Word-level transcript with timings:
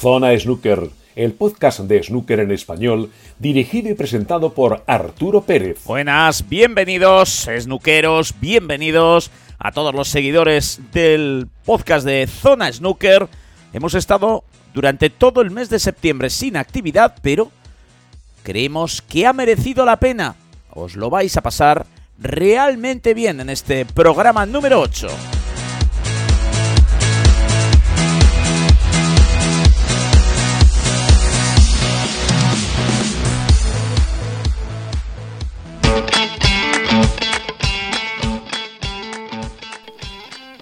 Zona 0.00 0.30
Snooker, 0.38 0.88
el 1.14 1.32
podcast 1.32 1.80
de 1.80 2.02
snooker 2.02 2.40
en 2.40 2.52
español, 2.52 3.10
dirigido 3.38 3.90
y 3.90 3.94
presentado 3.94 4.54
por 4.54 4.82
Arturo 4.86 5.42
Pérez. 5.42 5.84
Buenas, 5.84 6.48
bienvenidos, 6.48 7.46
snookeros, 7.60 8.32
bienvenidos 8.40 9.30
a 9.58 9.72
todos 9.72 9.94
los 9.94 10.08
seguidores 10.08 10.80
del 10.94 11.48
podcast 11.66 12.06
de 12.06 12.26
Zona 12.26 12.72
Snooker. 12.72 13.28
Hemos 13.74 13.92
estado 13.92 14.44
durante 14.72 15.10
todo 15.10 15.42
el 15.42 15.50
mes 15.50 15.68
de 15.68 15.78
septiembre 15.78 16.30
sin 16.30 16.56
actividad, 16.56 17.16
pero 17.20 17.50
creemos 18.42 19.02
que 19.02 19.26
ha 19.26 19.34
merecido 19.34 19.84
la 19.84 20.00
pena. 20.00 20.34
Os 20.70 20.96
lo 20.96 21.10
vais 21.10 21.36
a 21.36 21.42
pasar 21.42 21.84
realmente 22.18 23.12
bien 23.12 23.38
en 23.40 23.50
este 23.50 23.84
programa 23.84 24.46
número 24.46 24.80
8. 24.80 25.08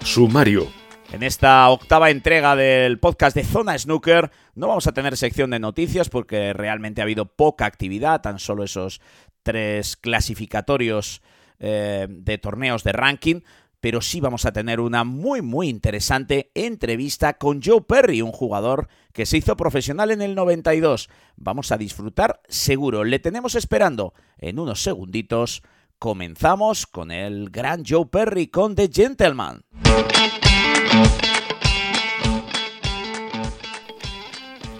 Sumario. 0.09 0.67
En 1.13 1.21
esta 1.21 1.69
octava 1.69 2.09
entrega 2.09 2.55
del 2.55 2.97
podcast 2.97 3.35
de 3.35 3.43
Zona 3.43 3.77
Snooker 3.77 4.31
no 4.55 4.67
vamos 4.67 4.87
a 4.87 4.91
tener 4.91 5.15
sección 5.15 5.51
de 5.51 5.59
noticias 5.59 6.09
porque 6.09 6.51
realmente 6.51 6.99
ha 6.99 7.03
habido 7.03 7.25
poca 7.25 7.67
actividad, 7.67 8.19
tan 8.21 8.39
solo 8.39 8.63
esos 8.63 9.01
tres 9.43 9.95
clasificatorios 9.97 11.21
eh, 11.59 12.07
de 12.09 12.37
torneos 12.39 12.83
de 12.83 12.91
ranking, 12.91 13.41
pero 13.81 14.01
sí 14.01 14.19
vamos 14.19 14.45
a 14.45 14.51
tener 14.51 14.79
una 14.79 15.03
muy 15.03 15.43
muy 15.43 15.69
interesante 15.69 16.49
entrevista 16.55 17.35
con 17.35 17.61
Joe 17.61 17.81
Perry, 17.81 18.23
un 18.23 18.31
jugador 18.31 18.87
que 19.13 19.27
se 19.27 19.37
hizo 19.37 19.55
profesional 19.55 20.09
en 20.09 20.23
el 20.23 20.33
92. 20.33 21.07
Vamos 21.35 21.71
a 21.71 21.77
disfrutar 21.77 22.41
seguro, 22.47 23.03
le 23.03 23.19
tenemos 23.19 23.53
esperando 23.53 24.15
en 24.39 24.57
unos 24.57 24.81
segunditos. 24.81 25.61
Comenzamos 25.99 26.87
con 26.87 27.11
el 27.11 27.49
gran 27.49 27.83
Joe 27.85 28.05
Perry 28.05 28.47
con 28.47 28.73
The 28.73 28.89
Gentleman. 28.89 29.59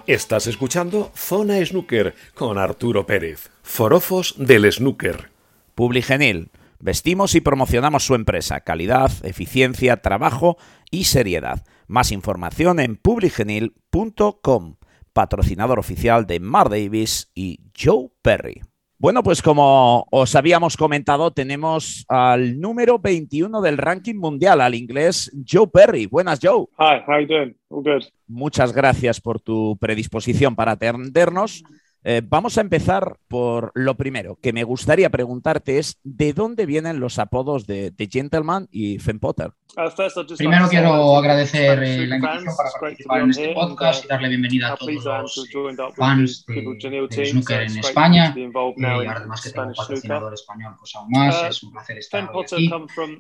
Estás 0.08 0.48
escuchando 0.48 1.12
Zona 1.14 1.64
Snooker 1.66 2.16
con 2.34 2.58
Arturo 2.58 3.06
Pérez, 3.06 3.52
forofos 3.64 4.36
del 4.38 4.72
snooker. 4.72 5.30
Publigenil. 5.76 6.52
Vestimos 6.80 7.36
y 7.36 7.42
promocionamos 7.42 8.06
su 8.06 8.16
empresa. 8.16 8.62
Calidad, 8.62 9.12
eficiencia, 9.24 10.02
trabajo 10.02 10.58
y 10.90 11.04
seriedad. 11.04 11.66
Más 11.88 12.14
información 12.14 12.80
en 12.80 12.96
publigenil.com. 12.96 14.76
Patrocinador 15.12 15.80
oficial 15.80 16.26
de 16.26 16.40
Mar 16.40 16.70
Davis 16.70 17.30
y 17.36 17.60
Joe 17.78 18.08
Perry. 18.22 18.62
Bueno, 19.02 19.24
pues 19.24 19.42
como 19.42 20.06
os 20.12 20.36
habíamos 20.36 20.76
comentado, 20.76 21.32
tenemos 21.32 22.06
al 22.10 22.60
número 22.60 23.00
21 23.00 23.62
del 23.62 23.78
ranking 23.78 24.16
mundial, 24.16 24.60
al 24.60 24.76
inglés 24.76 25.32
Joe 25.50 25.68
Perry. 25.68 26.06
Buenas, 26.06 26.38
Joe. 26.44 26.66
Hi, 26.78 27.02
how 27.08 27.22
you 27.22 27.28
doing? 27.28 27.56
All 27.70 27.82
good. 27.82 28.04
Muchas 28.28 28.74
gracias 28.74 29.22
por 29.22 29.40
tu 29.40 29.78
predisposición 29.80 30.54
para 30.54 30.74
atendernos. 30.74 31.64
Eh, 32.04 32.22
vamos 32.24 32.58
a 32.58 32.62
empezar 32.62 33.18
por 33.28 33.72
lo 33.76 33.96
primero, 33.96 34.38
que 34.42 34.54
me 34.54 34.64
gustaría 34.64 35.10
preguntarte 35.10 35.80
es 35.80 36.00
¿de 36.04 36.34
dónde 36.34 36.66
vienen 36.66 37.00
los 37.00 37.20
apodos 37.20 37.68
de, 37.68 37.92
de 37.92 38.08
Gentleman 38.08 38.68
y 38.72 39.00
Fen 39.00 39.20
Potter? 39.20 39.52
Primero 40.38 40.68
quiero 40.68 41.16
agradecer 41.18 41.84
eh, 41.84 42.08
la 42.08 42.16
invitación 42.16 42.56
para 42.58 42.70
participar 42.80 43.22
en 43.22 43.30
este 43.30 43.54
podcast 43.54 44.04
y 44.04 44.08
darle 44.08 44.30
bienvenida 44.30 44.74
a 44.74 44.78
todos 44.78 45.06
los 45.06 45.96
fans 45.96 46.46
de, 46.48 47.26
snooker 47.26 47.62
en 47.62 47.78
España 47.78 48.34
y 48.36 48.46
además 49.06 49.42
que 49.42 49.52
tengo 49.52 49.74
snooker. 49.74 49.76
patrocinador 49.76 50.34
español 50.34 50.74
pues 50.80 50.96
aún 50.96 51.10
más, 51.12 51.30
Uh, 51.30 51.46
es 51.46 51.64
un 51.64 51.72
placer 51.72 51.98
estar 51.98 52.30
hoy 52.34 52.46
aquí. 52.46 52.72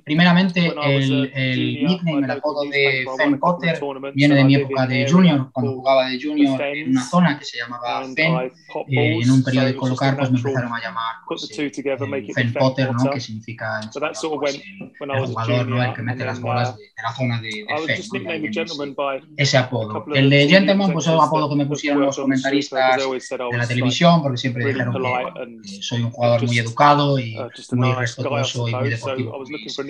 Primeramente, 0.03 0.73
el, 0.83 1.31
el 1.35 1.85
nickname, 1.85 2.25
el 2.25 2.31
apodo 2.31 2.63
de 2.63 3.05
of 3.07 3.39
Potter 3.39 3.79
viene 4.15 4.35
de 4.35 4.43
mi 4.43 4.55
época 4.55 4.87
de 4.87 5.09
junior, 5.09 5.51
cuando 5.51 5.73
jugaba 5.73 6.09
de 6.09 6.19
junior 6.21 6.59
en 6.61 6.89
una 6.89 7.03
zona 7.03 7.37
que 7.37 7.45
se 7.45 7.59
llamaba 7.59 8.01
pop 8.01 8.51
eh, 8.87 9.19
en 9.21 9.31
un 9.31 9.43
periodo 9.43 9.65
de 9.65 9.75
colocar 9.75 10.17
pues 10.17 10.31
me 10.31 10.37
empezaron 10.37 10.73
a 10.73 10.79
llamar 10.81 11.15
pues, 11.27 11.47
the 11.47 11.55
two 11.55 11.63
eh, 11.63 11.71
together, 11.71 12.03
el 12.03 12.09
make 12.09 12.23
it 12.23 12.27
the 12.27 12.33
Fen 12.33 12.53
Fen 12.53 12.59
Potter, 12.61 12.91
¿no? 12.93 13.09
Que 13.09 13.19
significa 13.19 13.79
en 13.81 13.91
So 13.91 13.99
that's 13.99 14.19
sort 14.19 14.33
español 14.33 14.35
of 14.35 14.39
pues, 14.39 14.61
when, 14.99 15.11
el, 15.11 15.17
el 15.17 15.25
jugador, 15.25 15.67
¿no? 15.67 15.83
el 15.83 15.93
que 15.93 16.01
mete 16.01 16.25
las 16.25 16.39
bolas 16.39 16.69
uh, 16.69 16.77
de, 16.77 16.83
de 16.83 17.03
la 17.03 17.13
zona 17.13 17.41
de, 17.41 17.49
de 17.49 17.93
ese, 17.93 18.95
ese 19.37 19.57
apodo. 19.57 20.05
El 20.13 20.29
de 20.29 20.47
Gentleman 20.47 20.93
pues 20.93 21.07
es 21.07 21.13
un 21.13 21.21
apodo 21.21 21.49
que 21.49 21.55
me 21.55 21.65
pusieron 21.65 22.01
los 22.01 22.17
comentaristas 22.17 22.97
de 22.97 23.57
la 23.57 23.67
televisión 23.67 24.21
porque 24.21 24.37
siempre 24.37 24.65
dijeron 24.65 24.93
que, 24.93 25.69
que 25.69 25.81
soy 25.81 26.03
un 26.03 26.11
jugador 26.11 26.45
muy 26.45 26.59
educado 26.59 27.19
y 27.19 27.37
uh, 27.37 27.75
muy 27.75 27.93
respetuoso 27.93 28.67
y 28.67 28.75
muy 28.75 28.89
deportivo 28.89 29.31
con 29.31 29.39
looking 29.41 29.63
mis, 29.65 29.75
con 29.75 29.85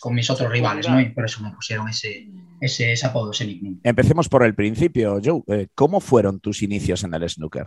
con 0.00 0.18
otros 0.30 0.50
rivales. 0.50 0.88
¿no? 0.88 1.00
Y 1.00 1.10
por 1.10 1.24
eso 1.24 1.42
me 1.42 1.50
pusieron 1.50 1.88
ese, 1.88 2.28
ese, 2.60 2.92
ese 2.92 3.06
apodo, 3.06 3.30
ese 3.32 3.46
nickname. 3.46 3.76
Empecemos 3.82 4.28
por 4.28 4.44
el 4.44 4.54
principio, 4.54 5.20
Joe. 5.22 5.42
Eh, 5.48 5.68
¿Cómo 5.74 6.00
fueron 6.00 6.40
tus 6.40 6.62
inicios 6.62 7.04
en 7.04 7.14
el 7.14 7.28
snooker? 7.28 7.57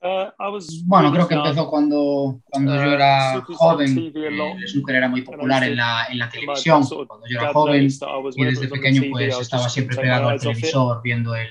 Uh, 0.00 0.30
I 0.38 0.48
was 0.48 0.84
Bueno, 0.86 1.10
creo 1.12 1.26
que 1.26 1.34
empezó 1.34 1.68
cuando, 1.68 2.40
cuando 2.50 2.76
yo 2.76 2.82
Uh, 2.82 2.92
era 2.92 3.40
joven. 3.40 4.12
Lot. 4.14 4.56
El 4.58 4.68
snooker 4.68 4.94
era 4.94 5.08
muy 5.08 5.22
popular 5.22 5.64
en 5.64 5.76
la, 5.76 6.06
en 6.08 6.18
la 6.18 6.28
televisión. 6.28 6.86
Cuando 6.86 7.26
yo 7.28 7.40
era 7.40 7.52
joven 7.52 7.88
y 8.36 8.44
desde 8.44 8.68
pequeño 8.68 9.02
pues 9.10 9.36
estaba 9.40 9.68
siempre 9.68 9.96
pegado 9.96 10.28
al 10.28 10.38
televisor 10.38 11.00
viendo 11.02 11.34
el, 11.34 11.48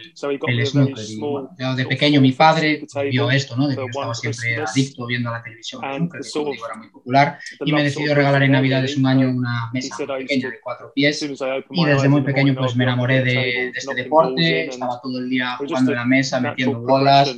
el 0.48 0.66
snooker. 0.66 1.06
Y 1.10 1.20
bueno, 1.20 1.50
yo 1.60 1.76
de 1.76 1.86
pequeño 1.86 2.22
mi 2.22 2.32
padre 2.32 2.86
vio 3.12 3.30
esto, 3.32 3.58
¿no? 3.58 3.68
De 3.68 3.76
que 3.76 3.82
yo 3.82 3.88
estaba 3.88 4.14
siempre 4.14 4.64
adicto 4.64 5.06
viendo 5.06 5.30
la 5.30 5.44
televisión 5.44 5.84
el 5.84 5.98
snooker, 5.98 6.22
que 6.22 6.32
como 6.32 6.52
digo 6.52 6.66
era 6.68 6.76
muy 6.76 6.90
popular. 6.90 7.40
Y 7.66 7.74
me 7.74 7.84
decidió 7.84 8.16
regalar 8.16 8.44
en 8.44 8.54
Navidades 8.54 8.96
un 8.96 9.08
año 9.08 9.30
una 9.30 9.70
mesa 9.74 9.98
pequeña 9.98 10.50
de 10.50 10.60
cuatro 10.62 10.94
pies. 10.94 11.22
Y 11.22 11.86
desde 11.86 12.08
muy 12.08 12.22
pequeño 12.22 12.56
pues 12.56 12.78
me 12.78 12.86
enamoré 12.86 13.26
de, 13.26 13.34
de 13.34 13.74
este 13.76 13.94
deporte, 13.94 14.70
estaba 14.70 15.02
todo 15.02 15.20
el 15.20 15.30
día 15.30 15.58
jugando 15.58 15.92
en 15.92 15.98
la 15.98 16.06
mesa, 16.06 16.40
metiendo 16.40 16.80
bolas. 16.80 17.36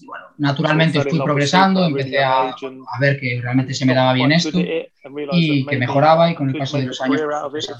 Y 0.00 0.06
bueno, 0.06 0.24
naturalmente 0.48 1.00
fui 1.02 1.20
progresando, 1.20 1.86
empecé 1.86 2.22
a, 2.22 2.48
a 2.48 3.00
ver 3.00 3.18
que 3.20 3.40
realmente 3.40 3.74
se 3.74 3.84
me 3.86 3.94
daba 3.94 4.12
bien 4.12 4.32
esto 4.32 4.58
realised 5.14 5.54
y 5.54 5.66
que 5.66 5.76
mejoraba 5.76 6.30
y 6.30 6.34
con 6.34 6.48
el 6.48 6.58
paso 6.58 6.78
de 6.78 6.86
los 6.86 7.00
años 7.00 7.22
pues, 7.50 7.70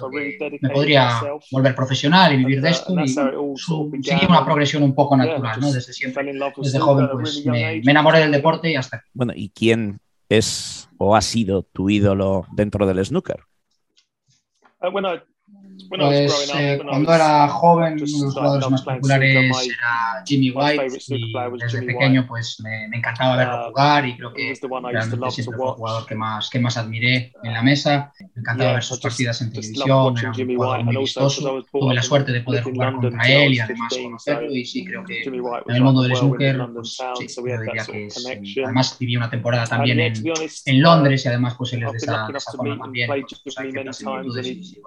me 0.61 0.71
podría 0.71 1.21
volver 1.51 1.75
profesional 1.75 2.33
y 2.35 2.37
vivir 2.37 2.61
de 2.61 2.69
uh, 2.69 2.71
esto 2.71 2.93
y 2.93 3.15
bueno, 3.15 4.03
seguí 4.03 4.27
una 4.27 4.45
progresión 4.45 4.83
un 4.83 4.95
poco 4.95 5.17
natural, 5.17 5.61
¿no? 5.61 5.73
Desde 5.73 5.93
siempre, 5.93 6.33
desde 6.57 6.79
joven 6.79 7.09
pues 7.13 7.45
me, 7.47 7.77
enamoré 7.77 8.21
del 8.21 8.33
deporte 8.33 8.71
y 8.71 8.77
hasta 8.77 8.99
aquí. 8.99 9.09
Bueno, 9.13 9.33
¿y 9.35 9.51
quién 9.51 10.01
es 10.29 10.89
o 10.99 11.17
ha 11.17 11.21
sido 11.21 11.63
tu 11.63 11.91
ídolo 11.91 12.47
dentro 12.53 12.87
del 12.87 13.05
snooker? 13.05 13.41
Uh, 14.81 14.87
I 14.87 14.91
was 14.91 15.21
Pues 15.89 16.51
eh, 16.55 16.77
when 16.77 16.81
I 16.81 16.89
cuando 16.89 17.11
was 17.11 17.21
era 17.21 17.49
joven, 17.49 17.93
uno 17.95 18.05
de 18.05 18.25
los 18.25 18.35
jugadores 18.35 18.71
más 18.71 18.83
populares 18.83 19.67
era 19.67 20.23
Jimmy 20.27 20.51
my 20.51 20.57
White 20.57 20.87
y 21.09 21.59
desde 21.63 21.83
pequeño 21.83 22.27
pues 22.27 22.61
me, 22.61 22.89
me 22.89 22.99
encantaba 22.99 23.37
verlo 23.37 23.59
Uh, 23.59 23.69
jugar 23.69 24.07
y 24.07 24.17
creo 24.17 24.33
que 24.33 24.55
realmente 24.93 25.31
siempre 25.31 25.57
fue 25.57 25.69
el 25.69 25.75
jugador 25.75 26.07
que 26.07 26.15
más, 26.15 26.51
que 26.51 26.59
más 26.59 26.77
admiré 26.77 27.33
en 27.43 27.53
la 27.53 27.63
mesa. 27.63 28.13
Me 28.35 28.41
encantaba 28.41 28.75
ver 28.75 28.83
sus 28.83 29.01
partidas 29.01 29.41
en 29.41 29.51
televisión, 29.51 30.19
era 30.19 30.31
un 30.31 30.57
jugador 30.57 30.85
muy 30.85 30.97
vistoso. 30.99 31.65
Tuve 31.73 31.95
la 31.95 32.01
in 32.01 32.07
suerte 32.07 32.33
de 32.33 32.41
poder 32.43 32.63
jugar 32.65 32.95
contra 32.95 33.29
él 33.29 33.55
y 33.55 33.61
además 33.61 33.89
15, 33.89 34.03
so 34.03 34.05
conocerlo 34.05 34.55
y 34.55 34.65
sí 34.65 34.85
creo 34.85 35.05
que 35.05 35.23
en 35.23 35.75
el 35.75 35.83
mundo 35.83 36.03
del 36.03 36.17
snooker 36.17 36.59
pues 36.75 36.99
sí, 37.19 37.27
yo 37.37 37.43
diría 37.43 37.85
que 37.85 38.07
es, 38.07 38.27
eh, 38.27 38.43
además 38.65 38.97
viví 38.99 39.17
una 39.17 39.31
temporada 39.31 39.67
también 39.67 40.01
en, 40.01 40.13
en 40.17 40.77
uh, 40.77 40.81
Londres 40.81 41.25
y 41.25 41.29
además 41.29 41.55
pues 41.57 41.73
él 41.73 41.85
es 41.85 41.93
de 41.93 41.99
esa, 41.99 42.27
de 42.27 42.39
esa 42.39 42.51
and 42.59 42.81
también, 42.81 43.09
pues 43.09 43.59
hay 43.59 43.71
ciertas 43.73 43.97
similitudes 43.97 44.47
y 44.47 44.65
sí, 44.65 44.81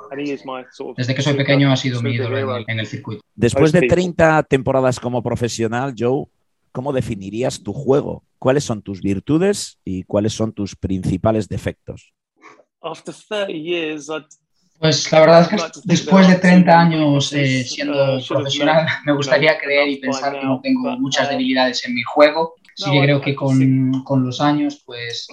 desde 0.98 1.16
que 1.16 1.22
soy 1.22 1.34
pequeño 1.36 1.72
ha 1.72 1.76
sido 1.76 2.02
mi 2.02 2.12
ídolo 2.12 2.38
en 2.38 2.50
el, 2.50 2.66
en 2.68 2.80
el 2.80 2.88
circuito. 2.88 3.24
Después 3.36 3.72
de 3.72 3.82
people. 3.82 3.96
30 3.96 4.44
temporadas 4.44 5.00
como 5.00 5.22
profesional, 5.24 5.94
Joe, 5.98 6.26
¿cómo 6.72 6.94
definirías 6.94 7.62
tu 7.64 7.74
juego? 7.74 8.24
¿Cuáles 8.40 8.64
son 8.64 8.82
tus 8.82 9.02
virtudes 9.02 9.80
y 9.86 10.04
cuáles 10.04 10.34
son 10.34 10.54
tus 10.54 10.76
principales 10.76 11.48
defectos? 11.48 12.14
After 12.82 13.14
30 13.14 13.52
years, 13.54 14.10
I'd 14.10 14.26
Pues 14.82 15.12
la 15.12 15.20
verdad 15.20 15.42
es 15.42 15.48
que 15.48 15.82
después 15.84 16.26
de 16.26 16.34
are 16.34 16.42
too 16.42 16.48
30 16.48 16.66
many 16.66 16.96
años 16.96 17.32
eh, 17.34 17.64
siendo 17.64 18.18
Uh, 18.18 18.28
profesional, 18.28 18.88
me 19.06 19.14
gustaría 19.14 19.56
creer 19.60 19.90
y 19.90 19.98
pensar 19.98 20.34
que 20.34 20.44
no 20.44 20.60
tengo 20.60 20.98
muchas 20.98 21.28
uh, 21.28 21.32
debilidades 21.32 21.86
en 21.86 21.94
mi 21.94 22.02
juego. 22.02 22.56
Sí 22.86 22.92
que 22.92 23.02
creo 23.02 23.22
que 23.22 23.36
con, 23.36 24.04
con, 24.04 24.24
los 24.24 24.42
años, 24.42 24.82
pues 24.86 25.28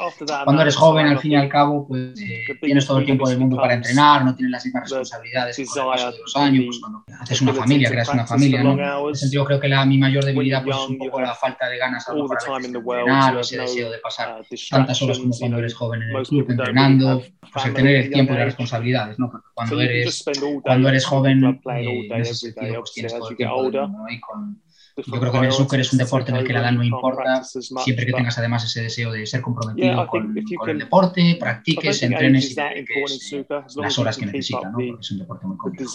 cuando 0.45 0.63
eres 0.63 0.77
joven, 0.77 1.07
al 1.07 1.19
fin 1.19 1.33
y 1.33 1.37
al 1.37 1.49
cabo, 1.49 1.87
pues 1.87 2.21
eh, 2.21 2.45
tienes 2.61 2.87
todo 2.87 2.99
el 2.99 3.05
tiempo 3.05 3.29
del 3.29 3.39
mundo 3.39 3.57
para 3.57 3.75
entrenar, 3.75 4.25
no 4.25 4.35
tienes 4.35 4.53
las 4.53 4.65
mismas 4.65 4.85
responsabilidades 4.85 5.57
con 5.57 5.83
el 5.83 5.91
paso 5.91 6.13
de 6.13 6.19
los 6.19 6.37
años, 6.37 6.65
pues 6.67 6.81
cuando 6.81 7.05
haces 7.21 7.41
una 7.43 7.55
familia, 7.55 7.91
creas 7.91 8.09
una 8.09 8.27
familia, 8.27 8.63
¿no? 8.63 8.73
En 8.73 9.13
ese 9.13 9.23
sentido 9.23 9.45
creo 9.45 9.61
que 9.61 9.69
la, 9.69 9.85
mi 9.85 9.99
mayor 9.99 10.25
debilidad 10.25 10.63
pues, 10.63 10.77
es 10.77 10.89
un 10.89 10.99
poco 10.99 11.21
la 11.21 11.35
falta 11.35 11.69
de 11.69 11.79
ganas 11.79 12.09
a 12.09 12.15
lo 12.15 12.29
mejor 12.29 12.39
a 12.63 12.67
entrenar 12.67 13.37
o 13.37 13.41
ese 13.41 13.59
deseo 13.59 13.91
de 13.91 13.99
pasar 13.99 14.41
uh, 14.41 14.57
tantas 14.71 15.03
horas 15.03 15.19
como 15.19 15.37
cuando 15.37 15.59
eres 15.59 15.75
joven 15.75 16.03
en 16.03 16.17
el 16.17 16.27
club 16.27 16.47
entrenando, 16.49 17.23
pues 17.53 17.65
el 17.65 17.75
tener 17.75 17.97
el 17.97 18.11
tiempo 18.11 18.35
y 18.35 18.37
las 18.37 18.47
responsabilidades, 18.47 19.19
¿no? 19.19 19.31
Porque 19.31 19.47
cuando 19.55 19.81
eres, 19.81 20.25
cuando 20.63 20.89
eres 20.89 21.07
joven, 21.07 21.45
eh, 21.45 22.09
en 22.11 22.21
ese 22.21 22.35
sentido, 22.35 22.81
pues 22.81 22.93
tienes 22.93 23.15
todo 23.15 23.31
el 23.31 23.37
tiempo 23.37 23.63
del 23.63 23.73
mundo, 23.73 23.99
¿no? 23.99 24.09
Y 24.09 24.21
con, 24.21 24.61
yo 25.07 25.21
creo 25.21 25.33
que 25.33 25.39
el 25.39 25.53
snooker 25.53 25.81
es 25.81 25.93
un 25.93 25.99
deporte 25.99 26.31
en 26.31 26.39
el 26.39 26.47
que 26.47 26.53
la 26.53 26.61
edad 26.61 26.73
no 26.73 26.83
importa, 26.83 27.43
siempre 27.45 28.07
que 28.07 28.13
tengas 28.13 28.39
además 28.39 28.65
ese 28.65 28.83
deseo 28.83 29.13
de 29.13 29.27
ser 29.27 29.41
comprometido 29.41 30.07
con, 30.07 30.35
con 30.59 30.71
el 30.71 30.79
deporte, 30.79 31.37
practiques, 31.39 32.03
entrenes 32.03 32.51
y 32.51 32.55
dediques 32.55 33.33
eh, 33.33 33.47
las 33.77 33.99
horas 33.99 34.17
que 34.17 34.27
necesitas, 34.27 34.73
¿no? 34.73 34.79
porque 34.79 35.01
es 35.01 35.11
un 35.11 35.19
deporte 35.19 35.47
muy 35.47 35.57
complicado. 35.57 35.91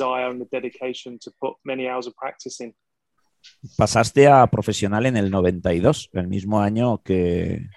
Pasaste 3.77 4.27
a 4.27 4.47
profesional 4.47 5.05
en 5.05 5.17
el 5.17 5.29
92, 5.29 6.09
el 6.13 6.27
mismo 6.27 6.61
año 6.61 7.01
que 7.03 7.67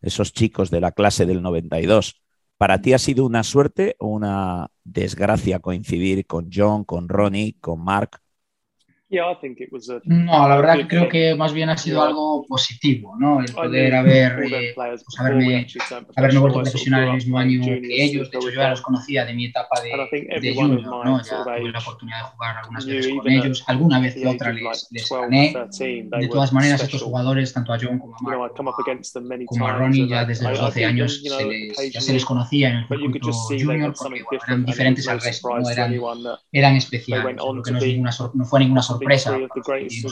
esos 0.00 0.32
chicos 0.32 0.70
de 0.70 0.80
la 0.80 0.92
clase 0.92 1.26
del 1.26 1.42
92. 1.42 2.22
¿Para 2.56 2.80
ti 2.80 2.92
ha 2.92 2.98
sido 2.98 3.26
una 3.26 3.42
suerte 3.42 3.96
o 3.98 4.06
una 4.06 4.68
desgracia 4.84 5.58
coincidir 5.58 6.26
con 6.26 6.48
John, 6.52 6.84
con 6.84 7.08
Ronnie, 7.08 7.56
con 7.60 7.82
Mark 7.82 8.22
no, 10.04 10.48
la 10.48 10.56
verdad 10.56 10.86
creo 10.88 11.08
que 11.08 11.34
más 11.34 11.52
bien 11.52 11.68
ha 11.68 11.76
sido 11.76 12.02
algo 12.02 12.46
positivo, 12.46 13.14
¿no? 13.18 13.40
El 13.40 13.52
poder 13.52 13.94
haber, 13.94 14.42
eh, 14.44 14.74
pues 14.74 15.02
haberme, 15.18 15.66
haberme 16.16 16.38
vuelto 16.38 16.62
profesional 16.62 17.08
el 17.08 17.14
mismo 17.14 17.38
año 17.38 17.62
que 17.62 18.04
ellos. 18.04 18.30
De 18.30 18.38
hecho, 18.38 18.50
yo 18.50 18.56
ya 18.56 18.70
los 18.70 18.80
conocía 18.80 19.24
de 19.26 19.34
mi 19.34 19.46
etapa 19.46 19.80
de, 19.80 20.40
de 20.40 20.54
junior, 20.54 20.82
¿no? 20.82 21.22
Ya 21.22 21.44
tuve 21.44 21.70
la 21.70 21.78
oportunidad 21.78 22.18
de 22.18 22.24
jugar 22.24 22.56
algunas 22.56 22.86
veces 22.86 23.14
con 23.14 23.30
ellos. 23.30 23.64
Alguna 23.66 24.00
vez 24.00 24.14
que 24.14 24.26
otra 24.26 24.52
les, 24.52 24.88
les 24.90 25.08
gané. 25.10 25.54
De 25.78 26.28
todas 26.28 26.52
maneras, 26.52 26.82
estos 26.82 27.02
jugadores, 27.02 27.52
tanto 27.52 27.72
a 27.72 27.78
John 27.80 27.98
como 27.98 28.16
a 28.16 28.22
Mark 28.22 28.54
como 29.46 29.66
a 29.66 29.72
Ronnie, 29.72 30.08
ya 30.08 30.24
desde 30.24 30.48
los 30.48 30.58
12 30.58 30.84
años 30.84 31.22
se 31.22 31.44
les, 31.44 31.92
ya 31.92 32.00
se 32.00 32.12
les 32.12 32.24
conocía 32.24 32.70
en 32.70 32.76
el 32.76 32.88
circuito 32.88 33.30
junior 33.30 33.94
porque 33.96 34.22
bueno, 34.22 34.40
eran 34.46 34.64
diferentes 34.64 35.06
al 35.08 35.20
resto, 35.20 35.58
¿no? 35.58 35.68
Eran, 35.68 35.94
eran 36.50 36.76
especiales. 36.76 37.36
Lo 37.36 37.62
que 37.62 37.72
no, 37.72 37.80
ninguna, 37.80 38.10
no 38.34 38.44
fue 38.44 38.60
ninguna 38.60 38.82
sorpresa 38.82 39.01
sorpresa 39.02 39.38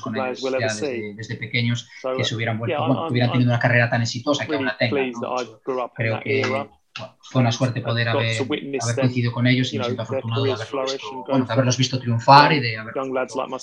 con 0.02 0.16
ellos 0.16 0.42
ya 0.42 0.58
desde, 0.58 1.14
desde, 1.14 1.36
pequeños 1.36 1.88
que 2.16 2.24
se 2.24 2.34
hubieran 2.34 2.58
vuelto, 2.58 2.86
bueno, 2.86 3.06
que 3.06 3.12
hubieran 3.12 3.32
tenido 3.32 3.50
una 3.50 3.58
carrera 3.58 3.90
tan 3.90 4.02
exitosa 4.02 4.46
que 4.46 4.54
aún 4.54 4.66
la 4.66 4.76
tengan. 4.76 5.10
¿no? 5.12 5.90
Creo 5.94 6.20
que 6.20 6.46
bueno, 6.46 6.80
fue 7.22 7.40
una 7.40 7.52
suerte 7.52 7.80
poder 7.80 8.08
haber, 8.08 8.36
haber 8.36 8.94
coincidido 8.96 9.32
con 9.32 9.46
ellos 9.46 9.72
y 9.72 9.78
me 9.78 9.84
siento 9.84 10.02
afortunado 10.02 10.44
de 10.44 10.52
haberlos 10.52 10.92
visto, 10.92 11.24
bueno, 11.28 11.44
de 11.44 11.52
haberlos 11.52 11.76
visto 11.78 11.98
triunfar 12.00 12.52
y 12.52 12.60
de 12.60 12.78
haber 12.78 12.94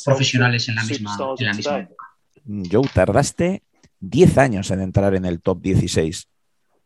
profesionales 0.06 0.70
en 0.70 0.76
la 0.76 0.84
misma, 0.84 1.18
en 1.38 1.46
la 1.46 1.54
misma 1.54 1.80
época. 1.80 2.06
Joe, 2.72 2.88
tardaste 2.94 3.64
10 4.00 4.38
años 4.38 4.72
en 4.72 4.82
entrar 4.82 5.14
en 5.16 5.26
el 5.26 5.42
top 5.42 5.62
16. 5.62 6.28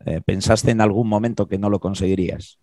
Eh, 0.06 0.22
¿Pensaste 0.26 0.72
en 0.72 0.82
algún 0.82 1.08
momento 1.08 1.48
que 1.48 1.60
no 1.60 1.70
lo 1.70 1.80
conseguirías? 1.80 2.58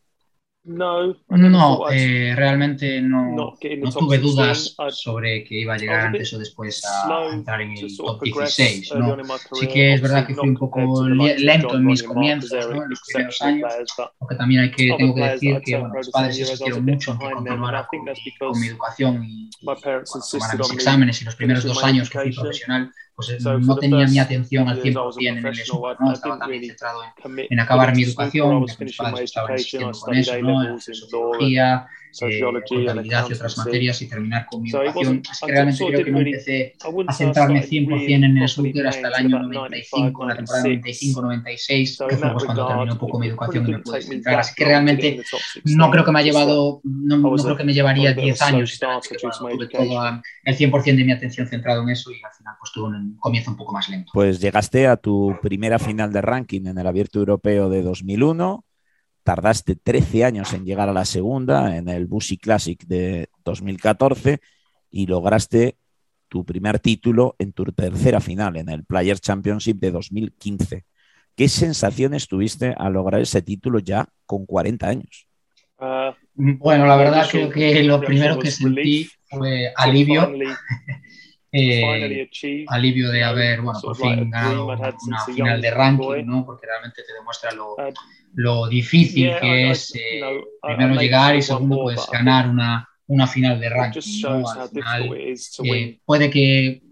No, 0.64 1.14
no 1.28 1.90
eh, 1.90 2.34
realmente 2.36 3.00
no, 3.00 3.34
no 3.34 3.56
tuve 3.90 4.18
dudas 4.18 4.76
sobre 4.90 5.42
que 5.44 5.60
iba 5.60 5.74
a 5.74 5.78
llegar 5.78 6.06
antes 6.06 6.32
o 6.34 6.38
después 6.38 6.82
a 6.84 7.30
entrar 7.32 7.62
en 7.62 7.72
el 7.72 7.96
top 7.96 8.20
16. 8.22 8.92
¿no? 8.96 9.16
Sí 9.54 9.66
que 9.66 9.94
es 9.94 10.02
verdad 10.02 10.26
que 10.26 10.34
fui 10.34 10.48
un 10.48 10.56
poco 10.56 11.08
lento 11.08 11.76
en 11.76 11.84
mis 11.86 12.02
comienzos, 12.02 12.68
¿no? 12.68 12.82
en 12.82 12.90
los 12.90 13.00
primeros 13.06 13.40
años, 13.40 13.72
porque 14.18 14.36
también 14.36 14.62
hay 14.62 14.70
que, 14.70 14.94
tengo 14.98 15.14
que 15.14 15.22
decir 15.22 15.60
que 15.64 15.78
bueno, 15.78 15.94
mis 15.94 16.10
padres 16.10 16.38
insistieron 16.38 16.84
mucho 16.84 17.12
en 17.12 17.18
que 17.18 17.30
continuara 17.30 17.88
con, 17.88 18.00
con 18.38 18.60
mi 18.60 18.66
educación 18.66 19.24
y, 19.24 19.50
y 19.60 19.64
bueno, 19.64 19.80
tomara 19.80 20.56
mis 20.58 20.72
exámenes 20.72 21.22
y 21.22 21.24
los 21.24 21.36
primeros 21.36 21.64
dos 21.64 21.82
años 21.82 22.10
que 22.10 22.18
fui 22.18 22.32
profesional 22.32 22.92
pues 23.18 23.30
eh, 23.30 23.38
no 23.42 23.76
tenía 23.76 24.06
mi 24.06 24.20
atención 24.20 24.68
al 24.68 24.80
100% 24.80 25.26
en 25.26 25.44
el 25.44 25.56
snooker, 25.56 25.96
¿no? 25.98 26.12
Estaba 26.12 26.38
también 26.38 26.62
centrado 26.64 27.00
en, 27.02 27.46
en 27.50 27.58
acabar 27.58 27.92
mi 27.92 28.04
educación, 28.04 28.64
mis 28.78 28.96
padres 28.96 29.22
estaban 29.22 29.50
insistiendo 29.54 29.90
con 29.90 30.14
eso, 30.14 30.40
¿no? 30.40 30.62
En 30.62 30.80
sociología, 30.80 31.88
eh, 32.20 32.40
contabilidad 32.68 33.26
y 33.28 33.32
otras 33.32 33.58
materias 33.58 34.02
y 34.02 34.08
terminar 34.08 34.46
con 34.46 34.62
mi 34.62 34.70
educación. 34.70 35.22
Así 35.28 35.46
que 35.46 35.52
realmente 35.52 35.86
creo 35.86 36.04
que 36.04 36.10
no 36.10 36.20
empecé 36.20 36.74
a 37.06 37.12
centrarme 37.12 37.62
100% 37.62 38.24
en 38.24 38.38
el 38.38 38.48
snooker 38.48 38.86
hasta 38.86 39.08
el 39.08 39.14
año 39.14 39.38
95, 39.38 40.26
la 40.26 40.36
temporada 40.36 40.64
95-96, 40.64 42.08
que 42.08 42.16
fue 42.16 42.32
pues 42.32 42.44
cuando 42.44 42.66
terminó 42.66 42.92
un 42.92 42.98
poco 42.98 43.18
mi 43.18 43.28
educación 43.28 43.68
y 43.68 43.72
me 43.72 43.78
pude 43.80 44.02
centrar. 44.02 44.40
Así 44.40 44.54
que 44.56 44.64
realmente 44.64 45.22
no 45.64 45.90
creo 45.90 46.04
que 46.04 46.12
me 46.12 46.20
ha 46.20 46.22
llevado, 46.22 46.80
no, 46.84 47.16
no 47.18 47.36
creo 47.36 47.56
que 47.56 47.64
me 47.64 47.72
llevaría 47.72 48.12
10 48.12 48.42
años, 48.42 48.78
tuve 48.78 49.66
todo 49.68 49.88
el 50.44 50.56
100% 50.56 50.84
de 50.84 51.04
mi 51.04 51.12
atención 51.12 51.46
centrado 51.46 51.82
en 51.82 51.90
eso 51.90 52.10
y 52.10 52.16
al 52.16 52.32
final 52.32 52.54
pues 52.58 52.72
tuve 52.72 52.88
un 52.88 53.16
comienzo 53.18 53.50
un 53.50 53.56
poco 53.56 53.72
más 53.72 53.88
lento. 53.88 54.10
Pues 54.12 54.40
llegaste 54.40 54.86
a 54.86 54.96
tu 54.96 55.36
primera 55.42 55.78
final 55.78 56.12
de 56.12 56.20
ranking 56.20 56.66
en 56.66 56.78
el 56.78 56.86
Abierto 56.86 57.18
Europeo 57.18 57.68
de 57.68 57.82
2001 57.82 58.64
tardaste 59.28 59.76
13 59.76 60.24
años 60.24 60.54
en 60.54 60.64
llegar 60.64 60.88
a 60.88 60.94
la 60.94 61.04
segunda 61.04 61.76
en 61.76 61.90
el 61.90 62.06
Busy 62.06 62.38
Classic 62.38 62.82
de 62.86 63.28
2014 63.44 64.40
y 64.90 65.04
lograste 65.04 65.76
tu 66.28 66.46
primer 66.46 66.78
título 66.78 67.36
en 67.38 67.52
tu 67.52 67.66
tercera 67.66 68.20
final 68.20 68.56
en 68.56 68.70
el 68.70 68.86
Players 68.86 69.20
Championship 69.20 69.78
de 69.80 69.90
2015. 69.90 70.86
¿Qué 71.36 71.46
sensaciones 71.46 72.26
tuviste 72.26 72.74
al 72.78 72.94
lograr 72.94 73.20
ese 73.20 73.42
título 73.42 73.80
ya 73.80 74.08
con 74.24 74.46
40 74.46 74.88
años? 74.88 75.28
Uh, 75.78 76.14
bueno, 76.32 76.86
la 76.86 76.96
verdad 76.96 77.28
creo 77.30 77.50
que 77.50 77.82
lo 77.82 78.00
primero 78.00 78.38
que 78.38 78.50
sentí 78.50 79.10
fue 79.28 79.74
alivio. 79.76 80.32
eh, 81.50 82.28
alivio 82.68 83.10
de 83.10 83.24
haber, 83.24 83.62
bueno, 83.62 83.80
por 83.80 83.96
fin 83.96 84.30
ganado 84.30 84.66
una 84.66 85.24
final 85.24 85.60
de 85.60 85.70
ranking, 85.70 86.26
¿no? 86.26 86.44
Porque 86.44 86.66
realmente 86.66 87.02
te 87.02 87.14
demuestra 87.14 87.52
lo, 87.52 87.76
lo 88.34 88.68
difícil 88.68 89.32
que 89.40 89.70
es 89.70 89.94
eh, 89.94 90.20
primero 90.60 90.94
llegar 91.00 91.36
y 91.36 91.42
segundo 91.42 91.82
pues 91.84 92.06
ganar 92.12 92.48
una, 92.48 92.88
una 93.06 93.26
final 93.26 93.58
de 93.60 93.68
ranking. 93.68 94.00
¿no? 94.22 94.48
Al 94.48 94.68
final, 94.68 95.16
eh, 95.64 96.00
puede 96.04 96.30
que 96.30 96.82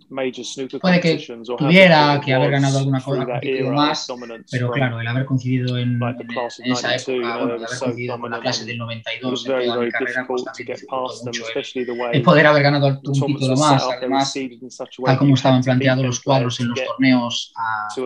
puede 0.80 1.00
que 1.00 1.26
tuviera 1.58 2.20
que 2.24 2.34
haber 2.34 2.50
ganado 2.50 2.78
alguna 2.78 3.00
cosa 3.00 3.26
más, 3.72 4.08
pero 4.50 4.70
claro, 4.70 5.00
el 5.00 5.06
haber 5.06 5.24
coincidido 5.26 5.76
en, 5.78 6.00
en, 6.02 6.72
esa 6.72 6.94
época, 6.96 7.38
bueno, 7.38 7.54
el 7.54 7.64
haber 7.64 7.78
coincidido 7.78 8.20
con 8.20 8.30
la 8.30 8.40
clase 8.40 8.64
del 8.64 8.78
92 8.78 9.46
en 9.46 9.66
toda 9.66 9.80
mi 9.80 9.90
carrera, 9.90 10.24
pues 10.26 10.44
también 10.44 10.78
mucho 11.24 11.44
el, 12.12 12.22
poder 12.22 12.46
haber 12.46 12.62
ganado 12.62 13.00
un 13.04 13.26
título 13.26 13.56
más, 13.56 13.82
además, 13.82 14.34
tal 15.04 15.18
como 15.18 15.34
estaban 15.34 15.62
planteados 15.62 16.04
los 16.04 16.20
cuadros 16.20 16.60
en 16.60 16.68
los 16.68 16.84
torneos 16.84 17.52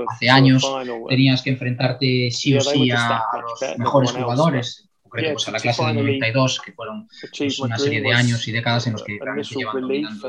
hace 0.08 0.31
años, 0.31 0.67
tenías 1.08 1.42
que 1.42 1.50
enfrentarte 1.50 2.30
sí 2.30 2.57
o 2.57 2.61
sí 2.61 2.90
a, 2.90 3.19
a 3.19 3.40
los 3.40 3.78
mejores 3.78 4.12
jugadores 4.12 4.89
concreto 5.11 5.35
pues, 5.35 5.49
a 5.49 5.50
la 5.50 5.59
clase 5.59 5.85
del 5.85 5.97
92, 5.97 6.61
que 6.64 6.73
fueron 6.73 7.09
pues, 7.37 7.61
una 7.61 7.76
serie 7.76 8.00
de 8.00 8.12
años 8.12 8.47
y 8.47 8.52
décadas 8.52 8.87
en 8.87 8.93
los 8.95 9.02
que 9.02 9.19
realmente 9.21 9.55
llevan 9.55 9.81
dominando 9.81 10.29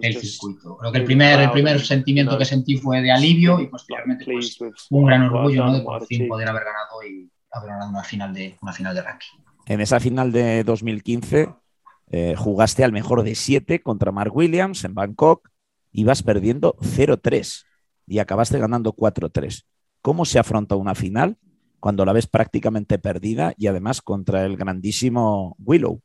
el, 0.00 0.16
circuito. 0.16 0.76
Creo 0.78 0.92
que 0.92 0.98
el 0.98 1.04
primer, 1.04 1.40
el 1.40 1.50
primer 1.50 1.80
sentimiento 1.80 2.36
que 2.38 2.44
sentí 2.44 2.78
fue 2.78 3.02
de 3.02 3.12
alivio 3.12 3.60
y 3.60 3.66
posteriormente 3.66 4.24
pues, 4.24 4.58
un 4.90 5.06
gran 5.06 5.22
orgullo 5.22 5.66
¿no? 5.66 5.74
de 5.74 5.82
por 5.82 6.06
fin 6.06 6.26
poder 6.26 6.48
haber 6.48 6.64
ganado 6.64 7.02
y 7.08 7.30
haber 7.50 7.70
ganado 7.70 7.90
una 7.90 8.02
final 8.02 8.32
de, 8.32 8.56
una 8.62 8.72
final 8.72 8.94
de 8.94 9.02
ranking. 9.02 9.38
En 9.66 9.80
esa 9.80 10.00
final 10.00 10.32
de 10.32 10.64
2015 10.64 11.48
eh, 12.10 12.34
jugaste 12.36 12.84
al 12.84 12.92
mejor 12.92 13.22
de 13.22 13.34
siete 13.34 13.80
contra 13.80 14.12
Mark 14.12 14.34
Williams 14.34 14.84
en 14.84 14.94
Bangkok, 14.94 15.50
ibas 15.92 16.22
perdiendo 16.22 16.76
0-3 16.80 17.64
y 18.06 18.18
acabaste 18.18 18.58
ganando 18.58 18.94
4-3. 18.94 19.64
¿Cómo 20.02 20.24
se 20.24 20.38
afronta 20.38 20.76
una 20.76 20.94
final 20.94 21.38
cuando 21.84 22.06
la 22.06 22.14
ves 22.14 22.26
prácticamente 22.26 22.98
perdida 22.98 23.52
y 23.58 23.66
además 23.66 24.00
contra 24.00 24.46
el 24.46 24.56
grandísimo 24.56 25.54
Willow. 25.58 26.00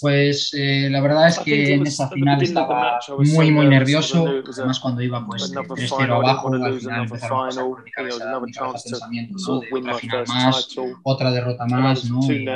Pues 0.00 0.54
eh, 0.54 0.88
la 0.90 1.02
verdad 1.02 1.28
es 1.28 1.38
que 1.40 1.74
en 1.74 1.86
esa 1.86 2.08
final 2.08 2.42
estaba 2.42 2.98
muy 3.18 3.50
muy 3.50 3.66
nervioso, 3.66 4.26
además 4.50 4.80
cuando 4.80 5.02
iba 5.02 5.26
pues 5.26 5.52
3-0 5.52 6.10
abajo, 6.10 6.54
al 6.54 6.80
final 6.80 7.02
empezaron 7.02 7.38
a 7.38 7.44
pasar 7.48 7.64
por 7.64 7.84
mi 7.84 7.90
cabeza 7.90 8.40
muchos 8.40 8.82
pensamientos, 8.82 9.46
¿no? 9.46 9.60
de 9.60 9.68
otra 9.78 9.94
final 9.94 10.24
más, 10.26 10.68
otra 11.02 11.30
derrota 11.30 11.66
más, 11.66 12.04
¿no? 12.08 12.32
Y 12.32 12.46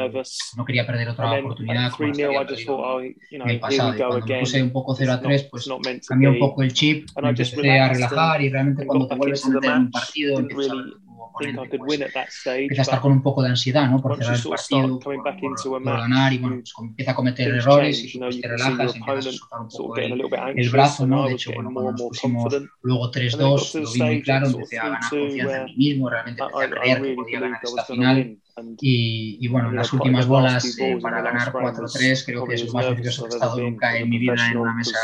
no 0.57 0.65
quería 0.65 0.87
perder 0.87 1.11
otra 1.11 1.39
oportunidad 1.39 1.91
como 1.91 2.09
había 2.09 2.47
perdido 2.47 3.01
en 3.03 3.51
el 3.51 3.61
pasado. 3.61 3.95
Y 3.95 3.99
cuando 3.99 4.27
me 4.27 4.41
puse 4.41 4.63
un 4.63 4.73
poco 4.73 4.95
0 4.95 5.21
3, 5.23 5.49
pues 5.51 5.69
cambié 6.09 6.31
un 6.31 6.39
poco 6.39 6.63
el 6.63 6.73
chip, 6.73 7.11
me 7.21 7.29
empecé 7.29 7.79
a 7.79 7.91
relajar 7.91 8.41
y 8.41 8.49
realmente 8.49 8.87
cuando 8.87 9.07
te 9.07 9.17
vuelves 9.17 9.45
a 9.45 9.51
meter 9.51 9.71
en 9.71 9.79
un 9.79 9.91
partido 9.91 10.39
empiezas 10.39 10.71
a 10.71 11.08
pues, 11.33 11.51
empieza 12.47 12.83
a 12.83 12.83
estar 12.83 13.01
con 13.01 13.13
un 13.13 13.23
poco 13.23 13.43
de 13.43 13.51
ansiedad, 13.51 13.89
¿no? 13.89 14.01
Por 14.01 14.17
cerrar 14.17 14.37
el 14.37 14.43
partido, 14.43 14.99
por, 15.01 15.83
por, 15.83 15.83
ganar 15.83 16.33
y 16.33 16.39
bueno, 16.39 16.57
pues 16.57 16.73
empieza 16.81 17.13
a 17.13 17.15
cometer 17.15 17.49
errores 17.49 17.99
y 17.99 18.19
después 18.19 18.41
te 18.41 18.49
relajas, 18.49 18.97
empiezas 18.97 19.27
a 19.27 19.33
soltar 19.33 19.61
un 19.61 19.69
poco 19.69 19.97
el, 19.97 20.23
el 20.57 20.71
brazo, 20.71 21.07
¿no? 21.07 21.27
De 21.27 21.35
hecho, 21.35 21.53
bueno, 21.55 21.71
cuando 21.73 21.93
nos 21.93 22.03
pusimos 22.03 22.55
luego 22.83 23.11
3-2, 23.11 23.81
lo 23.81 23.93
vi 23.93 24.03
muy 24.03 24.23
claro, 24.23 24.47
empecé 24.49 24.79
a 24.79 24.85
ganar 24.85 25.01
confianza 25.11 25.57
en 25.59 25.65
mí 25.65 25.77
mismo, 25.77 26.11
realmente 26.11 26.43
empecé 26.43 26.65
a 26.65 26.71
creer 26.71 27.03
que 27.03 27.15
podía 27.15 27.41
ganar 27.41 27.61
esta 27.63 27.85
final. 27.85 28.39
Y, 28.81 29.39
y, 29.41 29.47
bueno, 29.47 29.71
las 29.71 29.93
últimas 29.93 30.27
bolas 30.27 30.77
eh, 30.81 30.99
para 31.01 31.23
ganar 31.23 31.53
4-3 31.53 32.25
creo 32.27 32.45
que 32.45 32.55
es 32.55 32.67
lo 32.67 32.73
más 32.73 32.87
precioso 32.87 33.23
que 33.23 33.29
he 33.29 33.35
estado 33.35 33.61
nunca 33.61 33.97
en 33.97 34.11
mi 34.11 34.19
vida 34.19 34.35
en 34.51 34.57
una 34.57 34.75
mesa 34.75 34.99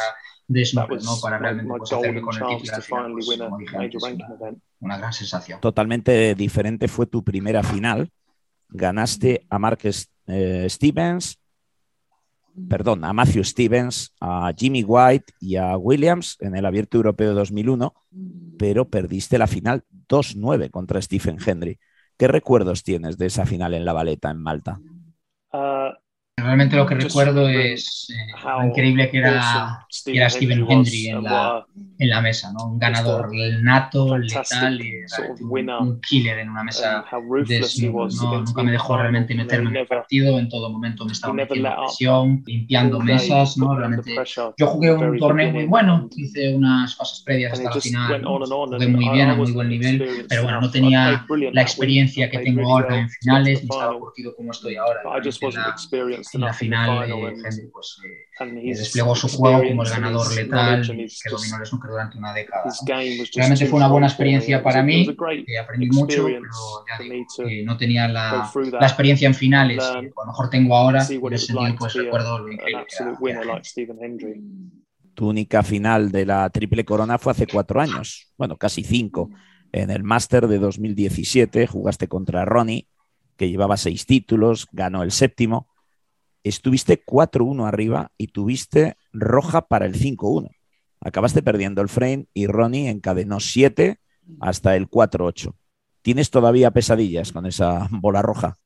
de 0.47 0.65
snooker, 0.65 1.03
¿no? 1.03 1.17
Para 1.23 1.39
realmente 1.39 1.73
pues, 1.79 1.93
hacerme 1.93 2.21
con 2.21 2.35
el 2.35 2.59
título 2.59 2.75
al 2.75 2.83
final, 2.83 3.13
pues, 3.13 3.39
como 3.39 3.59
dije 3.59 3.77
antes, 3.77 4.03
una, 4.03 4.55
una 4.81 4.99
gran 4.99 5.13
sensación. 5.13 5.61
Totalmente 5.61 6.35
diferente 6.35 6.89
fue 6.89 7.07
tu 7.07 7.23
primera 7.25 7.63
final. 7.63 8.11
Ganaste 8.69 9.47
a 9.49 9.59
Marcus 9.59 10.09
eh, 10.27 10.67
Stevens, 10.69 11.39
perdón, 12.69 13.05
a 13.05 13.13
Matthew 13.13 13.45
Stevens, 13.45 14.15
a 14.21 14.53
Jimmy 14.57 14.85
White 14.85 15.33
y 15.41 15.57
a 15.57 15.77
Williams 15.77 16.37
en 16.41 16.57
el 16.57 16.67
Abierto 16.67 16.97
Europeo 16.97 17.31
de 17.31 17.35
2001, 17.35 17.95
pero 18.59 18.89
perdiste 18.89 19.39
la 19.39 19.47
final 19.47 19.85
2-9 20.09 20.71
contra 20.71 21.01
Stephen 21.03 21.39
Hendry. 21.45 21.79
¿Qué 22.17 22.29
recuerdos 22.29 22.85
tienes 22.85 23.19
de 23.19 23.27
esa 23.27 23.45
final 23.45 23.75
en 23.75 23.85
la 23.85 23.93
Valeta, 23.93 24.31
en 24.31 24.39
Malta? 24.39 24.79
Uh, 25.53 25.93
Realmente 26.45 26.77
lo 26.77 26.87
que 26.87 26.95
recuerdo 26.95 27.49
es 27.49 28.07
eh, 28.11 28.33
lo 28.45 28.67
increíble 28.67 29.11
que 29.11 29.19
era, 29.19 29.87
que 30.05 30.17
era 30.17 30.29
Stephen 30.29 30.67
Hendry 30.69 31.09
en 31.09 31.23
la, 31.23 31.65
en 31.99 32.09
la 32.11 32.21
mesa, 32.21 32.53
¿no? 32.53 32.67
Un 32.67 32.79
ganador 32.79 33.31
nato, 33.63 34.19
letal 34.19 34.81
y 34.81 34.93
un, 35.41 36.01
killer 36.03 36.41
en 36.41 36.51
una 36.51 36.63
mesa 36.63 37.07
de 37.47 37.61
¿no? 37.91 38.43
Nunca 38.43 38.63
me 38.63 38.73
dejó 38.73 38.99
realmente 38.99 39.35
meterme 39.35 39.71
en 39.71 39.77
el 39.77 39.87
partido, 39.87 40.39
en 40.39 40.51
todo 40.51 40.69
momento 40.69 41.07
me 41.07 41.13
estaba 41.13 41.33
metiendo 41.33 41.71
presión, 41.79 42.43
limpiando 42.47 43.01
mesas, 43.01 43.57
¿no? 43.57 43.75
Realmente 43.75 44.15
yo 44.59 44.67
jugué 44.67 44.93
un 44.93 45.19
torneo 45.19 45.51
muy 45.51 45.65
bueno, 45.65 46.11
hice 46.15 46.55
unas 46.55 46.95
fases 46.95 47.23
previas 47.25 47.55
hasta 47.55 47.75
la 47.75 47.81
final, 47.81 48.23
jugué 48.23 48.87
muy 48.89 49.09
bien, 49.11 49.31
a 49.31 49.35
muy 49.35 49.51
buen 49.51 49.69
nivel, 49.71 50.27
pero 50.29 50.43
bueno, 50.43 50.61
no 50.61 50.71
tenía 50.71 51.25
la 51.53 51.63
experiencia 51.63 52.29
que 52.29 52.39
tengo 52.41 52.71
ahora 52.71 52.99
en 52.99 53.09
finales, 53.09 53.63
ni 53.63 53.71
estaba 53.71 53.99
curtido 53.99 54.35
como 54.37 54.51
estoy 54.51 54.77
ahora 54.77 55.01
la 55.55 55.75
final 56.53 57.11
eh, 57.11 57.35
Henry 57.45 57.69
pues, 57.73 57.99
eh, 58.05 58.75
desplegó 58.77 59.15
su 59.15 59.29
juego 59.29 59.63
como 59.63 59.83
el 59.83 59.89
ganador 59.89 60.35
letal 60.35 60.83
que 60.83 61.31
dominó 61.31 61.59
el 61.59 61.67
snooker 61.67 61.91
durante 61.91 62.19
una 62.19 62.33
década. 62.33 62.65
Realmente 63.35 63.67
fue 63.67 63.79
una 63.79 63.89
buena 63.89 64.07
experiencia 64.07 64.63
para 64.63 64.83
mí, 64.83 65.09
eh, 65.47 65.59
aprendí 65.59 65.89
mucho, 65.89 66.25
pero 66.25 66.41
ya 66.89 67.03
digo, 67.03 67.27
no 67.65 67.77
tenía 67.77 68.09
la, 68.09 68.51
la, 68.55 68.87
experiencia 68.87 69.27
en 69.27 69.35
finales 69.35 69.79
que 69.79 69.99
a 69.99 70.01
lo 70.03 70.27
mejor 70.27 70.51
tengo 70.51 70.77
ahora, 70.77 71.07
en 71.09 71.33
ese 71.33 71.47
sentido 71.47 71.77
pues 71.79 71.95
recuerdo 71.95 72.39
lo 72.39 72.53
increíble 72.53 72.85
que 72.89 74.41
Tu 75.15 75.29
única 75.29 75.63
final 75.63 76.11
de 76.11 76.27
la 76.27 76.51
triple 76.51 76.85
corona 76.85 77.19
fue 77.19 77.33
hace 77.33 77.47
cuatro 77.47 77.81
años, 77.81 78.33
bueno, 78.37 78.57
casi 78.57 78.83
cinco. 78.83 79.31
En 79.73 79.91
el 79.91 80.05
Master 80.05 80.47
de 80.47 80.59
2017 80.59 81.67
jugaste 81.67 82.07
contra 82.07 82.45
Ronnie, 82.45 82.87
que 83.37 83.49
llevaba 83.49 83.77
seis 83.77 84.07
títulos, 84.07 84.69
ganó 84.73 85.03
el 85.03 85.11
séptimo 85.11 85.69
estuviste 86.45 87.03
4-1 87.05 87.67
arriba 87.67 88.13
y 88.17 88.29
tuviste 88.29 88.97
roja 89.13 89.67
para 89.67 89.87
el 89.87 89.95
5-1. 89.95 90.51
Acabaste 91.01 91.43
perdiendo 91.43 91.83
el 91.83 91.89
frame 91.89 92.27
y 92.33 92.47
Ronnie 92.47 92.89
encadenó 92.89 93.41
7 93.41 93.99
hasta 94.41 94.77
el 94.77 94.89
4-8. 94.89 95.53
¿Tienes 96.05 96.31
todavía 96.31 96.71
pesadillas 96.71 97.33
con 97.33 97.47
esa 97.47 97.89
bola 97.91 98.21
roja? 98.21 98.59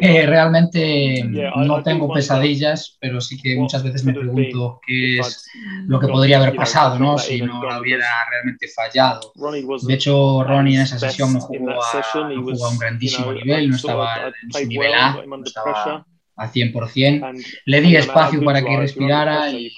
Eh, 0.00 0.26
realmente 0.26 1.22
no 1.22 1.84
tengo 1.84 2.12
pesadillas, 2.12 2.98
pero 3.00 3.20
sí 3.20 3.40
que 3.40 3.56
muchas 3.56 3.84
veces 3.84 4.04
me 4.04 4.12
pregunto 4.12 4.80
qué 4.84 5.20
es 5.20 5.48
lo 5.86 6.00
que 6.00 6.08
podría 6.08 6.38
haber 6.38 6.56
pasado, 6.56 6.98
¿no? 6.98 7.16
Si 7.16 7.40
no 7.42 7.60
hubiera 7.80 8.08
realmente 8.28 8.66
fallado. 8.66 9.32
De 9.86 9.94
hecho, 9.94 10.42
Ronnie 10.42 10.74
en 10.74 10.82
esa 10.82 10.98
sesión 10.98 11.32
no 11.32 11.40
jugó 11.40 11.70
a, 11.70 12.28
no 12.28 12.42
jugó 12.42 12.66
a 12.66 12.70
un 12.70 12.78
grandísimo 12.78 13.32
nivel, 13.32 13.70
no 13.70 13.76
estaba 13.76 14.26
en 14.26 14.52
su 14.52 14.66
nivel 14.66 14.94
A, 14.94 15.24
no 15.24 15.44
estaba 15.44 16.06
al 16.36 16.52
100%. 16.52 17.44
Le 17.64 17.80
di 17.80 17.96
espacio 17.96 18.42
para 18.44 18.62
que 18.62 18.76
respirara 18.76 19.50
y 19.50 19.72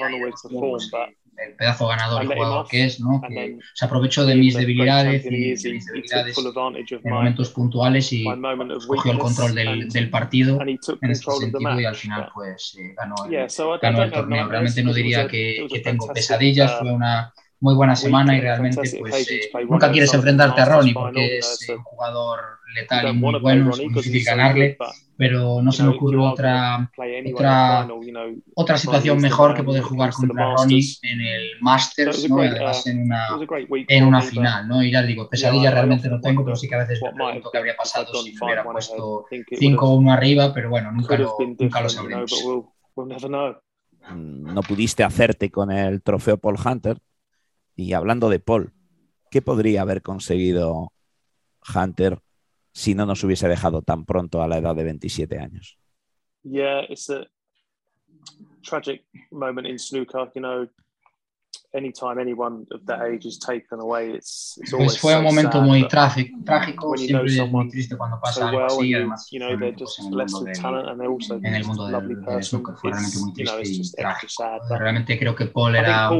el 1.38 1.54
pedazo 1.54 1.86
ganador 1.86 2.24
y 2.24 2.26
jugador 2.26 2.66
que 2.68 2.84
es, 2.84 3.00
¿no? 3.00 3.20
que 3.20 3.58
se 3.74 3.84
aprovechó 3.84 4.26
de 4.26 4.34
mis 4.34 4.54
debilidades 4.54 5.24
y 5.24 5.30
de 5.30 5.72
mis 5.72 5.86
debilidades 5.86 6.36
en 6.36 7.10
momentos 7.10 7.50
puntuales 7.50 8.12
y 8.12 8.24
cogió 8.86 9.12
el 9.12 9.18
control 9.18 9.54
del, 9.54 9.88
del 9.88 10.10
partido 10.10 10.60
en 10.60 11.10
este 11.10 11.30
sentido 11.32 11.80
y 11.80 11.84
al 11.84 11.94
final 11.94 12.28
pues 12.34 12.76
eh, 12.78 12.94
ganó, 12.96 13.14
el, 13.24 13.78
ganó 13.80 14.02
el 14.02 14.10
torneo. 14.10 14.48
Realmente 14.48 14.82
no 14.82 14.92
diría 14.92 15.28
que, 15.28 15.66
que 15.70 15.80
tengo 15.80 16.08
pesadillas, 16.12 16.78
fue 16.80 16.92
una 16.92 17.32
muy 17.60 17.74
buena 17.74 17.96
semana 17.96 18.36
y 18.36 18.40
realmente 18.40 18.82
pues 19.00 19.30
eh, 19.30 19.50
nunca 19.68 19.90
quieres 19.90 20.12
enfrentarte 20.14 20.60
a 20.60 20.64
Ronnie 20.64 20.94
porque 20.94 21.38
es 21.38 21.66
un 21.68 21.82
jugador 21.82 22.40
letal 22.74 23.08
y 23.08 23.12
muy 23.14 23.38
bueno, 23.40 23.70
es 23.70 23.78
muy 23.78 23.94
difícil 23.94 24.24
ganarle, 24.24 24.76
pero 25.16 25.60
no 25.62 25.72
se 25.72 25.82
me 25.82 25.90
ocurre 25.90 26.18
otra, 26.18 26.90
otra, 27.34 27.88
otra 28.54 28.78
situación 28.78 29.20
mejor 29.20 29.54
que 29.54 29.64
poder 29.64 29.82
jugar 29.82 30.12
contra 30.12 30.54
Ronnie 30.54 30.84
en 31.02 31.20
el 31.20 31.48
Masters, 31.60 32.28
¿no? 32.28 32.40
además 32.40 32.86
en 32.86 33.02
una, 33.02 33.26
en 33.88 34.04
una 34.04 34.20
final, 34.20 34.68
¿no? 34.68 34.82
Y 34.82 34.92
ya 34.92 35.02
digo, 35.02 35.28
pesadilla 35.28 35.70
realmente 35.70 36.08
no 36.08 36.20
tengo, 36.20 36.44
pero 36.44 36.56
sí 36.56 36.68
que 36.68 36.74
a 36.76 36.78
veces 36.78 37.00
me 37.02 37.12
pregunto 37.12 37.50
qué 37.50 37.58
habría 37.58 37.76
pasado 37.76 38.12
si 38.22 38.32
me 38.34 38.44
hubiera 38.44 38.64
puesto 38.64 39.26
5-1 39.30 40.12
arriba, 40.12 40.52
pero 40.54 40.70
bueno, 40.70 40.92
nunca 40.92 41.16
lo, 41.16 41.36
nunca 41.58 41.80
lo 41.80 41.88
sabremos. 41.88 42.32
No 44.14 44.62
pudiste 44.62 45.04
hacerte 45.04 45.50
con 45.50 45.70
el 45.70 46.02
trofeo 46.02 46.38
Paul 46.38 46.56
Hunter, 46.64 46.98
y 47.78 47.92
hablando 47.92 48.28
de 48.28 48.40
Paul, 48.40 48.72
¿qué 49.30 49.40
podría 49.40 49.82
haber 49.82 50.02
conseguido 50.02 50.92
Hunter 51.72 52.18
si 52.72 52.96
no 52.96 53.06
nos 53.06 53.22
hubiese 53.22 53.46
dejado 53.46 53.82
tan 53.82 54.04
pronto 54.04 54.42
a 54.42 54.48
la 54.48 54.58
edad 54.58 54.74
de 54.74 54.82
27 54.82 55.38
años? 55.38 55.78
Yeah, 56.42 56.82
it's 56.88 57.08
a 57.08 57.26
tragic 58.62 59.04
moment 59.30 59.68
in 59.68 59.78
snooker, 59.78 60.28
you 60.34 60.40
know. 60.40 60.68
Anytime 61.74 62.18
anyone 62.18 62.66
of 62.72 62.84
that 62.86 63.02
age 63.02 63.26
is 63.26 63.38
taken 63.38 63.80
away, 63.80 64.10
it's, 64.10 64.58
it's 64.60 64.72
pues 64.72 64.98
fue 64.98 65.16
un 65.16 65.24
momento 65.24 65.60
muy 65.60 65.86
trágico, 65.88 66.38
trágico, 66.44 66.96
siempre 66.96 67.36
es 67.36 67.50
muy 67.50 67.68
triste 67.68 67.96
cuando 67.96 68.18
pasa 68.20 68.40
so 68.40 68.46
algo 68.46 68.64
así, 68.64 68.94
además 68.94 69.28
you 69.30 69.38
know, 69.38 69.56
they're 69.58 69.74
just 69.76 70.00
blessed 70.10 70.42
with 70.42 70.58
talent 70.58 70.88
and 70.88 71.00
they're 71.00 71.12
also 71.12 71.36
en 71.36 71.54
el 71.54 71.64
mundo 71.64 71.86
del, 71.88 72.24
del 72.24 72.42
snooker 72.42 72.74
fue 72.76 72.90
realmente 72.90 73.18
muy 73.18 73.32
triste 73.32 73.98
y 73.98 74.02
trágico. 74.02 74.44
Realmente 74.78 75.18
creo 75.18 75.34
que 75.34 75.46
Paul 75.46 75.76
era, 75.76 76.10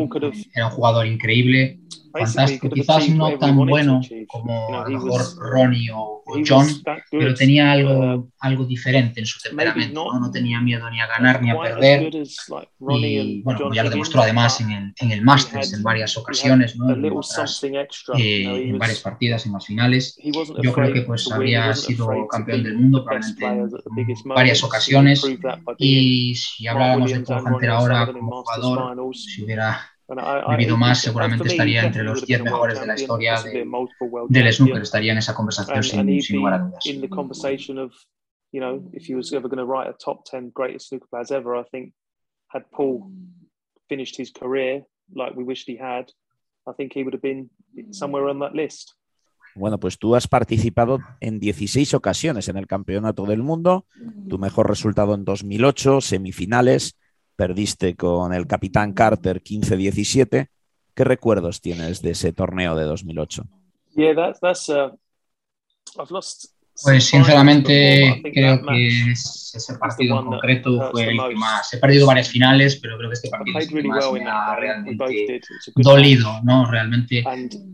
era 0.55 0.67
un 0.67 0.73
jugador 0.73 1.07
increíble, 1.07 1.81
fantástico, 2.19 2.71
quizás 2.71 3.09
no 3.11 3.39
tan 3.39 3.57
bueno 3.57 4.01
como 4.27 4.77
a 4.77 4.89
lo 4.89 5.01
mejor 5.01 5.23
Ronnie 5.39 5.91
o, 5.93 6.23
John, 6.47 6.67
pero 7.11 7.35
tenía 7.35 7.73
algo, 7.73 8.29
algo 8.41 8.65
diferente 8.67 9.21
en 9.21 9.27
su 9.27 9.41
temperamento, 9.41 10.05
¿no? 10.13 10.21
no 10.21 10.31
tenía 10.31 10.61
miedo 10.61 10.89
ni 10.91 11.01
a 11.01 11.07
ganar 11.07 11.41
ni 11.41 11.51
a 11.51 11.59
perder 11.59 12.11
y 12.13 13.43
bueno, 13.43 13.73
ya 13.73 13.83
lo 13.83 13.91
demostró 13.91 14.21
además 14.21 14.61
en 14.61 14.71
el, 14.71 14.95
en 14.99 15.11
el 15.13 15.23
Masters 15.23 15.73
en 15.73 15.83
varias 15.83 16.17
ocasiones, 16.19 16.77
¿no? 16.77 16.91
en, 16.91 17.05
eh, 18.19 18.69
en 18.69 18.79
varias 18.79 19.01
partidas, 19.01 19.47
en 19.47 19.53
las 19.53 19.67
finales. 19.67 20.19
Yo 20.63 20.73
creo 20.73 20.93
que 20.93 21.03
pues 21.03 21.31
habría 21.33 21.75
sido 21.75 22.29
campeón 22.29 22.63
del 22.63 22.77
mundo 22.77 23.05
probablemente 23.05 23.47
en 23.47 24.17
varias 24.27 24.63
ocasiones 24.63 25.25
y 25.79 26.35
si 26.35 26.67
habláramos 26.67 27.11
de 27.11 27.21
Paul 27.21 27.55
Hunter 27.55 27.71
ahora 27.71 28.07
como 28.13 28.43
jugador, 28.43 29.17
si 29.17 29.45
hubiera 29.45 29.81
vivido 30.57 30.77
más, 30.77 31.01
seguramente 31.01 31.49
estaría 31.49 31.85
entre 31.85 32.03
los 32.05 32.27
10 32.27 32.43
mejores 32.43 32.81
de 32.81 32.87
la 32.87 32.95
historia 32.95 33.43
de, 33.43 33.67
del 34.29 34.53
snooker, 34.53 34.83
estaría 34.83 35.13
en 35.13 35.19
esa 35.19 35.35
conversación 35.35 35.83
sin, 35.83 36.23
sin 36.23 36.37
lugar 36.37 36.55
a 36.55 36.59
dudas. 36.59 36.85
You 38.51 38.61
know, 38.61 38.91
if 38.95 39.07
he 39.07 39.15
was 39.15 39.31
ever 39.35 39.47
going 39.47 39.59
to 39.59 39.67
write 39.67 39.91
a 39.91 39.93
top 39.93 40.25
10 40.25 40.53
greatest 40.55 40.89
snooker 40.89 41.07
players 41.11 41.31
ever, 41.31 41.55
I 41.55 41.65
think 41.65 41.93
had 42.49 42.65
Paul 42.71 43.11
finished 43.91 44.17
his 44.17 44.33
career 44.33 44.87
like 45.15 45.37
we 45.37 45.45
wished 45.45 45.69
he 45.69 45.77
had, 45.77 46.07
I 46.67 46.73
think 46.73 46.95
he 46.95 47.03
would 47.03 47.15
have 47.15 47.23
been 47.23 47.51
somewhere 47.93 48.29
on 48.29 48.39
that 48.41 48.55
list. 48.55 48.95
Bueno, 49.55 49.79
pues 49.81 49.99
tú 49.99 50.15
has 50.15 50.29
participado 50.29 51.01
en 51.21 51.41
16 51.41 51.95
ocasiones 51.95 52.49
en 52.49 52.57
el 52.57 52.67
Campeonato 52.67 53.25
del 53.25 53.43
Mundo, 53.43 53.87
tu 54.29 54.39
mejor 54.39 54.69
resultado 54.69 55.15
en 55.15 55.25
2008, 55.25 56.01
semifinales, 56.01 56.97
perdiste 57.39 57.95
con 57.95 58.35
el 58.35 58.49
capitán 58.49 58.93
Carter 58.93 59.41
15-17. 59.41 60.49
¿Qué 60.93 61.05
recuerdos 61.05 61.61
tienes 61.61 62.03
de 62.03 62.11
ese 62.11 62.33
torneo 62.33 62.75
de 62.75 62.83
2008? 62.83 63.45
pues 66.83 67.05
sinceramente 67.05 68.21
creo 68.35 68.61
que 68.67 69.13
ese 69.13 69.79
partido 69.79 70.19
en 70.19 70.27
concreto 70.27 70.91
fue 70.91 71.11
el 71.11 71.17
que 71.29 71.37
más... 71.37 71.73
He 71.73 71.79
perdido 71.79 72.09
varias 72.09 72.29
finales, 72.29 72.77
pero 72.83 72.99
creo 72.99 73.09
que 73.09 73.15
este 73.15 73.31
partido 73.31 73.57
es 73.57 73.69
el 73.69 73.83
que 73.83 73.89
más 73.89 74.13
me 74.13 74.25
ha 74.29 74.57
realmente 74.57 75.41
dolido, 75.77 76.41
¿no? 76.43 76.69
Realmente 76.69 77.23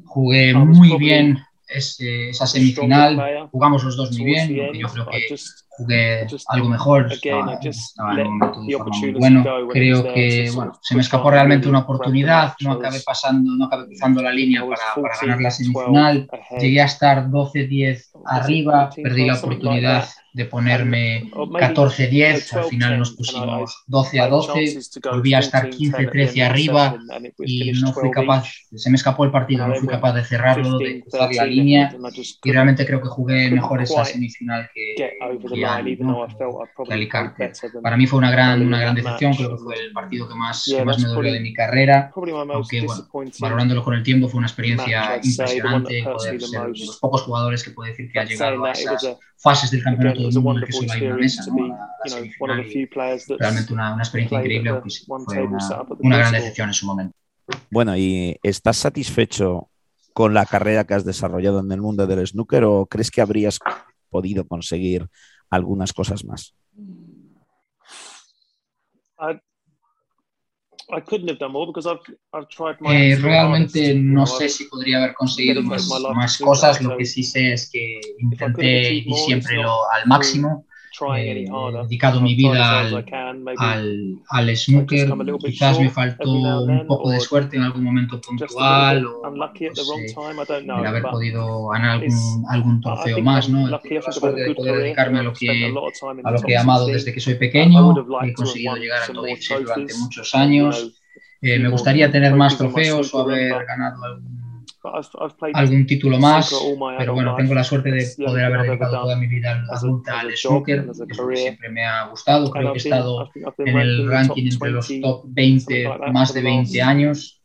jugué 0.04 0.52
muy 0.52 0.94
bien 0.98 1.38
esa 1.66 2.46
semifinal 2.46 3.48
jugamos 3.50 3.82
los 3.84 3.96
dos 3.96 4.12
muy 4.12 4.24
bien, 4.24 4.54
yo 4.74 4.88
creo 4.88 5.06
que 5.06 5.34
jugué 5.76 6.26
algo 6.48 6.68
mejor, 6.68 7.12
estaba, 7.12 8.20
en 8.20 8.26
un 8.26 8.38
momento 8.38 8.62
de 8.62 8.76
forma 8.76 8.98
muy 8.98 9.12
bueno. 9.12 9.44
Creo 9.70 10.02
que 10.12 10.50
bueno, 10.54 10.72
se 10.80 10.94
me 10.94 11.00
escapó 11.00 11.30
realmente 11.30 11.68
una 11.68 11.80
oportunidad, 11.80 12.54
no 12.60 12.72
acabé 12.72 13.00
pasando, 13.00 13.54
no 13.54 13.66
acabé 13.66 13.86
cruzando 13.86 14.22
la 14.22 14.32
línea 14.32 14.62
para, 14.62 14.94
para 14.94 15.20
ganar 15.20 15.40
la 15.40 15.50
semifinal. 15.50 16.28
Llegué 16.60 16.80
a 16.80 16.86
estar 16.86 17.28
12-10 17.28 18.10
arriba, 18.26 18.90
perdí 18.90 19.26
la 19.26 19.34
oportunidad 19.34 20.08
de 20.34 20.46
ponerme 20.46 21.30
14-10, 21.32 22.54
al 22.54 22.64
final 22.64 22.98
nos 22.98 23.12
pusimos 23.12 23.84
12 23.86 24.20
a 24.20 24.28
12, 24.28 24.80
volví 25.12 25.32
a 25.32 25.38
estar 25.38 25.70
15-13 25.70 26.44
arriba 26.44 26.98
y 27.38 27.70
no 27.80 27.92
fui 27.92 28.10
capaz, 28.10 28.52
se 28.74 28.90
me 28.90 28.96
escapó 28.96 29.24
el 29.24 29.30
partido, 29.30 29.66
no 29.68 29.76
fui 29.76 29.86
capaz 29.86 30.12
de 30.12 30.24
cerrarlo, 30.24 30.76
de 30.78 31.02
cruzar 31.02 31.32
la 31.32 31.46
línea 31.46 31.96
y 32.42 32.50
realmente 32.50 32.84
creo 32.84 33.00
que 33.00 33.08
jugué 33.08 33.48
mejor 33.48 33.80
esa 33.80 34.04
semifinal 34.04 34.68
que, 34.74 34.94
que, 34.96 35.63
Alicante. 35.66 37.52
Para 37.82 37.96
mí 37.96 38.06
fue 38.06 38.18
una 38.18 38.30
gran, 38.30 38.66
una 38.66 38.80
gran 38.80 38.94
decepción, 38.94 39.34
creo 39.34 39.56
que 39.56 39.62
fue 39.62 39.74
el 39.74 39.92
partido 39.92 40.28
que 40.28 40.34
más, 40.34 40.64
que 40.64 40.84
más 40.84 40.98
me 40.98 41.08
dolió 41.08 41.32
de 41.32 41.40
mi 41.40 41.52
carrera, 41.52 42.10
aunque 42.14 42.82
bueno, 42.82 43.30
valorándolo 43.38 43.84
con 43.84 43.94
el 43.94 44.02
tiempo 44.02 44.28
fue 44.28 44.38
una 44.38 44.46
experiencia 44.46 45.20
impresionante, 45.22 46.02
poder 46.04 46.40
ser 46.40 46.50
de 46.50 46.68
los 46.68 46.98
pocos 47.00 47.22
jugadores 47.22 47.62
que 47.62 47.70
puede 47.70 47.90
decir 47.90 48.10
que 48.12 48.20
ha 48.20 48.24
llegado 48.24 48.64
a 48.64 48.72
esas 48.72 49.16
fases 49.36 49.70
del 49.70 49.82
campeonato 49.82 50.22
del 50.22 50.40
mundo 50.40 50.60
en 50.60 50.66
que 50.66 50.72
solo 50.72 50.92
hay 50.92 51.06
una 51.06 51.16
mesa, 51.16 51.44
¿no? 51.46 51.78
realmente 53.38 53.72
una, 53.72 53.94
una, 53.94 54.02
experiencia 54.02 54.38
increíble, 54.38 54.74
pues, 54.74 55.04
fue 55.06 55.42
una, 55.42 55.86
una 55.98 56.18
gran 56.18 56.32
decepción 56.32 56.68
en 56.68 56.74
su 56.74 56.86
momento. 56.86 57.14
Bueno, 57.70 57.96
¿y 57.96 58.36
estás 58.42 58.78
satisfecho 58.78 59.68
con 60.14 60.32
la 60.32 60.46
carrera 60.46 60.84
que 60.84 60.94
has 60.94 61.04
desarrollado 61.04 61.60
en 61.60 61.70
el 61.72 61.82
mundo 61.82 62.06
del 62.06 62.26
snooker 62.26 62.64
o 62.64 62.86
crees 62.86 63.10
que 63.10 63.20
habrías 63.20 63.58
podido 64.08 64.46
conseguir 64.46 65.08
algunas 65.54 65.92
cosas 65.92 66.24
más? 66.24 66.54
Eh, 72.92 73.16
realmente 73.16 73.94
no 73.94 74.26
sé 74.26 74.48
si 74.48 74.64
podría 74.64 74.98
haber 74.98 75.14
conseguido 75.14 75.62
más, 75.62 75.88
más 76.14 76.38
cosas, 76.38 76.82
lo 76.82 76.96
que 76.96 77.06
sí 77.06 77.22
sé 77.22 77.52
es 77.54 77.70
que 77.70 78.00
intenté 78.18 78.92
y 78.92 79.12
siempre 79.14 79.56
lo 79.56 79.90
al 79.90 80.06
máximo 80.06 80.66
eh, 81.16 81.46
dedicado 81.82 82.20
mi 82.20 82.34
vida 82.34 82.80
al, 82.80 83.04
al, 83.58 84.18
al 84.28 84.56
snooker. 84.56 85.12
Quizás 85.38 85.78
me 85.80 85.90
faltó 85.90 86.30
un 86.30 86.86
poco 86.86 87.10
de 87.10 87.20
suerte 87.20 87.56
en 87.56 87.62
algún 87.62 87.84
momento 87.84 88.20
puntual 88.20 89.04
o 89.06 89.22
el 89.26 90.86
haber 90.86 91.02
podido 91.02 91.68
ganar 91.68 92.00
algún, 92.02 92.44
algún 92.48 92.80
trofeo 92.80 93.20
más. 93.20 93.48
¿no? 93.48 93.68
la 93.68 93.80
suerte 94.12 94.42
de 94.42 94.54
poder 94.54 94.76
dedicarme 94.78 95.20
a 95.20 95.22
lo, 95.22 95.32
que, 95.32 95.72
a 96.24 96.30
lo 96.30 96.40
que 96.40 96.52
he 96.52 96.56
amado 96.56 96.86
desde 96.86 97.12
que 97.12 97.20
soy 97.20 97.34
pequeño. 97.34 97.94
He 98.22 98.32
conseguido 98.32 98.76
llegar 98.76 99.02
a 99.02 99.06
todo 99.12 99.26
durante 99.60 99.94
muchos 99.94 100.34
años. 100.34 101.00
Eh, 101.40 101.58
me 101.58 101.68
gustaría 101.68 102.10
tener 102.10 102.34
más 102.34 102.56
trofeos 102.56 103.12
o 103.12 103.20
haber 103.20 103.66
ganado 103.66 104.02
algún 104.04 104.43
algún 105.54 105.86
título 105.86 106.18
más, 106.18 106.54
pero 106.98 107.14
bueno, 107.14 107.34
tengo 107.36 107.54
la 107.54 107.64
suerte 107.64 107.90
de 107.90 108.06
poder 108.16 108.44
haber 108.44 108.62
dedicado 108.62 109.02
toda 109.02 109.16
mi 109.16 109.26
vida 109.26 109.64
adulta 109.70 110.20
al 110.20 110.36
snooker, 110.36 110.86
que 111.08 111.36
siempre 111.36 111.68
me 111.70 111.84
ha 111.84 112.08
gustado, 112.08 112.50
creo 112.50 112.72
que 112.72 112.78
he 112.78 112.82
estado 112.82 113.30
en 113.58 113.78
el 113.78 114.08
ranking 114.08 114.50
entre 114.50 114.70
los 114.70 114.88
top 115.00 115.24
20 115.26 115.88
más 116.12 116.34
de 116.34 116.42
20 116.42 116.82
años. 116.82 117.40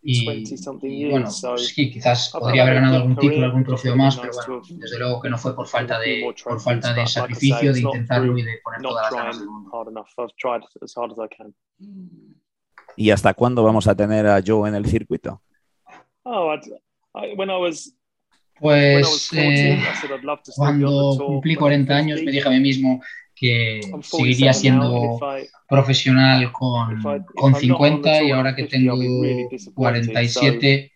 Y, 0.00 0.24
bueno, 1.10 1.28
pues 1.42 1.66
sí, 1.66 1.90
quizás 1.90 2.30
podría 2.30 2.62
haber 2.62 2.76
ganado 2.76 2.96
algún 2.96 3.16
título, 3.16 3.44
algún 3.44 3.64
trofeo 3.64 3.96
más, 3.96 4.16
pero 4.16 4.32
bueno, 4.32 4.62
desde 4.70 4.98
luego 4.98 5.20
que 5.20 5.28
no 5.28 5.36
fue 5.36 5.54
por 5.54 5.66
falta 5.66 5.98
de, 5.98 6.24
por 6.44 6.60
falta 6.60 6.94
de 6.94 7.06
sacrificio, 7.06 7.72
de 7.72 7.80
intentarlo 7.80 8.38
y 8.38 8.42
de 8.42 8.58
poner 8.62 8.80
todas 8.80 9.10
las 9.10 9.20
ganas 9.20 9.38
del 9.38 9.48
mundo. 9.48 9.70
¿Y 12.96 13.10
hasta 13.10 13.34
cuándo 13.34 13.62
vamos 13.62 13.86
a 13.86 13.94
tener 13.94 14.26
a 14.26 14.40
Joe 14.44 14.68
en 14.68 14.76
el 14.76 14.86
circuito? 14.86 15.42
Oh, 16.30 16.54
pues 18.60 19.30
eh, 19.32 19.80
cuando 20.56 21.16
cumplí 21.16 21.54
40 21.54 21.96
años 21.96 22.22
me 22.22 22.32
dije 22.32 22.46
a 22.46 22.50
mí 22.50 22.60
mismo 22.60 23.00
que 23.34 23.80
seguiría 24.02 24.52
siendo 24.52 25.18
profesional 25.68 26.52
con, 26.52 27.00
con 27.34 27.54
50 27.54 28.22
y 28.24 28.30
ahora 28.32 28.54
que 28.54 28.64
tengo 28.64 28.94
47 29.74 30.92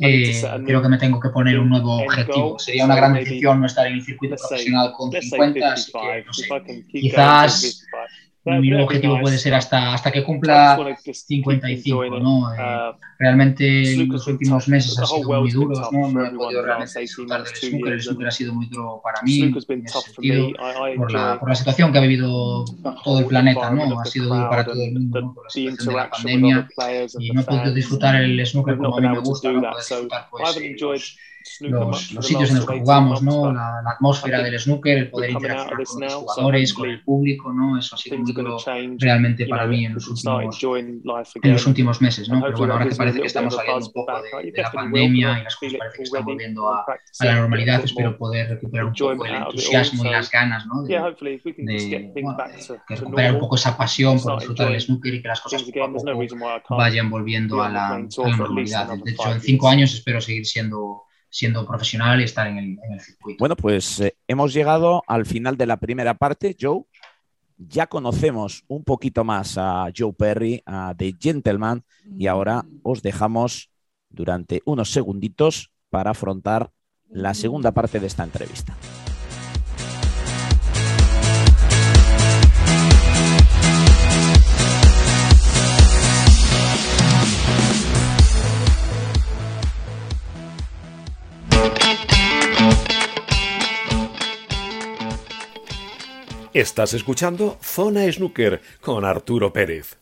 eh, 0.00 0.42
creo 0.64 0.82
que 0.82 0.88
me 0.88 0.98
tengo 0.98 1.20
que 1.20 1.28
poner 1.28 1.58
un 1.58 1.68
nuevo 1.68 1.98
objetivo. 1.98 2.58
Sería 2.58 2.86
una 2.86 2.96
gran 2.96 3.12
decisión 3.12 3.60
no 3.60 3.66
estar 3.66 3.86
en 3.86 3.94
el 3.94 4.02
circuito 4.02 4.36
profesional 4.36 4.92
con 4.96 5.12
50, 5.12 5.72
así 5.72 5.92
que 5.92 6.24
no 6.24 6.32
sé, 6.32 6.84
quizás 6.90 7.86
mi 8.44 8.70
nuevo 8.70 8.84
objetivo 8.84 9.20
puede 9.20 9.38
ser 9.38 9.54
hasta, 9.54 9.94
hasta 9.94 10.10
que 10.10 10.24
cumpla 10.24 10.76
55, 11.12 12.18
¿no? 12.18 12.52
Eh, 12.52 12.58
uh, 12.58 12.96
realmente 13.18 13.92
en 13.92 14.08
los 14.08 14.26
últimos 14.26 14.66
meses 14.66 14.98
han 14.98 15.06
sido 15.06 15.40
muy 15.40 15.50
duros, 15.50 15.80
¿no? 15.92 16.08
No 16.08 16.26
he 16.26 16.30
podido 16.30 16.62
realmente 16.62 16.98
disfrutar 16.98 17.44
del 17.44 17.54
snooker, 17.54 17.92
el 17.92 18.02
snooker 18.02 18.26
ha 18.26 18.30
sido 18.32 18.52
muy 18.52 18.66
duro 18.66 19.00
para 19.02 19.22
mí, 19.22 19.42
en 19.42 19.86
ese 19.86 20.00
sentido, 20.00 20.48
por 20.96 21.12
la, 21.12 21.38
por 21.38 21.48
la 21.48 21.54
situación 21.54 21.92
que 21.92 21.98
ha 21.98 22.02
vivido 22.02 22.64
todo 23.04 23.20
el 23.20 23.26
planeta, 23.26 23.70
¿no? 23.70 24.00
Ha 24.00 24.04
sido 24.06 24.34
duro 24.34 24.50
para 24.50 24.64
todo 24.64 24.82
el 24.82 24.92
mundo, 24.92 25.20
¿no? 25.20 25.34
Por 25.34 25.44
la 25.44 25.50
situación 25.50 25.94
de 25.94 26.00
la 26.00 26.10
pandemia, 26.10 26.68
y 27.20 27.30
no 27.30 27.40
he 27.42 27.44
podido 27.44 27.72
disfrutar 27.72 28.16
el 28.16 28.44
snooker 28.44 28.76
como 28.76 28.98
a 28.98 29.00
mí 29.00 29.08
me 29.08 29.18
gusta, 29.20 29.52
¿no? 29.52 29.60
Disfrutar, 29.76 30.26
pues, 30.30 30.56
eh, 30.56 30.76
los, 30.80 31.16
los, 31.60 32.08
sitios 32.26 32.50
en 32.50 32.56
los 32.56 32.66
que 32.66 32.78
jugamos, 32.78 33.22
¿no? 33.22 33.52
La, 33.52 33.80
la, 33.82 33.90
atmósfera 33.90 34.42
del 34.42 34.58
snooker, 34.58 34.98
el 34.98 35.10
poder 35.10 35.30
interaccionar 35.30 35.84
con 35.84 36.00
los 36.00 36.14
jugadores, 36.14 36.74
con 36.74 36.90
el 36.90 37.02
público, 37.02 37.52
¿no? 37.52 37.78
Eso 37.78 37.94
ha 37.94 37.98
sido 37.98 38.18
muy 38.18 38.32
duro 38.32 38.56
realmente 38.98 39.46
para 39.46 39.66
mí 39.66 39.84
en 39.84 39.94
los 39.94 40.08
últimos, 40.08 40.62
en 41.42 41.52
los 41.52 41.66
últimos 41.66 42.00
meses, 42.00 42.28
¿no? 42.28 42.40
Pero 42.40 42.56
bueno, 42.58 42.72
ahora 42.74 42.88
que 42.88 42.94
parece 42.94 43.20
que 43.20 43.26
estamos 43.26 43.54
saliendo 43.54 43.86
un 43.86 43.92
poco 43.92 44.12
de, 44.42 44.52
de 44.52 44.62
la 44.62 44.72
pandemia 44.72 45.40
y 45.40 45.44
las 45.44 45.56
cosas 45.56 45.78
parece 45.78 45.96
que 45.98 46.02
están 46.04 46.24
volviendo 46.24 46.68
a, 46.68 46.84
a, 47.20 47.24
la 47.24 47.34
normalidad, 47.36 47.82
espero 47.84 48.16
poder 48.16 48.50
recuperar 48.50 48.86
un 48.86 48.94
poco 48.94 49.26
el 49.26 49.34
entusiasmo 49.34 50.04
y 50.04 50.10
las 50.10 50.30
ganas, 50.30 50.66
¿no? 50.66 50.82
De, 50.82 50.94
de, 50.94 52.12
bueno, 52.22 52.36
de 52.88 52.96
recuperar 52.96 53.34
un 53.34 53.40
poco 53.40 53.56
esa 53.56 53.76
pasión 53.76 54.20
por 54.20 54.38
disfrutar 54.38 54.70
del 54.70 54.80
snooker 54.80 55.14
y 55.14 55.22
que 55.22 55.28
las 55.28 55.40
cosas 55.40 55.62
poco 55.62 55.84
a 55.84 55.92
poco 56.62 56.76
vayan 56.76 57.10
volviendo 57.10 57.62
a 57.62 57.68
la, 57.68 57.88
a 57.88 57.98
la 57.98 58.36
normalidad. 58.36 58.88
De 58.98 59.10
hecho, 59.10 59.32
en 59.32 59.40
cinco 59.40 59.68
años 59.68 59.94
espero 59.94 60.20
seguir 60.20 60.46
siendo 60.46 61.04
siendo 61.32 61.66
profesional 61.66 62.20
y 62.20 62.24
estar 62.24 62.46
en 62.46 62.58
el, 62.58 62.78
en 62.84 62.92
el 62.92 63.00
circuito. 63.00 63.38
Bueno, 63.40 63.56
pues 63.56 64.00
eh, 64.00 64.16
hemos 64.28 64.52
llegado 64.52 65.02
al 65.06 65.24
final 65.24 65.56
de 65.56 65.66
la 65.66 65.78
primera 65.78 66.14
parte, 66.14 66.54
Joe. 66.60 66.82
Ya 67.56 67.86
conocemos 67.86 68.64
un 68.68 68.84
poquito 68.84 69.24
más 69.24 69.56
a 69.56 69.86
Joe 69.96 70.12
Perry, 70.12 70.62
a 70.66 70.94
The 70.96 71.16
Gentleman, 71.18 71.84
y 72.18 72.26
ahora 72.26 72.66
os 72.82 73.02
dejamos 73.02 73.70
durante 74.10 74.60
unos 74.66 74.90
segunditos 74.90 75.72
para 75.88 76.10
afrontar 76.10 76.70
la 77.08 77.32
segunda 77.32 77.72
parte 77.72 77.98
de 77.98 78.08
esta 78.08 78.24
entrevista. 78.24 78.76
Estás 96.54 96.92
escuchando 96.92 97.56
Zona 97.62 98.12
Snooker 98.12 98.60
con 98.82 99.06
Arturo 99.06 99.54
Pérez. 99.54 99.98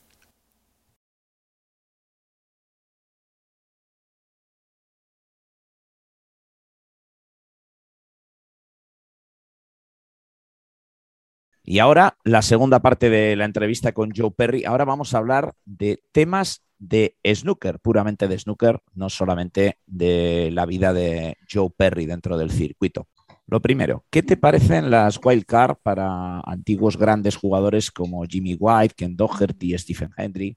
Y 11.63 11.79
ahora 11.79 12.19
la 12.25 12.43
segunda 12.43 12.81
parte 12.81 13.11
de 13.11 13.37
la 13.37 13.45
entrevista 13.45 13.93
con 13.93 14.11
Joe 14.11 14.33
Perry. 14.33 14.65
Ahora 14.65 14.85
vamos 14.85 15.15
a 15.15 15.19
hablar 15.19 15.55
de 15.65 16.03
temas 16.11 16.65
de 16.81 17.17
snooker, 17.25 17.79
puramente 17.79 18.27
de 18.27 18.37
snooker, 18.37 18.81
no 18.95 19.09
solamente 19.09 19.79
de 19.87 20.51
la 20.53 20.67
vida 20.67 20.93
de 20.93 21.37
Joe 21.49 21.71
Perry 21.77 22.07
dentro 22.07 22.37
del 22.37 22.51
circuito. 22.51 23.07
Lo 23.51 23.61
primero, 23.61 24.05
¿qué 24.11 24.23
te 24.23 24.37
parecen 24.37 24.91
las 24.91 25.19
wildcard 25.21 25.75
para 25.83 26.39
antiguos 26.41 26.97
grandes 26.97 27.35
jugadores 27.35 27.91
como 27.91 28.25
Jimmy 28.25 28.57
White, 28.57 28.95
Ken 28.97 29.17
Doherty 29.17 29.77
Stephen 29.77 30.11
Hendry? 30.17 30.57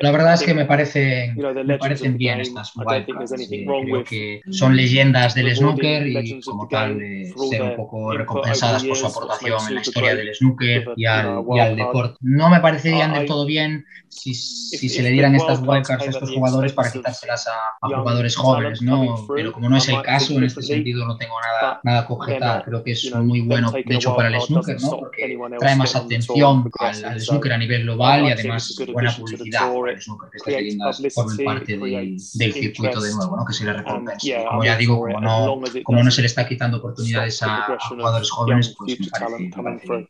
La 0.00 0.12
verdad 0.12 0.34
es 0.34 0.42
que 0.44 0.54
me, 0.54 0.64
parece, 0.64 1.34
me 1.34 1.76
parecen 1.76 2.16
bien 2.16 2.40
estas 2.40 2.72
wildcards. 2.76 3.34
creo 3.36 4.04
que 4.04 4.40
son 4.50 4.76
leyendas 4.76 5.34
del 5.34 5.54
snooker 5.56 6.06
y 6.06 6.40
como 6.40 6.68
tal 6.68 6.98
de 6.98 7.32
ser 7.50 7.62
un 7.62 7.74
poco 7.74 8.12
recompensadas 8.12 8.84
por 8.84 8.96
su 8.96 9.06
aportación 9.06 9.58
en 9.68 9.74
la 9.74 9.80
historia 9.80 10.14
del 10.14 10.32
snooker 10.34 10.92
y 10.96 11.06
al, 11.06 11.42
y 11.52 11.58
al 11.58 11.74
deporte. 11.74 12.16
No 12.20 12.48
me 12.48 12.60
parecerían 12.60 13.12
del 13.12 13.26
todo 13.26 13.44
bien 13.44 13.84
si, 14.08 14.34
si 14.34 14.88
se 14.88 15.02
le 15.02 15.10
dieran 15.10 15.34
estas 15.34 15.60
wildcards 15.60 16.06
a 16.06 16.10
estos 16.10 16.30
jugadores 16.30 16.72
para 16.72 16.92
quitárselas 16.92 17.48
a, 17.48 17.52
a, 17.82 17.88
jugadores 17.88 18.36
jóvenes, 18.36 18.82
¿no? 18.82 19.26
Pero 19.34 19.52
como 19.52 19.68
no 19.68 19.76
es 19.76 19.88
el 19.88 20.00
caso, 20.02 20.34
en 20.34 20.44
este 20.44 20.62
sentido 20.62 21.04
no 21.04 21.16
tengo 21.16 21.34
nada, 21.40 21.80
nada 21.82 22.06
que 22.06 22.12
objetar. 22.12 22.64
Creo 22.64 22.84
que 22.84 22.92
es 22.92 23.12
muy 23.16 23.40
bueno, 23.40 23.72
de 23.72 23.94
hecho, 23.94 24.14
para 24.14 24.28
el 24.28 24.40
snooker, 24.40 24.80
¿no? 24.80 24.90
Porque 24.90 25.36
trae 25.58 25.74
más 25.74 25.96
atención 25.96 26.70
al, 26.78 27.04
al 27.04 27.20
snooker 27.20 27.52
a 27.52 27.58
nivel 27.58 27.82
global 27.82 28.26
y 28.26 28.30
además 28.30 28.76
buena 29.04 29.16
publicidad 29.16 29.88
el 29.88 30.00
snooker, 30.00 30.30
que 30.30 30.36
estas 30.38 30.54
leyendas 30.54 31.02
formen 31.14 31.44
parte 31.44 31.78
de, 31.78 32.16
del 32.34 32.52
circuito 32.52 33.00
de 33.00 33.14
nuevo, 33.14 33.36
¿no? 33.36 33.44
Que 33.44 33.52
se 33.52 33.64
le 33.64 33.72
recompensa. 33.72 34.44
Como 34.48 34.64
ya 34.64 34.76
digo, 34.76 34.98
como 34.98 35.20
no, 35.20 35.60
como 35.82 36.02
no 36.02 36.10
se 36.10 36.20
le 36.22 36.26
está 36.26 36.46
quitando 36.46 36.78
oportunidades 36.78 37.42
a, 37.42 37.64
a 37.64 37.78
jugadores 37.80 38.30
jóvenes, 38.30 38.74
pues 38.76 39.00
me 39.00 39.06
parece, 39.08 39.38
me 39.38 39.62
parece. 39.62 40.08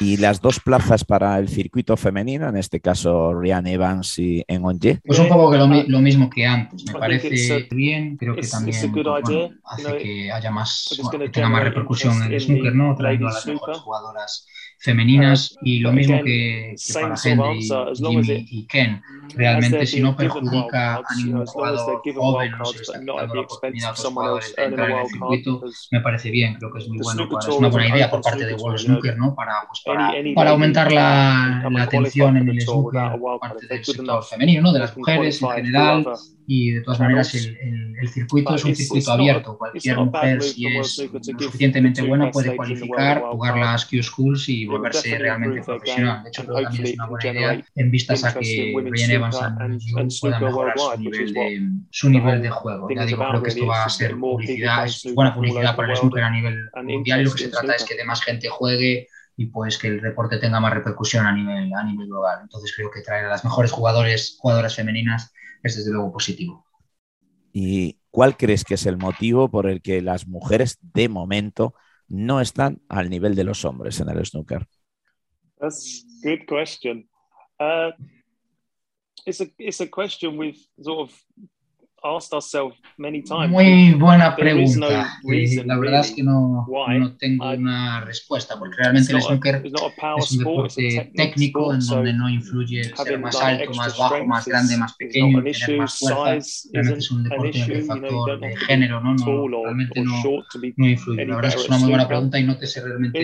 Y 0.00 0.16
las 0.16 0.40
dos 0.40 0.58
plazas 0.58 1.04
para 1.04 1.38
el 1.38 1.48
circuito 1.48 1.96
femenino, 1.96 2.48
en 2.48 2.56
este 2.56 2.80
caso 2.80 3.32
Ryan 3.32 3.66
Evans 3.68 4.18
y 4.18 4.44
Engonje. 4.48 5.00
Pues 5.04 5.20
un 5.20 5.28
poco 5.28 5.52
que 5.52 5.58
lo, 5.58 5.66
lo, 5.68 6.00
mismo 6.00 6.28
que 6.28 6.44
antes. 6.44 6.84
Me 6.86 6.98
parece 6.98 7.68
bien. 7.70 8.16
Creo 8.16 8.34
que 8.34 8.42
también 8.42 8.76
pues, 8.92 9.04
bueno, 9.04 9.50
hace 9.64 9.98
que 9.98 10.32
haya 10.32 10.50
más, 10.50 10.98
bueno, 11.00 11.10
que 11.10 11.28
tenga 11.30 11.48
más 11.48 11.62
repercusión 11.62 12.22
en 12.22 12.32
el 12.32 12.40
snooker, 12.40 12.74
¿no? 12.74 12.96
Trayendo 12.96 13.28
a 13.28 13.32
las 13.32 13.46
mejores 13.46 13.78
jugadoras 13.78 14.46
femeninas 14.84 15.56
y 15.62 15.78
lo 15.78 15.92
mismo 15.92 16.22
que, 16.22 16.74
que 16.76 16.92
para 16.92 17.14
Henry, 17.24 17.66
Jimmy 17.96 18.46
y 18.50 18.66
Ken. 18.66 19.00
Realmente 19.34 19.86
si 19.86 20.00
no 20.00 20.14
perjudica 20.14 20.96
a 20.96 21.02
ningún 21.16 21.46
jugador 21.46 22.02
joven, 22.14 22.52
no 22.58 22.64
se 22.66 22.82
está 22.82 22.98
dando 22.98 23.34
la 23.34 23.40
oportunidad 23.40 23.88
a 23.88 23.92
otros 23.92 24.12
jugadores 24.12 24.54
de 24.54 24.64
entrar 24.64 24.90
en 24.90 24.98
el 24.98 25.06
circuito, 25.06 25.62
me 25.90 26.00
parece 26.02 26.30
bien, 26.30 26.54
creo 26.56 26.70
que 26.70 26.80
es 26.80 26.88
muy 26.88 26.98
bueno, 26.98 27.28
para, 27.30 27.48
es 27.48 27.54
una 27.58 27.68
buena 27.68 27.96
idea 27.96 28.10
por 28.10 28.20
parte 28.20 28.44
de 28.44 28.54
World 28.54 28.78
Snooker, 28.78 29.16
¿no? 29.16 29.34
Para, 29.34 29.54
pues 29.66 29.80
para, 29.86 30.12
para 30.34 30.50
aumentar 30.50 30.92
la, 30.92 31.66
la, 31.70 31.82
atención 31.82 32.36
en 32.36 32.50
el 32.50 32.60
snooker 32.60 33.18
por 33.18 33.40
parte 33.40 33.66
del 33.66 33.82
sector 33.82 34.22
femenino, 34.22 34.60
¿no? 34.60 34.72
de 34.72 34.80
las 34.80 34.94
mujeres 34.96 35.40
en 35.40 35.50
general 35.50 36.04
y 36.46 36.72
de 36.72 36.80
todas 36.82 37.00
maneras 37.00 37.34
el, 37.34 37.56
el, 37.56 37.96
el, 38.00 38.08
circuito 38.08 38.54
es 38.54 38.64
un 38.64 38.74
circuito 38.74 39.12
abierto. 39.12 39.56
Cualquier 39.56 39.96
mujer, 39.96 40.42
si 40.42 40.66
es 40.66 41.02
suficientemente 41.22 42.02
buena, 42.02 42.30
puede 42.30 42.54
cualificar, 42.54 43.22
jugar 43.22 43.56
las 43.56 43.86
Q-Schools 43.86 44.48
y 44.48 44.66
volverse 44.66 45.18
realmente 45.18 45.62
profesional. 45.62 46.22
De 46.22 46.28
hecho, 46.28 46.44
creo 46.44 46.56
que 46.56 46.62
también 46.64 46.84
es 46.84 46.94
una 46.94 47.06
buena 47.06 47.30
idea 47.30 47.64
en 47.74 47.90
vistas 47.90 48.24
a 48.24 48.34
que 48.34 48.74
Brian 48.74 49.10
Evans 49.10 49.38
y 49.80 50.20
puedan 50.20 50.42
mejorar 50.42 50.78
su 50.78 50.98
nivel, 50.98 51.32
de, 51.32 51.68
su 51.90 52.10
nivel 52.10 52.42
de 52.42 52.50
juego. 52.50 52.88
Ya 52.94 53.06
digo, 53.06 53.26
creo 53.28 53.42
que 53.42 53.48
esto 53.48 53.66
va 53.66 53.84
a 53.84 53.88
ser 53.88 54.16
publicidad, 54.16 54.84
es 54.84 55.14
buena 55.14 55.34
publicidad 55.34 55.74
para 55.76 55.92
el 55.92 55.96
snooker 55.96 56.22
a 56.22 56.30
nivel 56.30 56.58
mundial 56.84 57.22
y 57.22 57.24
lo 57.24 57.32
que 57.32 57.44
se 57.44 57.48
trata 57.48 57.74
es 57.74 57.84
que 57.84 57.96
de 57.96 58.04
más 58.04 58.22
gente 58.22 58.48
juegue 58.48 59.08
y 59.36 59.46
pues 59.46 59.78
que 59.78 59.88
el 59.88 60.00
deporte 60.00 60.38
tenga 60.38 60.60
más 60.60 60.72
repercusión 60.72 61.26
a 61.26 61.32
nivel, 61.32 61.72
a 61.74 61.82
nivel 61.84 62.06
global. 62.06 62.40
Entonces 62.42 62.72
creo 62.76 62.90
que 62.90 63.00
traer 63.00 63.24
a 63.24 63.30
las 63.30 63.44
mejores 63.44 63.72
jugadores, 63.72 64.36
jugadoras 64.38 64.76
femeninas 64.76 65.32
es 65.64 65.76
desde 65.76 65.90
luego 65.90 66.12
positivo. 66.12 66.64
¿Y 67.52 67.98
cuál 68.10 68.36
crees 68.36 68.64
que 68.64 68.74
es 68.74 68.86
el 68.86 68.96
motivo 68.96 69.50
por 69.50 69.66
el 69.66 69.82
que 69.82 70.00
las 70.02 70.28
mujeres 70.28 70.78
de 70.80 71.08
momento 71.08 71.74
no 72.08 72.40
están 72.40 72.82
al 72.88 73.10
nivel 73.10 73.34
de 73.34 73.44
los 73.44 73.64
hombres 73.64 73.98
en 74.00 74.08
el 74.08 74.24
snooker? 74.24 74.68
That's 75.58 76.04
a 76.22 76.28
good 76.28 76.46
question. 76.46 77.08
Uh, 77.58 77.92
it's 79.24 79.40
a 79.40 79.46
it's 79.58 79.80
a 79.80 79.88
question 79.88 80.36
we've 80.36 80.60
sort 80.82 81.08
of 81.08 81.24
Muy 83.48 83.94
buena 83.94 84.36
pregunta. 84.36 85.18
la 85.64 85.78
verdad 85.78 86.00
es 86.00 86.12
que 86.12 86.22
no, 86.22 86.66
no 86.68 87.16
tengo 87.16 87.50
una 87.50 88.02
respuesta, 88.02 88.58
porque 88.58 88.76
realmente 88.76 89.12
el 89.12 89.22
snooker 89.22 89.62
es 90.18 90.32
un 90.32 90.38
deporte 90.38 91.12
técnico 91.14 91.72
en 91.72 91.80
donde 91.80 92.12
no 92.12 92.28
influye 92.28 92.82
el 92.82 92.94
ser 92.94 93.18
más 93.18 93.40
alto, 93.40 93.72
más 93.72 93.96
bajo, 93.96 94.24
más 94.26 94.44
grande, 94.44 94.76
más 94.76 94.94
pequeño, 94.96 95.42
tener 95.42 95.78
más 95.78 95.98
fuerza. 95.98 96.68
Realmente 96.72 96.98
es 97.00 97.10
un 97.10 97.24
deporte 97.24 97.62
en 97.62 97.72
el 97.72 97.84
factor 97.84 98.40
de 98.40 98.56
género 98.56 99.00
¿no? 99.00 99.14
no 99.14 99.62
realmente 99.64 100.02
no, 100.02 100.22
no 100.76 100.86
influye. 100.86 101.24
La 101.24 101.36
verdad 101.36 101.50
es 101.50 101.56
que 101.56 101.62
es 101.62 101.68
una 101.68 101.78
muy 101.78 101.88
buena 101.88 102.06
pregunta 102.06 102.38
y 102.38 102.44
no 102.44 102.58
te 102.58 102.66
sé 102.66 102.82
realmente 102.82 103.22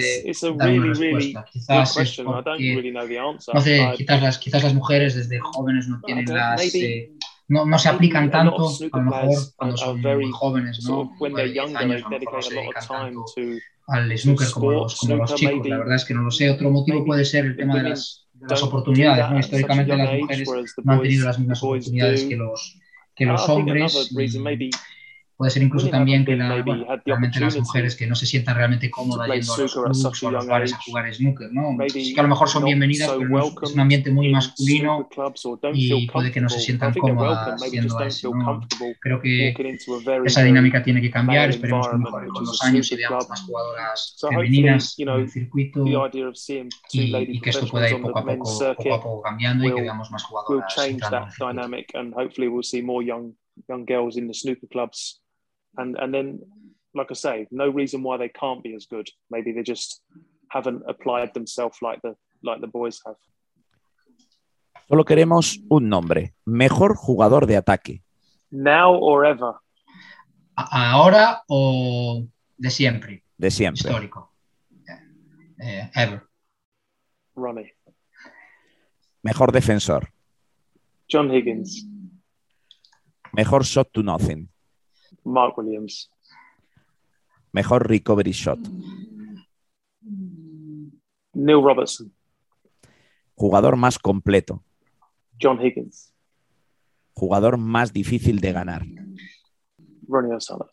dar 0.57 0.71
una 0.71 0.87
respuesta. 0.87 1.45
Quizás 1.53 1.97
es 1.99 2.17
porque, 2.17 2.83
no 3.53 3.61
sé, 3.61 3.91
quizás 3.97 4.23
las, 4.23 4.39
quizás 4.39 4.63
las 4.63 4.75
mujeres 4.75 5.15
desde 5.15 5.39
jóvenes 5.39 5.87
no 5.87 6.01
tienen 6.01 6.25
las... 6.27 6.75
Eh, 6.75 7.11
no, 7.51 7.67
no 7.67 7.81
se 7.81 7.89
aplican 7.89 8.31
tanto, 8.31 8.69
a 8.93 8.97
lo 8.97 9.03
mejor 9.03 9.35
cuando 9.57 9.77
son 9.77 10.01
muy 10.01 10.31
jóvenes, 10.31 10.85
¿no? 10.85 11.11
De 11.19 11.51
10 11.51 11.75
años, 11.75 12.03
a 12.07 12.09
lo 12.09 12.19
mejor 12.21 12.45
se 12.45 12.55
dedican 12.55 12.87
tanto 12.89 13.25
al 13.89 14.17
snooker 14.17 14.51
como 14.53 14.71
los, 14.71 14.97
como 14.97 15.17
los 15.17 15.35
chicos. 15.35 15.67
La 15.67 15.79
verdad 15.79 15.97
es 15.97 16.05
que 16.05 16.15
no 16.15 16.23
lo 16.23 16.31
sé. 16.31 16.49
Otro 16.49 16.71
motivo 16.71 17.05
puede 17.05 17.25
ser 17.25 17.47
el 17.47 17.57
tema 17.57 17.83
de 17.83 17.89
las, 17.89 18.29
de 18.35 18.47
las 18.47 18.63
oportunidades. 18.63 19.29
¿no? 19.29 19.41
Históricamente 19.41 19.97
las 19.97 20.13
mujeres 20.21 20.49
no 20.85 20.93
han 20.93 21.03
tenido 21.03 21.27
las 21.27 21.39
mismas 21.41 21.61
oportunidades 21.65 22.25
que 22.25 22.37
los, 22.37 22.79
que 23.17 23.27
los 23.27 23.49
hombres. 23.49 24.13
Y, 24.17 24.71
Puede 25.41 25.53
ser 25.53 25.63
incluso 25.63 25.89
también 25.89 26.27
que 26.27 26.37
la, 26.37 26.63
bueno, 26.63 26.85
realmente 27.03 27.41
las 27.41 27.57
mujeres 27.57 27.97
que 27.97 28.07
no 28.07 28.15
se 28.15 28.27
sientan 28.27 28.57
realmente 28.57 28.91
cómodas 28.91 29.27
yendo 29.27 29.55
a 29.55 29.59
los 29.59 29.73
clubs 29.73 30.23
o 30.23 30.29
a 30.29 30.33
los 30.33 30.47
bares 30.47 30.75
a 30.75 30.79
jugar 30.83 31.15
snooker, 31.15 31.51
¿no? 31.51 31.79
Sí 31.89 32.13
que 32.13 32.21
a 32.21 32.25
lo 32.25 32.29
mejor 32.29 32.47
son 32.47 32.65
bienvenidas, 32.65 33.11
pero 33.19 33.51
es 33.63 33.73
un 33.73 33.81
ambiente 33.81 34.11
muy 34.11 34.29
masculino 34.33 35.09
y 35.73 36.07
puede 36.09 36.31
que 36.31 36.43
no 36.43 36.51
se 36.51 36.61
sientan 36.61 36.93
cómodas 36.93 37.59
yendo 37.71 37.99
a 37.99 38.07
eso, 38.07 38.35
¿no? 38.35 38.61
Creo 39.01 39.19
que 39.23 39.55
esa 40.27 40.43
dinámica 40.43 40.83
tiene 40.83 41.01
que 41.01 41.11
cambiar, 41.11 41.49
esperemos 41.49 41.89
que 41.89 41.97
mejore 41.97 42.29
con 42.29 42.45
los 42.45 42.63
años 42.63 42.93
y 42.93 42.97
veamos 42.97 43.27
más 43.31 43.41
jugadoras 43.41 44.19
femeninas 44.21 44.95
en 44.99 45.09
el 45.09 45.31
circuito 45.31 45.87
y, 46.93 47.17
y, 47.17 47.41
que 47.41 47.49
esto 47.49 47.67
pueda 47.67 47.89
ir 47.89 48.03
poco 48.03 48.19
a 48.19 48.27
poco, 48.27 48.59
poco 48.77 48.95
a 48.95 49.03
poco 49.03 49.23
cambiando 49.23 49.65
y 49.65 49.75
que 49.75 49.81
veamos 49.81 50.11
más 50.11 50.23
jugadoras 50.23 50.77
entrando 50.87 51.17
en 51.17 51.25
el 51.29 51.33
circuito. 51.33 51.71
Young 55.79 55.93
girls 55.93 56.05
in 56.05 56.13
the 56.13 56.13
snooker 56.13 56.15
clubs 56.15 56.15
and 56.15 56.15
and 56.15 56.15
then 56.15 56.41
like 56.95 57.11
I 57.11 57.15
say, 57.15 57.47
no 57.51 57.69
reason 57.69 58.03
why 58.03 58.17
they 58.17 58.29
can't 58.29 58.63
be 58.63 58.75
as 58.75 58.87
good. 58.87 59.09
Maybe 59.31 59.53
they 59.53 59.63
just 59.63 60.03
haven't 60.49 60.83
applied 60.89 61.35
themselves 61.35 61.79
like 61.83 62.01
the 62.03 62.17
like 62.43 62.61
the 62.61 62.67
boys 62.67 63.01
have. 63.07 63.17
Solo 64.89 65.05
queremos 65.05 65.61
un 65.71 65.89
nombre. 65.89 66.35
Mejor 66.47 66.97
jugador 66.97 67.47
de 67.47 67.57
ataque. 67.57 68.03
Now 68.51 68.95
or 68.95 69.25
ever. 69.25 69.55
Ahora 70.57 71.43
o 71.49 72.27
de 72.59 72.71
siempre. 72.71 73.23
De 73.39 73.51
siempre. 73.51 73.89
Histórico. 73.89 74.33
Eh, 75.63 75.91
ever. 75.95 76.23
Ronnie. 77.37 77.73
Mejor 79.23 79.53
defensor. 79.53 80.09
John 81.09 81.31
Higgins. 81.31 81.87
Mejor 83.33 83.65
shot 83.65 83.93
to 83.93 84.03
nothing. 84.03 84.49
Mark 85.31 85.57
Williams. 85.59 86.11
Mejor 87.53 87.89
recovery 87.89 88.33
shot. 88.33 88.59
Neil 91.33 91.63
Robertson. 91.63 92.13
Jugador 93.35 93.77
más 93.77 93.99
completo. 93.99 94.63
John 95.41 95.61
Higgins. 95.65 96.13
Jugador 97.15 97.57
más 97.57 97.93
difícil 97.93 98.41
de 98.41 98.53
ganar. 98.53 98.85
Ronnie 100.07 100.35
O'Sullivan. 100.35 100.69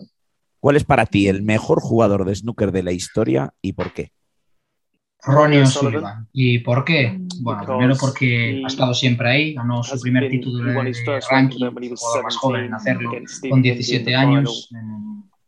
¿Cuál 0.59 0.75
es 0.75 0.83
para 0.83 1.05
ti 1.05 1.27
el 1.27 1.43
mejor 1.43 1.79
jugador 1.79 2.25
de 2.25 2.35
snooker 2.35 2.71
de 2.71 2.83
la 2.83 2.91
historia 2.91 3.53
y 3.61 3.73
por 3.73 3.93
qué? 3.93 4.11
Ronnie 5.27 5.61
O'Sullivan. 5.61 6.27
¿Y 6.33 6.59
por 6.59 6.83
qué? 6.83 7.19
Bueno, 7.41 7.65
primero 7.65 7.95
porque 7.99 8.61
ha 8.63 8.67
estado 8.67 8.93
siempre 8.93 9.29
ahí, 9.29 9.53
ganó 9.53 9.83
su 9.83 9.99
primer 9.99 10.29
título 10.29 10.63
de, 10.63 10.73
de 10.73 11.19
ranking, 11.29 11.69
jugador 11.95 12.23
más 12.23 12.37
joven 12.37 12.65
en 12.65 12.73
hacerlo, 12.73 13.11
con 13.49 13.61
17 13.61 14.15
años, 14.15 14.69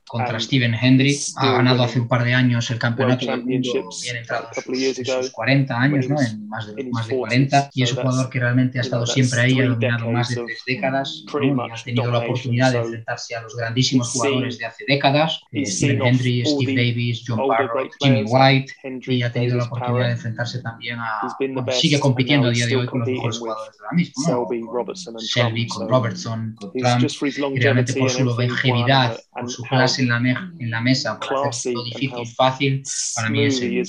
contra 0.10 0.40
Steven 0.40 0.74
Hendry. 0.74 1.18
Ha 1.36 1.54
ganado 1.54 1.84
hace 1.84 2.00
un 2.00 2.08
par 2.08 2.24
de 2.24 2.34
años 2.34 2.70
el 2.72 2.80
campeonato 2.80 3.28
del 3.28 3.46
mundo, 3.46 3.90
bien 4.02 4.18
entrado 4.18 4.50
en 4.56 4.96
sus, 4.96 5.30
40 5.30 5.80
años, 5.80 6.10
¿no? 6.10 6.20
en 6.20 6.48
más 6.50 6.76
de, 6.76 6.84
más 6.86 7.08
de 7.08 7.16
40, 7.16 7.70
y 7.74 7.84
es 7.84 7.94
un 7.94 8.00
jugador 8.00 8.30
que 8.30 8.40
realmente 8.40 8.80
ha 8.80 8.82
estado 8.82 9.06
siempre 9.06 9.42
ahí, 9.42 9.60
ha 9.60 9.68
dominado 9.68 10.12
más 10.12 10.30
de 10.30 10.36
tres 10.36 10.64
décadas, 10.66 11.24
¿no? 11.32 11.68
y 11.68 11.72
ha 11.72 11.84
tenido 11.84 12.12
la 12.12 12.20
oportunidad 12.20 12.72
de 12.72 12.80
enfrentarse 12.80 13.36
a 13.36 13.42
los 13.42 13.56
grandísimos 13.56 14.10
jugadores 14.10 14.58
de 14.58 14.66
hace 14.66 14.84
décadas, 14.88 15.42
eh, 15.52 15.66
Steven 15.66 16.02
Hendry, 16.02 16.44
Steve 16.46 16.74
Davis, 16.74 17.24
John 17.26 17.48
Parrott, 17.48 17.92
Jimmy 18.00 18.24
White, 18.26 18.74
y 19.08 19.22
ha 19.22 19.32
tenido 19.32 19.58
la 19.58 19.66
oportunidad 19.66 20.08
de 20.08 20.14
enfrentarse 20.14 20.62
también 20.62 20.98
a... 21.00 21.22
Bueno, 21.40 21.66
sigue 21.72 22.00
compitiendo 22.00 22.48
a 22.48 22.52
día 22.52 22.66
de 22.66 22.76
hoy 22.76 22.88
con 22.88 23.02
los 23.02 23.10
mejores 23.10 23.38
jugadores 23.38 23.78
de 23.78 23.84
la 23.84 23.92
misma, 23.96 24.32
¿no? 24.32 24.48
con 24.48 25.24
Shelby, 25.24 25.68
con 25.68 25.88
Robertson, 25.88 26.56
con 26.60 26.72
Trump, 26.74 27.56
y 27.56 27.60
realmente 27.60 27.94
por 27.94 28.10
su 28.10 28.24
longevidad, 28.24 29.20
por 29.32 29.50
su 29.50 29.64
clase 29.64 29.99
en 30.00 30.10
la, 30.10 30.20
me 30.20 30.32
en 30.32 30.70
la 30.70 30.82
mesa 30.82 31.20
para 31.20 31.50
hacer 31.50 31.74
todo 31.74 31.84
difícil, 31.84 32.28
fácil, 32.36 32.84
para 33.16 33.30
mí 33.30 33.46
es 33.46 33.62
el. 33.62 33.84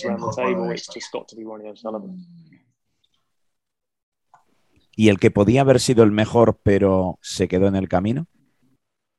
¿Y 4.97 5.09
el 5.09 5.19
que 5.19 5.31
podía 5.31 5.63
haber 5.63 5.81
sido 5.81 6.05
el 6.05 6.13
mejor, 6.13 6.61
pero 6.63 7.19
se 7.23 7.49
quedó 7.49 7.69
en 7.69 7.77
el 7.77 7.89
camino? 7.89 8.27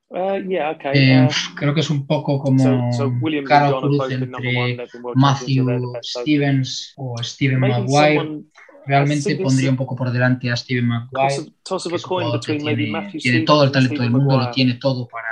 Uh, 0.09 0.37
yeah, 0.45 0.71
okay. 0.71 0.91
eh, 0.93 1.25
uh, 1.25 1.55
creo 1.55 1.73
que 1.73 1.79
es 1.79 1.89
un 1.89 2.05
poco 2.05 2.37
como 2.37 2.91
so, 2.91 2.91
so 2.91 3.13
Carol 3.47 3.81
Cruz 3.81 4.11
entre 4.11 4.77
Matthew 5.15 5.93
Stevens 6.03 6.93
o 6.97 7.15
Steven 7.23 7.59
Maguire. 7.59 8.43
Realmente 8.85 9.37
pondría 9.37 9.69
un 9.69 9.77
poco 9.77 9.95
por 9.95 10.11
delante 10.11 10.51
a 10.51 10.57
Steven 10.57 10.85
Maguire. 10.85 11.53
Tiene, 12.45 13.11
tiene 13.19 13.41
todo 13.41 13.63
el 13.63 13.71
talento 13.71 14.01
del 14.01 14.11
mundo, 14.11 14.37
lo 14.37 14.51
tiene 14.51 14.73
todo 14.73 15.07
para 15.07 15.30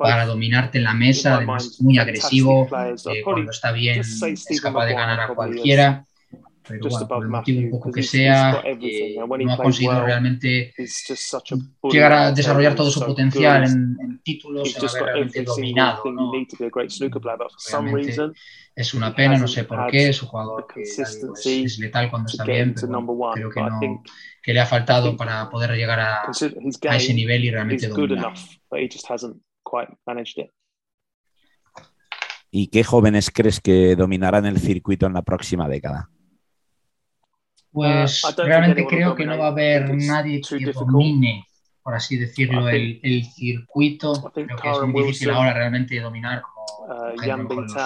para 0.00 0.24
dominarte 0.24 0.78
en 0.78 0.84
la 0.84 0.94
mesa, 0.94 1.36
además 1.36 1.76
muy 1.80 1.98
agresivo, 1.98 2.66
eh, 2.66 3.22
cuando 3.22 3.50
está 3.50 3.72
bien 3.72 4.00
es 4.00 4.60
capaz 4.60 4.86
de 4.86 4.94
ganar 4.94 5.20
a 5.20 5.34
cualquiera 5.34 6.04
pero 6.70 6.88
bueno, 6.88 7.08
por 7.08 7.22
el 7.24 7.28
motivo 7.28 7.60
un 7.60 7.70
poco 7.70 7.90
que 7.90 8.02
sea, 8.02 8.62
eh, 8.64 9.16
no 9.16 9.52
ha 9.52 9.56
conseguido 9.56 10.04
realmente 10.04 10.72
llegar 11.82 12.12
a 12.12 12.32
desarrollar 12.32 12.74
todo 12.74 12.90
su 12.90 13.00
potencial 13.00 13.64
en, 13.64 13.96
en 14.00 14.20
títulos, 14.22 14.76
en 14.76 14.88
haber 14.88 15.02
realmente 15.02 15.42
dominado. 15.42 16.10
¿no? 16.12 16.32
Realmente 16.32 16.70
es 18.74 18.94
una 18.94 19.14
pena, 19.14 19.36
no 19.36 19.48
sé 19.48 19.64
por 19.64 19.90
qué, 19.90 20.10
es 20.10 20.22
un 20.22 20.28
jugador 20.28 20.66
que 20.72 20.82
es, 20.82 20.98
es, 21.44 21.78
letal 21.78 22.08
cuando 22.08 22.28
está 22.28 22.44
bien, 22.44 22.74
pero 22.74 23.32
creo 23.32 23.50
que, 23.50 23.60
no, 23.60 24.02
que 24.42 24.54
le 24.54 24.60
ha 24.60 24.66
faltado 24.66 25.16
para 25.16 25.50
poder 25.50 25.72
llegar 25.72 25.98
a, 25.98 26.22
a 26.22 26.96
ese 26.96 27.14
nivel 27.14 27.44
y 27.44 27.50
realmente 27.50 27.88
dominar. 27.88 28.32
¿Y 32.50 32.68
qué 32.68 32.82
jóvenes 32.82 33.30
crees 33.30 33.60
que 33.60 33.94
dominarán 33.94 34.46
el 34.46 34.58
circuito 34.58 35.06
en 35.06 35.12
la 35.12 35.22
próxima 35.22 35.68
década? 35.68 36.10
Pues 37.70 38.24
uh, 38.24 38.42
realmente 38.42 38.84
creo 38.86 39.14
que 39.14 39.24
no 39.24 39.38
va 39.38 39.46
a 39.46 39.50
haber 39.50 39.94
nadie 39.94 40.40
que 40.40 40.72
domine, 40.72 41.46
por 41.82 41.94
así 41.94 42.16
decirlo, 42.16 42.68
el, 42.68 42.98
el 43.02 43.24
circuito. 43.24 44.12
Creo 44.34 44.56
que 44.56 44.70
es 44.70 44.80
muy 44.88 45.02
difícil 45.04 45.30
ahora 45.30 45.54
realmente 45.54 46.00
dominar 46.00 46.42
como 46.42 46.59
uh, 46.78 47.22
en, 47.22 47.48
los, 47.48 47.76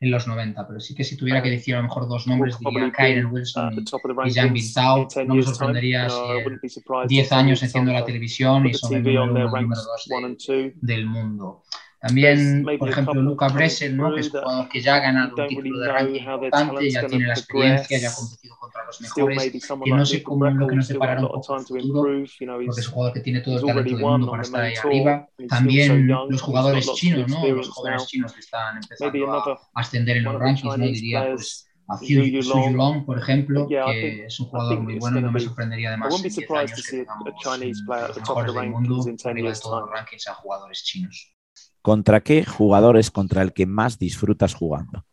en, 0.00 0.10
los, 0.10 0.26
90, 0.26 0.66
pero 0.66 0.80
sí 0.80 0.94
que 0.94 1.04
si 1.04 1.16
tuviera 1.16 1.42
que 1.42 1.50
decir 1.50 1.74
a 1.74 1.78
lo 1.78 1.84
mejor 1.84 2.08
dos 2.08 2.26
nombres, 2.26 2.58
diría 2.58 2.92
Kyren 2.92 3.26
Wilson 3.26 3.74
y, 3.74 4.28
y 4.28 4.34
Jan 4.34 4.52
Bintao. 4.52 5.08
No 5.26 5.34
me 5.34 5.42
sorprendería 5.42 6.08
si 6.08 6.82
10 7.08 7.32
años 7.32 7.62
enciendo 7.62 7.92
la 7.92 8.04
televisión 8.04 8.66
y 8.66 8.74
son 8.74 8.94
el 8.94 9.02
número 9.02 9.24
uno, 9.24 9.60
número 9.60 9.82
dos 9.82 10.46
de, 10.46 10.74
del 10.80 11.06
mundo. 11.06 11.62
También, 12.02 12.64
por 12.80 12.88
ejemplo, 12.88 13.14
Luca 13.14 13.46
Bresel, 13.46 13.96
¿no? 13.96 14.12
que 14.12 14.22
es 14.22 14.34
un 14.34 14.40
jugador 14.40 14.68
que 14.68 14.80
ya 14.80 14.96
ha 14.96 14.98
ganado 14.98 15.36
un 15.36 15.46
título 15.46 15.78
de 15.78 15.88
ranking 15.88 16.20
importante, 16.20 16.90
ya 16.90 17.06
tiene 17.06 17.28
la 17.28 17.34
experiencia, 17.34 17.96
ya 17.96 18.10
ha 18.10 18.14
competido 18.14 18.51
los 19.00 19.16
mejores, 19.16 19.54
y 19.84 19.90
no 19.90 20.06
sé 20.06 20.22
cómo 20.22 20.46
lo 20.46 20.66
que 20.66 20.76
nos 20.76 20.88
deparará 20.88 21.20
un 21.20 21.28
poco 21.28 21.56
el 21.56 21.64
futuro, 21.64 22.24
porque 22.64 22.80
es 22.80 22.88
un 22.88 22.92
jugador 22.94 23.12
que 23.14 23.20
tiene 23.20 23.40
todo 23.40 23.56
el 23.56 23.60
talento 23.60 23.96
del 23.96 23.98
mundo 23.98 24.30
para 24.30 24.42
estar 24.42 24.62
ahí 24.62 24.74
arriba. 24.74 25.28
También 25.48 26.06
los 26.06 26.42
jugadores 26.42 26.92
chinos, 26.94 27.28
¿no? 27.28 27.46
los 27.46 27.68
jóvenes 27.70 28.06
chinos 28.06 28.32
que 28.32 28.40
están 28.40 28.76
empezando 28.76 29.32
a 29.34 29.60
ascender 29.74 30.18
en 30.18 30.24
los 30.24 30.38
rankings, 30.38 30.78
¿no? 30.78 30.84
diría 30.84 31.26
pues 31.32 31.66
a 31.88 31.98
Yu 32.00 32.72
Long, 32.72 33.04
por 33.04 33.18
ejemplo, 33.18 33.66
que 33.66 34.26
es 34.26 34.40
un 34.40 34.46
jugador 34.46 34.80
muy 34.80 34.98
bueno, 34.98 35.20
no 35.20 35.32
me 35.32 35.40
sorprendería 35.40 35.88
además 35.88 36.14
en 36.16 36.22
10 36.22 36.50
años 36.50 36.88
que 36.88 36.98
tengamos 36.98 37.26
los 37.26 38.16
mejores 38.16 38.54
del 38.54 38.70
mundo 38.70 39.04
arriba 39.24 39.50
de 39.50 39.60
todos 39.60 39.80
los 39.80 39.90
rankings 39.90 40.28
a 40.28 40.34
jugadores 40.34 40.82
chinos. 40.84 41.34
¿Contra 41.82 42.20
qué 42.20 42.44
jugador 42.44 42.96
es 42.96 43.10
contra 43.10 43.42
el 43.42 43.52
que 43.52 43.66
más 43.66 43.98
disfrutas 43.98 44.54
jugando? 44.54 45.04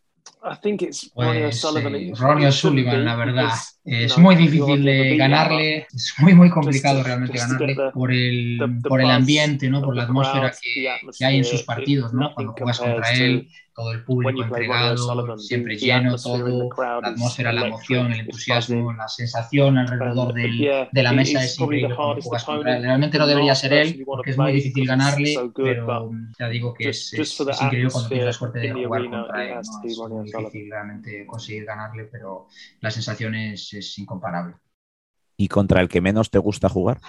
Pues, 1.14 1.62
Ronnie 2.18 2.46
O'Sullivan, 2.46 3.04
la 3.04 3.16
verdad. 3.16 3.50
Es 3.84 4.16
muy 4.18 4.36
difícil 4.36 4.84
de 4.84 5.16
ganarle, 5.16 5.86
es 5.92 6.14
muy, 6.18 6.34
muy 6.34 6.50
complicado 6.50 7.02
realmente 7.02 7.38
ganarle 7.38 7.76
por 7.92 8.12
el, 8.12 8.58
por 8.82 9.00
el 9.00 9.10
ambiente, 9.10 9.68
¿no? 9.68 9.82
por 9.82 9.96
la 9.96 10.04
atmósfera 10.04 10.52
que, 10.52 10.88
que 11.18 11.24
hay 11.24 11.38
en 11.38 11.44
sus 11.44 11.62
partidos, 11.62 12.12
¿no? 12.12 12.32
cuando 12.34 12.52
juegas 12.52 12.78
contra 12.78 13.10
él, 13.12 13.48
todo 13.80 13.92
el 13.92 14.04
público 14.04 14.42
entregado, 14.42 15.38
siempre 15.38 15.76
lleno, 15.76 16.16
todo, 16.16 16.68
la 17.02 17.08
atmósfera, 17.08 17.52
la 17.52 17.66
emoción, 17.66 18.12
el 18.12 18.20
entusiasmo, 18.20 18.92
la 18.92 19.08
sensación 19.08 19.78
alrededor 19.78 20.34
del, 20.34 20.88
de 20.92 21.02
la 21.02 21.12
mesa 21.12 21.42
es 21.42 21.58
increíble. 21.58 21.96
Realmente 22.62 23.18
no 23.18 23.26
debería 23.26 23.54
ser 23.54 23.72
él, 23.72 24.02
porque 24.04 24.30
es 24.32 24.38
muy 24.38 24.52
difícil 24.52 24.86
ganarle, 24.86 25.34
pero 25.54 26.10
ya 26.38 26.48
digo 26.48 26.74
que 26.74 26.90
es, 26.90 27.14
es, 27.14 27.40
es 27.40 27.62
increíble 27.62 27.90
cuando 27.90 28.08
tienes 28.08 28.26
la 28.26 28.32
suerte 28.32 28.58
de 28.60 28.72
jugar 28.72 29.08
contra 29.08 29.44
él. 29.44 29.54
¿no? 29.54 29.88
Es 29.88 29.98
muy 29.98 30.24
difícil 30.24 30.70
realmente 30.70 31.26
conseguir 31.26 31.64
ganarle, 31.64 32.04
pero 32.04 32.48
la 32.80 32.90
sensación 32.90 33.34
es, 33.34 33.72
es 33.72 33.98
incomparable. 33.98 34.56
¿Y 35.38 35.48
contra 35.48 35.80
el 35.80 35.88
que 35.88 36.02
menos 36.02 36.28
te 36.30 36.38
gusta 36.38 36.68
jugar? 36.68 37.00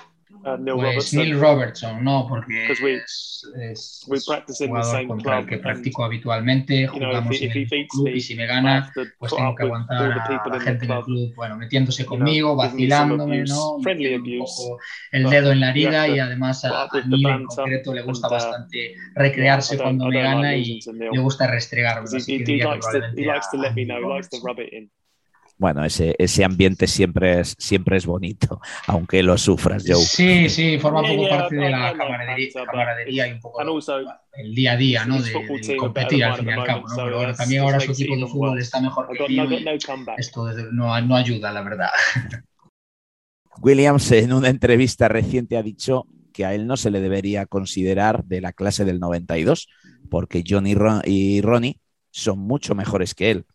Uh, 0.43 0.57
Neil 0.57 0.75
pues 0.75 1.13
Robertson. 1.13 1.19
Neil 1.19 1.39
Robertson, 1.39 2.03
no, 2.03 2.25
porque 2.27 2.71
es, 2.71 3.45
es 3.59 4.05
jugador 4.57 5.07
contra 5.07 5.39
el 5.39 5.45
que 5.45 5.57
practico 5.59 6.03
habitualmente, 6.03 6.87
jugamos 6.87 7.41
en 7.41 7.51
el 7.51 7.67
club 7.87 8.07
y 8.07 8.21
si 8.21 8.35
me 8.35 8.47
gana, 8.47 8.91
pues 9.19 9.33
tengo 9.35 9.55
que 9.55 9.63
aguantar 9.63 10.11
a 10.11 10.49
la 10.49 10.59
gente 10.59 10.85
en 10.85 10.91
el 10.91 11.03
club, 11.03 11.35
bueno, 11.35 11.57
metiéndose 11.57 12.05
conmigo, 12.05 12.55
vacilándome, 12.55 13.43
¿no? 13.43 13.75
un 13.75 13.83
poco 13.83 14.79
el 15.11 15.29
dedo 15.29 15.51
en 15.51 15.59
la 15.59 15.69
herida 15.69 16.07
y 16.07 16.17
además 16.17 16.65
a, 16.65 16.83
a 16.83 16.89
Neil 17.05 17.27
en 17.27 17.45
concreto 17.45 17.93
le 17.93 18.01
gusta 18.01 18.27
uh, 18.27 18.31
bastante 18.31 18.95
recrearse 19.13 19.77
cuando 19.77 20.07
me 20.07 20.21
gana 20.21 20.55
y 20.55 20.79
le 20.91 21.19
gusta 21.19 21.45
restregarme, 21.47 22.05
así 22.05 22.37
que 22.37 22.43
diría 22.43 22.79
que 23.51 23.85
probablemente 24.39 25.00
bueno, 25.61 25.85
ese, 25.85 26.15
ese 26.17 26.43
ambiente 26.43 26.87
siempre 26.87 27.39
es, 27.39 27.55
siempre 27.59 27.95
es 27.95 28.07
bonito, 28.07 28.59
aunque 28.87 29.21
lo 29.21 29.37
sufras, 29.37 29.83
Joe. 29.87 29.95
Sí, 29.95 30.49
sí, 30.49 30.79
forma 30.79 31.01
un 31.01 31.15
poco 31.15 31.29
parte 31.29 31.55
de 31.55 31.69
la 31.69 31.93
camaradería, 32.65 33.27
y 33.27 33.33
un 33.33 33.39
poco 33.39 33.61
el 33.61 34.55
día 34.55 34.71
a 34.71 34.75
día, 34.75 35.05
¿no? 35.05 35.21
De, 35.21 35.31
competir 35.77 36.23
al 36.23 36.39
fin 36.39 36.47
y 36.47 36.51
al 36.51 36.63
cabo, 36.63 36.87
¿no? 36.87 36.95
Pero 36.95 37.17
bueno, 37.17 37.35
también 37.35 37.61
ahora 37.61 37.79
su 37.79 37.91
equipo 37.91 38.15
de 38.15 38.25
fútbol 38.25 38.59
está 38.59 38.81
mejor 38.81 39.07
que 39.15 39.23
el 39.23 39.31
mío 39.31 39.59
esto 40.17 40.51
no, 40.71 40.99
no 40.99 41.15
ayuda, 41.15 41.51
la 41.51 41.61
verdad. 41.61 41.89
Williams 43.61 44.11
en 44.13 44.33
una 44.33 44.49
entrevista 44.49 45.09
reciente 45.09 45.57
ha 45.57 45.61
dicho 45.61 46.07
que 46.33 46.43
a 46.43 46.55
él 46.55 46.65
no 46.65 46.75
se 46.75 46.89
le 46.89 47.01
debería 47.01 47.45
considerar 47.45 48.23
de 48.23 48.41
la 48.41 48.51
clase 48.51 48.83
del 48.83 48.99
92, 48.99 49.67
porque 50.09 50.43
John 50.47 50.65
y, 50.65 50.73
Ron 50.73 51.03
y 51.05 51.41
Ronnie 51.41 51.79
son 52.09 52.39
mucho 52.39 52.73
mejores 52.73 53.13
que 53.13 53.29
él. 53.29 53.45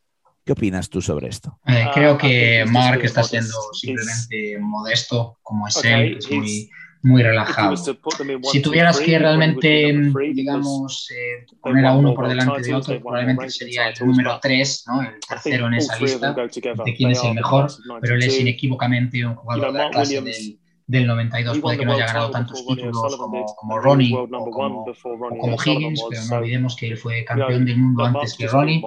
¿Qué 0.46 0.52
opinas 0.52 0.88
tú 0.88 1.02
sobre 1.02 1.26
esto? 1.26 1.58
Eh, 1.66 1.86
creo 1.92 2.12
ah, 2.12 2.18
que 2.18 2.64
Mark 2.68 3.00
está 3.02 3.24
siendo 3.24 3.52
simplemente 3.72 4.56
modesto, 4.60 5.38
como 5.42 5.66
es 5.66 5.84
él, 5.84 6.18
es 6.18 6.30
muy, 6.30 6.70
muy 7.02 7.22
relajado. 7.24 7.76
Si 7.76 8.62
tuvieras 8.62 9.00
que 9.00 9.18
realmente, 9.18 9.92
digamos, 10.32 11.10
eh, 11.10 11.46
poner 11.60 11.84
a 11.86 11.94
uno 11.94 12.14
por 12.14 12.28
delante 12.28 12.62
de 12.62 12.74
otro, 12.74 13.00
probablemente 13.00 13.50
sería 13.50 13.88
el 13.88 14.06
número 14.06 14.38
3, 14.40 14.84
¿no? 14.86 15.02
el 15.02 15.18
tercero 15.28 15.66
en 15.66 15.74
esa 15.74 15.98
lista, 15.98 16.32
de 16.32 16.94
quién 16.94 17.10
es 17.10 17.24
el 17.24 17.34
mejor, 17.34 17.66
pero 18.00 18.14
él 18.14 18.22
es 18.22 18.38
inequívocamente 18.38 19.26
un 19.26 19.34
jugador 19.34 19.72
de 19.72 19.78
la 19.80 19.90
clase 19.90 20.20
del 20.20 20.60
del 20.86 21.06
92. 21.06 21.58
Puede 21.58 21.78
que 21.78 21.84
no 21.84 21.92
haya 21.92 22.06
ganado 22.06 22.30
tantos 22.30 22.64
títulos 22.64 23.16
como, 23.16 23.44
como 23.44 23.78
Ronnie 23.78 24.14
o 24.14 24.28
como, 24.28 24.84
o 24.84 25.38
como 25.38 25.56
Higgins, 25.64 26.02
pero 26.08 26.22
no 26.24 26.36
olvidemos 26.36 26.76
que 26.76 26.88
él 26.88 26.96
fue 26.96 27.24
campeón 27.24 27.64
del 27.64 27.76
mundo 27.78 28.04
antes 28.04 28.36
que 28.36 28.46
Ronnie. 28.46 28.82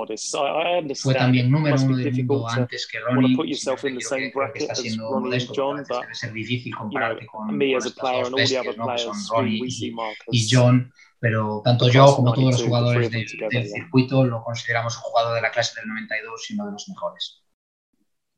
Fue 0.95 1.13
también 1.13 1.51
número 1.51 1.75
uno 1.81 1.97
del 1.97 2.13
mundo 2.13 2.47
antes 2.47 2.88
que 2.88 2.99
Ronnie. 2.99 3.35
Creo 3.35 4.53
que, 4.53 4.59
está 4.59 4.75
siendo 4.75 5.19
modesto, 5.19 5.75
debe 5.75 6.15
ser 6.15 6.31
difícil 6.31 6.75
compararte 6.75 7.25
con, 7.25 7.47
con 7.47 7.62
estos 7.62 7.93
dos 7.93 8.31
bestias, 8.31 8.77
¿no? 8.77 8.88
que 8.88 8.97
son 8.97 9.15
Ronnie 9.31 9.62
y, 9.65 9.93
y 10.31 10.47
John 10.49 10.91
pero 11.21 11.62
tanto 11.65 11.89
yo 11.89 12.15
como 12.15 12.31
todos 12.33 12.51
los 12.53 12.63
jugadores 12.63 13.12
del, 13.12 13.27
del, 13.51 13.67
circuito 13.67 14.23
lo 14.23 14.41
consideramos 14.41 14.95
un 14.95 15.01
jugador 15.01 15.35
de 15.35 15.41
la 15.41 15.51
clase 15.51 15.77
del 15.81 15.89
92 15.89 16.49
y 16.49 16.53
uno 16.53 16.65
de 16.67 16.71
los 16.71 16.88
mejores. 16.88 17.43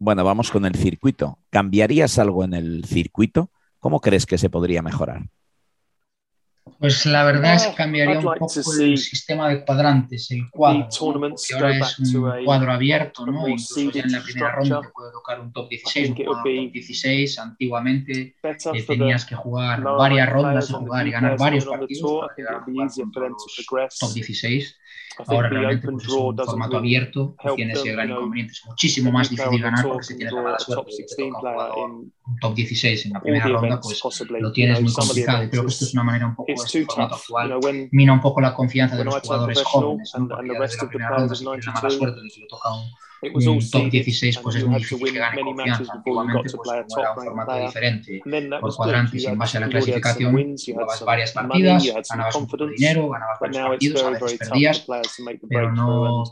Bueno, 0.04 0.24
vamos 0.24 0.50
con 0.50 0.66
el 0.66 0.74
circuito. 0.74 1.38
¿Cambiarías 1.52 2.18
algo 2.18 2.44
en 2.44 2.56
el 2.56 2.86
circuito? 2.86 3.52
¿Cómo 3.78 4.00
crees 4.00 4.26
que 4.26 4.40
se 4.40 4.50
podría 4.50 4.82
mejorar? 4.82 5.28
Pues 6.80 7.06
la 7.06 7.24
verdad 7.24 7.54
es 7.54 7.68
que 7.68 7.76
cambiaría 7.76 8.18
un 8.18 8.34
poco 8.34 8.74
el 8.80 8.98
sistema 8.98 9.50
de 9.50 9.64
cuadrantes, 9.64 10.32
el 10.32 10.50
cuadro, 10.50 10.90
que 10.90 11.54
ahora 11.54 11.78
es 11.78 12.00
un 12.00 12.44
cuadro 12.44 12.72
abierto, 12.72 13.28
¿no? 13.28 13.48
Incluso 13.48 13.92
ya 13.92 14.02
en 14.02 14.14
la 14.14 14.24
primera 14.24 14.56
ronda 14.56 14.82
te 14.82 14.90
puede 14.90 15.12
tocar 15.12 15.40
un 15.40 15.54
top 15.54 15.70
16, 15.70 16.10
un 16.10 16.16
top 16.16 16.44
16. 16.46 17.38
Antiguamente 17.38 18.36
eh, 18.42 18.84
tenías 18.88 19.24
que 19.24 19.36
jugar 19.36 19.84
varias 19.84 20.28
rondas 20.28 20.68
y 20.68 20.74
jugar 20.74 21.08
y 21.08 21.12
ganar 21.12 21.38
varios 21.38 21.66
partidos 21.66 22.22
para 22.22 22.36
llegar 22.36 22.56
a 22.56 22.64
jugar 22.64 22.90
top 24.00 24.14
16. 24.16 24.80
Ahora 25.28 25.50
realmente 25.50 25.88
pues, 25.90 26.06
es 26.06 26.12
un 26.12 26.38
formato 26.38 26.78
abierto 26.78 27.36
y 27.44 27.56
tiene 27.56 27.74
ese 27.74 27.92
gran 27.92 28.10
inconveniente. 28.10 28.54
Es 28.54 28.66
muchísimo 28.66 29.12
más 29.12 29.30
difícil 29.30 29.62
ganar 29.62 29.88
porque 29.88 30.04
se 30.04 30.16
tiene 30.16 30.32
la 30.32 30.42
mala 30.42 30.60
suerte. 30.60 30.92
Si 30.92 31.06
te 31.06 31.16
toca 31.16 31.24
un 31.26 31.32
jugador 31.34 31.78
un 31.88 32.40
top 32.40 32.56
16 32.56 33.06
en 33.06 33.14
la 33.14 33.22
primera 33.22 33.48
ronda, 33.48 33.80
pues 33.82 34.02
lo 34.30 34.52
tienes 34.52 34.82
muy 34.82 34.94
complicado. 34.94 35.44
Y 35.44 35.50
creo 35.50 35.64
que 35.64 35.70
esto 35.70 35.86
es 35.86 35.94
una 35.94 36.04
manera 36.04 36.28
un 36.28 36.36
poco, 36.36 36.52
este 36.52 36.86
formato 36.86 37.16
actual, 37.16 37.60
mina 37.92 38.14
un 38.14 38.22
poco 38.22 38.42
la 38.42 38.54
confianza 38.54 38.96
de 38.96 39.06
los 39.06 39.20
jugadores 39.22 39.64
jóvenes, 39.64 40.14
¿no? 40.18 40.28
porque 40.28 40.50
ya 40.54 40.60
desde 40.60 40.78
la 40.78 40.90
primera 40.90 41.10
ronda 41.10 41.36
si 41.36 41.44
tienen 41.44 41.62
la 41.66 41.74
mala 41.74 41.90
suerte 41.90 42.22
de 42.22 42.30
que 42.30 42.42
le 42.42 42.48
toca 42.48 42.74
un 42.74 42.92
un 43.22 43.70
top 43.70 43.90
16 43.90 44.38
pues 44.40 44.56
es 44.56 44.66
muy 44.66 44.80
difícil 44.80 45.14
que 45.14 45.20
gane 45.20 45.42
confianza. 45.42 45.94
Antiguamente, 45.94 46.50
pues 46.56 46.70
era 46.98 47.14
un 47.14 47.24
formato 47.24 47.56
diferente 47.56 48.22
por 48.60 48.76
cuadrantes 48.76 49.26
en 49.26 49.38
base 49.38 49.58
a 49.58 49.62
la 49.62 49.70
clasificación, 49.70 50.56
jugabas 50.58 51.06
varias 51.06 51.32
partidas, 51.32 51.84
ganabas 52.10 52.36
un 52.36 52.48
poco 52.48 52.66
de 52.66 52.74
dinero, 52.74 53.10
ganabas 53.10 53.40
varios 53.40 53.68
partidos, 53.68 54.04
a 54.04 54.10
veces 54.10 54.40
perdías, 54.40 54.88
pero 55.50 55.72
no, 55.72 56.24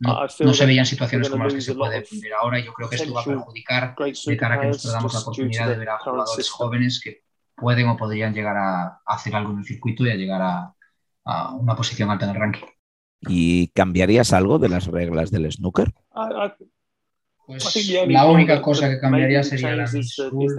no, 0.00 0.26
no, 0.40 0.54
se 0.54 0.66
veían 0.66 0.86
situaciones 0.86 1.28
como 1.30 1.44
las 1.44 1.54
que 1.54 1.60
se 1.60 1.74
puede 1.74 2.00
ver 2.00 2.32
ahora. 2.40 2.60
Yo 2.60 2.72
creo 2.72 2.88
que 2.88 2.96
esto 2.96 3.12
va 3.12 3.22
a 3.22 3.24
perjudicar 3.24 3.96
de 3.96 4.36
cara 4.36 4.54
a 4.54 4.60
que 4.60 4.66
nosotros 4.68 4.92
damos 4.92 5.14
la 5.14 5.20
oportunidad 5.20 5.68
de 5.68 5.76
ver 5.76 5.90
a 5.90 5.98
jugadores 5.98 6.50
jóvenes 6.50 7.00
que 7.02 7.22
pueden 7.56 7.88
o 7.88 7.96
podrían 7.96 8.34
llegar 8.34 8.56
a, 8.56 9.00
hacer 9.06 9.34
algo 9.34 9.52
en 9.52 9.58
el 9.58 9.64
circuito 9.64 10.04
y 10.04 10.10
a 10.10 10.14
llegar 10.14 10.42
a, 10.42 10.74
a 11.24 11.52
una 11.54 11.74
posición 11.74 12.10
alta 12.10 12.26
en 12.26 12.30
el 12.32 12.36
ranking. 12.36 12.66
¿Y 13.28 13.68
cambiarías 13.68 14.32
algo 14.32 14.58
de 14.58 14.68
las 14.68 14.86
reglas 14.86 15.30
del 15.30 15.50
snooker? 15.50 15.92
Pues 17.46 17.88
la 18.08 18.26
única 18.26 18.60
cosa 18.60 18.88
que 18.88 18.98
cambiaría 18.98 19.42
sería 19.44 19.76
la 19.76 19.86
miss 19.86 20.16
rule, 20.30 20.56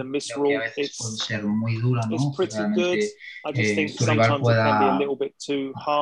que 0.49 0.55
a 0.55 0.59
veces 0.61 0.95
puede 0.97 1.17
ser 1.17 1.43
muy 1.43 1.75
dura, 1.75 2.01
¿no? 2.09 2.33
Realmente 2.37 3.09
eh, 3.53 3.93
tu 3.97 4.05
rival 4.05 4.39
pueda 4.39 4.97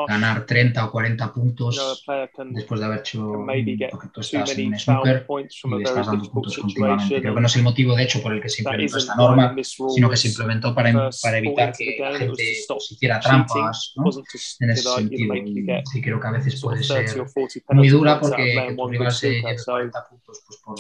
ganar 0.08 0.46
30 0.46 0.86
o 0.86 0.92
40 0.92 1.34
puntos 1.34 2.06
después 2.52 2.80
de 2.80 2.86
haber 2.86 3.00
hecho 3.00 3.46
porque 3.92 4.08
tú 4.14 4.22
estás 4.22 4.58
en 4.58 4.68
un 4.68 4.80
snooker 4.80 5.26
y 5.28 5.70
le 5.70 5.84
estás 5.84 6.06
dando 6.06 6.32
puntos 6.32 6.58
continuamente. 6.58 7.20
Creo 7.22 7.34
que 7.34 7.42
no 7.42 7.48
es 7.48 7.56
el 7.56 7.64
motivo, 7.64 7.96
de 7.96 8.04
hecho, 8.04 8.22
por 8.22 8.34
el 8.34 8.42
que 8.42 8.50
se 8.50 8.62
implementó 8.62 8.98
esta 8.98 9.16
norma, 9.16 9.56
sino 9.64 10.10
que 10.10 10.18
se 10.18 10.28
implementó 10.28 10.76
para, 10.76 11.10
para 11.22 11.38
evitar 11.40 11.74
que 11.76 11.98
la 12.00 12.18
gente 12.18 12.44
pues, 12.68 12.92
hiciera 12.92 13.20
trampas, 13.20 13.94
¿no? 13.96 14.12
En 14.60 14.70
ese 14.70 14.84
sentido. 14.84 15.36
Y, 15.36 16.02
creo 16.02 16.20
que 16.20 16.28
a 16.28 16.32
veces 16.32 16.62
puede 16.62 16.84
ser 16.84 17.06
muy 17.70 17.90
dura 17.90 18.20
porque 18.20 18.76
tu 18.76 18.88
rival 18.88 19.12
se 19.12 19.32
lleve 19.32 19.56
40 19.64 20.08
puntos 20.10 20.44
pues, 20.46 20.60
por 20.64 20.75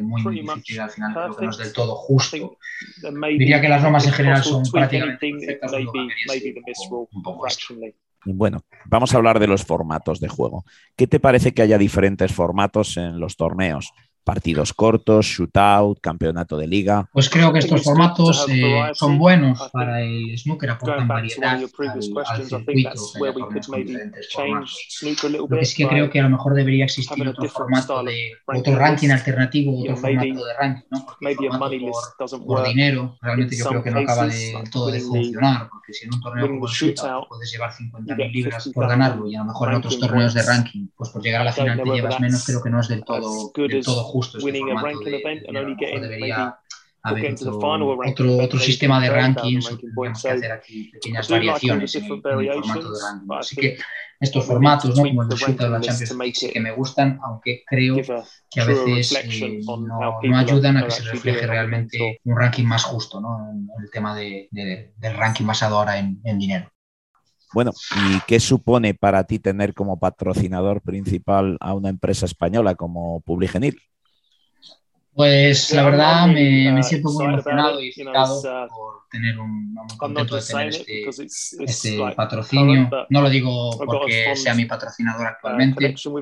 muy 0.00 0.40
difícil 0.40 0.80
al 0.80 0.90
final, 0.90 1.12
creo 1.12 1.36
que 1.36 1.44
no 1.44 1.50
es 1.50 1.58
del 1.58 1.72
todo 1.72 1.94
justo. 1.94 2.58
Diría 3.22 3.60
que 3.60 3.68
las 3.68 3.82
normas 3.82 4.06
en 4.06 4.12
general 4.12 4.42
son 4.42 4.62
prácticamente 4.70 5.58
perfectas, 5.60 5.72
un 6.90 7.22
poco, 7.22 7.46
Bueno, 8.24 8.62
vamos 8.86 9.14
a 9.14 9.16
hablar 9.16 9.38
de 9.38 9.46
los 9.46 9.64
formatos 9.64 10.20
de 10.20 10.28
juego. 10.28 10.64
¿Qué 10.96 11.06
te 11.06 11.20
parece 11.20 11.52
que 11.52 11.62
haya 11.62 11.78
diferentes 11.78 12.32
formatos 12.32 12.96
en 12.96 13.18
los 13.20 13.36
torneos? 13.36 13.92
Partidos 14.24 14.72
cortos, 14.72 15.26
shootout, 15.26 16.00
campeonato 16.00 16.56
de 16.56 16.66
liga. 16.66 17.08
Pues 17.12 17.28
creo 17.28 17.52
que 17.52 17.58
estos 17.60 17.82
formatos 17.82 18.46
eh, 18.48 18.90
son 18.94 19.18
buenos 19.18 19.68
para 19.72 20.02
el 20.02 20.36
snooker, 20.38 20.70
aportan 20.70 21.08
variedad 21.08 21.50
al, 21.50 21.64
al 21.64 21.68
circuito, 22.48 22.98
Lo 25.28 25.48
que 25.48 25.64
sí 25.64 25.76
que 25.76 25.88
creo 25.88 26.10
que 26.10 26.20
a 26.20 26.24
lo 26.24 26.30
mejor 26.30 26.54
debería 26.54 26.84
existir 26.84 27.26
otro 27.26 27.48
formato 27.48 28.02
de 28.02 28.32
otro 28.46 28.76
ranking 28.76 29.10
alternativo, 29.10 29.80
otro 29.80 29.96
formato 29.96 30.44
de 30.44 30.54
ranking, 30.58 30.86
¿no? 30.90 31.06
Por, 32.46 32.60
dinero 32.62 33.16
realmente 33.20 33.56
yo 33.56 33.64
creo 33.66 33.82
que 33.82 33.90
no 33.90 34.00
acaba 34.00 34.26
de 34.26 34.54
todo 34.70 34.90
de 34.90 35.00
funcionar, 35.00 35.68
porque 35.70 35.92
si 35.92 36.06
en 36.06 36.14
un 36.14 36.20
torneo 36.20 36.46
como 36.48 36.66
el 36.66 36.72
shootout 36.72 37.28
puedes 37.28 37.50
llevar 37.50 37.72
50.000 37.72 38.32
libras 38.32 38.70
por 38.72 38.88
ganarlo 38.88 39.26
y 39.28 39.34
a 39.34 39.40
lo 39.40 39.46
mejor 39.46 39.70
en 39.70 39.74
otros 39.76 39.98
torneos 39.98 40.34
de 40.34 40.42
ranking, 40.42 40.88
pues 40.96 41.10
por 41.10 41.22
llegar 41.22 41.42
a 41.42 41.44
la 41.44 41.52
final 41.52 41.82
te 41.82 41.90
llevas 41.90 42.20
menos, 42.20 42.44
creo 42.44 42.62
que 42.62 42.70
no 42.70 42.80
es 42.80 42.88
del 42.88 43.04
todo, 43.04 43.52
del 43.54 43.84
todo 43.84 44.04
justo 44.10 44.38
este 44.38 44.58
formato 44.58 45.00
de, 45.00 45.10
de, 45.10 46.00
debería 46.00 46.58
haber 47.02 47.32
otro, 47.32 47.98
otro, 48.06 48.38
otro, 48.38 48.58
sistema 48.58 49.00
de 49.00 49.10
rankings 49.10 49.68
que 49.68 50.08
hacer 50.08 50.52
aquí 50.52 50.90
pequeñas 50.92 51.28
variaciones 51.28 51.94
en 51.94 52.04
el, 52.04 52.10
en 52.10 52.40
el, 52.40 52.52
formato 52.52 52.92
de 52.92 53.00
ranking. 53.00 53.34
Así 53.38 53.56
que 53.56 53.78
estos 54.20 54.44
formatos, 54.44 54.96
¿no? 54.96 55.02
como 55.02 55.22
el 55.22 55.28
de 55.28 55.36
Shooter 55.36 55.66
o 55.66 55.70
la 55.70 55.80
Champions 55.80 56.16
League, 56.18 56.34
sí 56.34 56.50
que 56.50 56.60
me 56.60 56.72
gustan, 56.72 57.18
aunque 57.24 57.62
creo 57.66 57.96
que 58.50 58.60
a 58.60 58.64
veces 58.66 59.24
eh, 59.24 59.60
no, 59.64 59.78
no, 59.78 60.36
ayudan 60.36 60.76
a 60.76 60.84
que 60.84 60.90
se 60.90 61.02
refleje 61.04 61.46
realmente 61.46 62.20
un 62.24 62.36
ranking 62.36 62.66
más 62.66 62.84
justo, 62.84 63.20
¿no? 63.20 63.50
En 63.50 63.66
el 63.82 63.90
tema 63.90 64.14
de, 64.14 64.48
de, 64.50 64.92
del 64.98 65.16
ranking 65.16 65.46
basado 65.46 65.78
ahora 65.78 65.98
en, 65.98 66.20
en 66.24 66.38
dinero. 66.38 66.70
Bueno, 67.54 67.72
¿y 67.96 68.20
qué 68.28 68.38
supone 68.38 68.94
para 68.94 69.24
ti 69.24 69.38
tener 69.38 69.74
como 69.74 69.98
patrocinador 69.98 70.82
principal 70.82 71.56
a 71.60 71.74
una 71.74 71.88
empresa 71.88 72.26
española 72.26 72.74
como 72.74 73.22
Publigenil? 73.22 73.80
Pues 75.12 75.72
la 75.74 75.82
verdad 75.82 76.26
me, 76.28 76.72
me, 76.72 76.82
siento 76.82 77.10
muy 77.10 77.24
emocionado 77.24 77.82
y 77.82 77.88
excitado 77.88 78.40
por 78.68 79.08
tener 79.10 79.38
un, 79.38 79.74
muy 79.74 79.96
contento 79.96 80.36
de 80.36 80.42
tener 80.42 80.68
este, 80.68 81.08
este 81.64 81.98
patrocinio. 82.14 82.88
No 83.08 83.20
lo 83.20 83.28
digo 83.28 83.70
porque 83.84 84.36
sea 84.36 84.54
mi 84.54 84.66
patrocinador 84.66 85.26
actualmente. 85.26 85.84
De 85.84 85.90
hecho, 85.90 86.12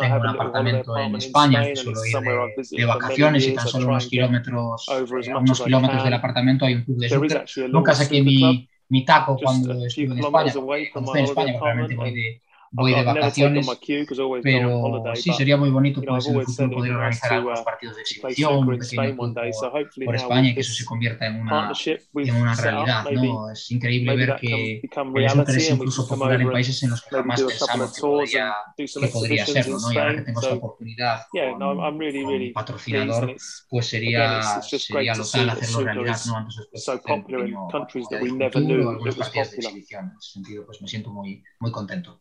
tengo 0.00 0.16
un 0.16 0.26
apartamento 0.28 0.96
en 0.96 1.14
España 1.16 1.62
que 1.64 1.76
suelo 1.76 2.04
ir 2.04 2.16
de, 2.16 2.76
de, 2.78 2.84
vacaciones 2.86 3.46
y 3.46 3.54
tan 3.54 3.68
solo 3.68 3.88
unos 3.88 4.06
kilómetros, 4.06 4.86
unos 4.88 5.62
kilómetros 5.62 6.04
del 6.04 6.14
apartamento 6.14 6.64
hay 6.64 6.74
un 6.74 6.84
club 6.84 6.98
de 6.98 7.08
snooker. 7.08 7.44
Nunca 7.70 7.94
saqué 7.94 8.22
mi, 8.22 8.68
mi 8.88 9.04
taco 9.04 9.36
cuando 9.36 9.84
estuve 9.84 10.06
en 10.06 10.18
España. 10.18 10.52
Cuando 10.92 11.14
estoy 11.14 11.20
en 11.20 11.24
España, 11.26 11.58
realmente 11.62 11.94
voy 11.94 12.14
de 12.14 12.42
voy 12.70 12.94
de 12.94 13.02
vacaciones, 13.02 13.66
pero 14.42 15.02
sí 15.14 15.32
sería 15.32 15.56
muy 15.56 15.70
bonito 15.70 16.02
pues, 16.02 16.26
en 16.26 16.36
el 16.36 16.44
futuro 16.44 16.70
poder 16.70 16.92
organizar 16.92 17.32
algunos 17.32 17.60
uh, 17.60 17.64
partidos 17.64 17.96
de 17.96 18.02
exhibición, 18.02 18.68
un 18.68 18.78
pequeño 18.78 19.16
por, 19.16 19.34
por 20.04 20.14
España 20.14 20.50
y 20.50 20.54
que 20.54 20.60
eso 20.60 20.72
se 20.72 20.84
convierta 20.84 21.26
en 21.26 21.40
una, 21.40 21.72
en 22.14 22.34
una 22.34 22.54
realidad. 22.54 23.04
¿no? 23.10 23.50
Es 23.50 23.70
increíble 23.70 24.16
ver 24.16 24.36
que 24.40 24.80
el 24.82 25.30
snooker 25.30 25.56
es 25.56 25.70
incluso 25.70 26.06
popular 26.06 26.40
en 26.40 26.50
países 26.50 26.82
en 26.82 26.90
los 26.90 27.02
que 27.02 27.16
jamás 27.16 27.42
pensamos 27.42 27.94
que 27.94 28.00
podría, 28.00 28.54
que 28.76 29.08
podría 29.08 29.46
serlo, 29.46 29.78
¿no? 29.78 29.92
y 29.92 29.98
ahora 29.98 30.16
que 30.16 30.22
tengo 30.22 30.40
esta 30.40 30.54
oportunidad 30.54 31.20
con, 31.30 31.62
un 31.62 32.52
patrocinador, 32.52 33.34
pues 33.68 33.86
sería, 33.86 34.60
sería 34.62 35.14
local 35.14 35.50
hacerlo 35.50 35.80
realidad, 35.80 36.20
¿no? 36.26 36.48
hacer 36.48 37.00
un 37.04 37.24
pequeño 37.24 37.68
futuro, 38.50 38.90
algunas 38.90 39.14
partidas 39.16 39.50
de 39.52 39.56
exhibición. 39.56 40.04
En 40.12 40.18
ese 40.18 40.32
sentido, 40.32 40.66
pues 40.66 40.80
me 40.82 40.88
siento 40.88 41.10
muy, 41.10 41.42
muy 41.60 41.70
contento. 41.70 42.20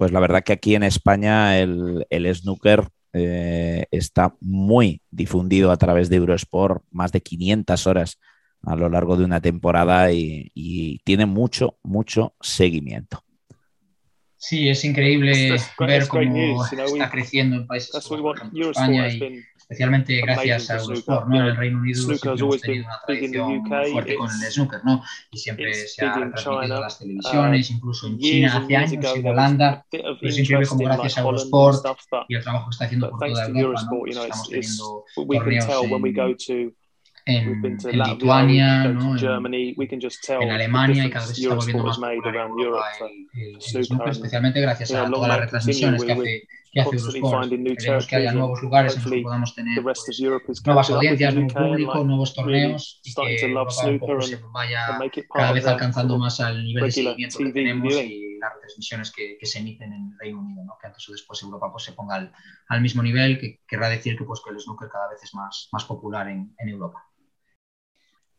Pues 0.00 0.12
la 0.12 0.20
verdad 0.20 0.42
que 0.42 0.54
aquí 0.54 0.74
en 0.74 0.82
España 0.82 1.58
el, 1.58 2.06
snooker 2.34 2.88
eh, 3.12 3.84
está 3.90 4.34
muy 4.40 5.02
difundido 5.10 5.70
a 5.70 5.76
través 5.76 6.08
de 6.08 6.16
Eurosport, 6.16 6.82
más 6.90 7.12
de 7.12 7.20
500 7.20 7.86
horas 7.86 8.18
a 8.62 8.76
lo 8.76 8.88
largo 8.88 9.18
de 9.18 9.24
una 9.26 9.42
temporada 9.42 10.10
y, 10.10 11.02
tiene 11.04 11.26
mucho, 11.26 11.76
mucho 11.82 12.34
seguimiento. 12.40 13.22
Sí, 14.38 14.70
es 14.70 14.86
increíble 14.86 15.54
ver 15.78 16.08
cómo 16.08 16.64
está 16.64 17.10
creciendo 17.10 17.56
en 17.56 17.66
países 17.66 18.02
como 18.08 18.32
España 18.34 19.06
y 19.06 19.42
especialmente 19.70 20.20
gracias 20.20 20.68
a 20.70 20.78
Eurosport, 20.78 21.28
¿no? 21.28 21.36
En 21.36 21.46
el 21.46 21.56
Reino 21.56 21.78
Unido 21.78 22.02
siempre 22.02 22.32
hemos 22.32 22.60
tenido 22.60 22.86
una 22.86 23.00
tradición 23.06 23.64
fuerte 23.92 24.16
con 24.16 24.28
el 24.28 24.52
snooker, 24.52 24.80
¿no? 24.84 25.04
Y 25.30 25.38
siempre 25.38 25.72
se 25.72 26.04
ha 26.04 26.12
transmitido 26.12 26.62
en 26.64 26.68
las 26.70 26.98
televisiones, 26.98 27.70
uh, 27.70 27.72
incluso 27.74 28.06
en 28.08 28.18
China 28.18 28.56
hace 28.56 28.76
años, 28.76 29.16
en 29.16 29.26
Holanda. 29.28 29.86
Pero 29.88 30.16
es 30.20 30.38
increíble 30.38 30.66
como 30.66 30.84
gracias 30.84 31.18
a 31.18 31.20
Eurosport 31.20 31.86
y 32.28 32.34
el 32.34 32.42
trabajo 32.42 32.66
que 32.68 32.70
está 32.72 32.84
haciendo 32.86 33.10
por 33.10 33.20
toda 33.20 33.46
Europa, 33.46 33.82
¿no? 33.82 33.98
Pues 34.00 34.16
estamos 34.16 34.48
teniendo 34.48 35.04
torneos 35.24 36.50
en, 36.50 36.74
en, 37.30 37.64
en 37.64 37.98
Lituania, 37.98 38.88
¿no? 38.88 39.16
en, 39.16 39.54
en, 40.42 40.50
Alemania 40.50 41.06
y 41.06 41.10
cada 41.10 41.26
vez 41.26 41.36
se 41.36 41.42
está 41.42 41.54
volviendo 41.54 41.84
más 41.84 41.98
popular 41.98 42.36
en 42.36 42.50
Europa 42.50 42.86
el, 43.00 43.40
el, 43.40 43.58
el 43.74 43.84
snooker, 43.84 44.08
especialmente 44.10 44.60
gracias 44.60 44.92
a 44.92 45.10
todas 45.10 45.28
las 45.28 45.40
retransmisiones 45.40 46.04
que 46.04 46.12
hace 46.12 46.42
que 46.72 46.80
hace 46.80 46.96
Eurosport. 46.96 47.48
Queremos 47.50 48.06
que 48.06 48.16
haya 48.16 48.32
nuevos 48.32 48.62
lugares 48.62 48.96
en 48.96 49.02
los 49.02 49.12
que 49.12 49.20
podamos 49.22 49.54
tener 49.54 49.82
pues, 49.82 50.66
nuevas 50.66 50.90
audiencias, 50.90 51.34
nuevo 51.34 51.54
público, 51.54 52.04
nuevos 52.04 52.34
torneos 52.34 53.00
y 53.04 53.14
que 53.14 53.46
Europa 53.46 53.74
un 53.86 53.98
poco 53.98 54.22
se 54.22 54.40
vaya 54.52 54.98
cada 55.32 55.52
vez 55.52 55.66
alcanzando 55.66 56.18
más 56.18 56.40
al 56.40 56.64
nivel 56.64 56.84
de 56.84 56.90
seguimiento 56.92 57.38
que 57.38 57.52
tenemos 57.52 57.94
y 57.94 58.38
las 58.38 58.54
retransmisiones 58.54 59.12
que, 59.12 59.36
que, 59.38 59.46
se 59.46 59.58
emiten 59.58 59.92
en 59.92 60.12
el 60.12 60.18
Reino 60.18 60.40
Unido, 60.40 60.64
¿no? 60.64 60.78
que 60.80 60.86
antes 60.86 61.06
o 61.08 61.12
después 61.12 61.42
Europa 61.42 61.70
pues, 61.70 61.84
se 61.84 61.92
ponga 61.92 62.14
al, 62.14 62.32
al, 62.68 62.80
mismo 62.80 63.02
nivel, 63.02 63.38
que 63.38 63.60
querrá 63.68 63.90
decir 63.90 64.16
que, 64.16 64.24
pues, 64.24 64.40
que 64.42 64.50
el 64.50 64.58
snooker 64.58 64.88
cada 64.88 65.10
vez 65.10 65.22
es 65.22 65.34
más, 65.34 65.68
más 65.72 65.84
popular 65.84 66.26
en, 66.28 66.54
en 66.56 66.68
Europa. 66.70 67.04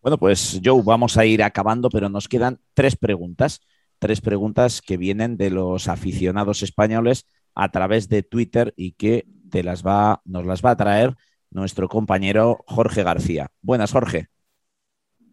Bueno, 0.01 0.17
pues 0.17 0.59
Joe, 0.63 0.81
vamos 0.83 1.17
a 1.17 1.25
ir 1.25 1.43
acabando, 1.43 1.89
pero 1.89 2.09
nos 2.09 2.27
quedan 2.27 2.59
tres 2.73 2.95
preguntas. 2.95 3.61
Tres 3.99 4.19
preguntas 4.19 4.81
que 4.81 4.97
vienen 4.97 5.37
de 5.37 5.51
los 5.51 5.87
aficionados 5.87 6.63
españoles 6.63 7.27
a 7.53 7.69
través 7.69 8.09
de 8.09 8.23
Twitter 8.23 8.73
y 8.75 8.93
que 8.93 9.27
te 9.51 9.63
las 9.63 9.85
va, 9.85 10.21
nos 10.25 10.45
las 10.45 10.63
va 10.63 10.71
a 10.71 10.77
traer 10.77 11.15
nuestro 11.51 11.87
compañero 11.87 12.63
Jorge 12.65 13.03
García. 13.03 13.51
Buenas, 13.61 13.91
Jorge. 13.91 14.29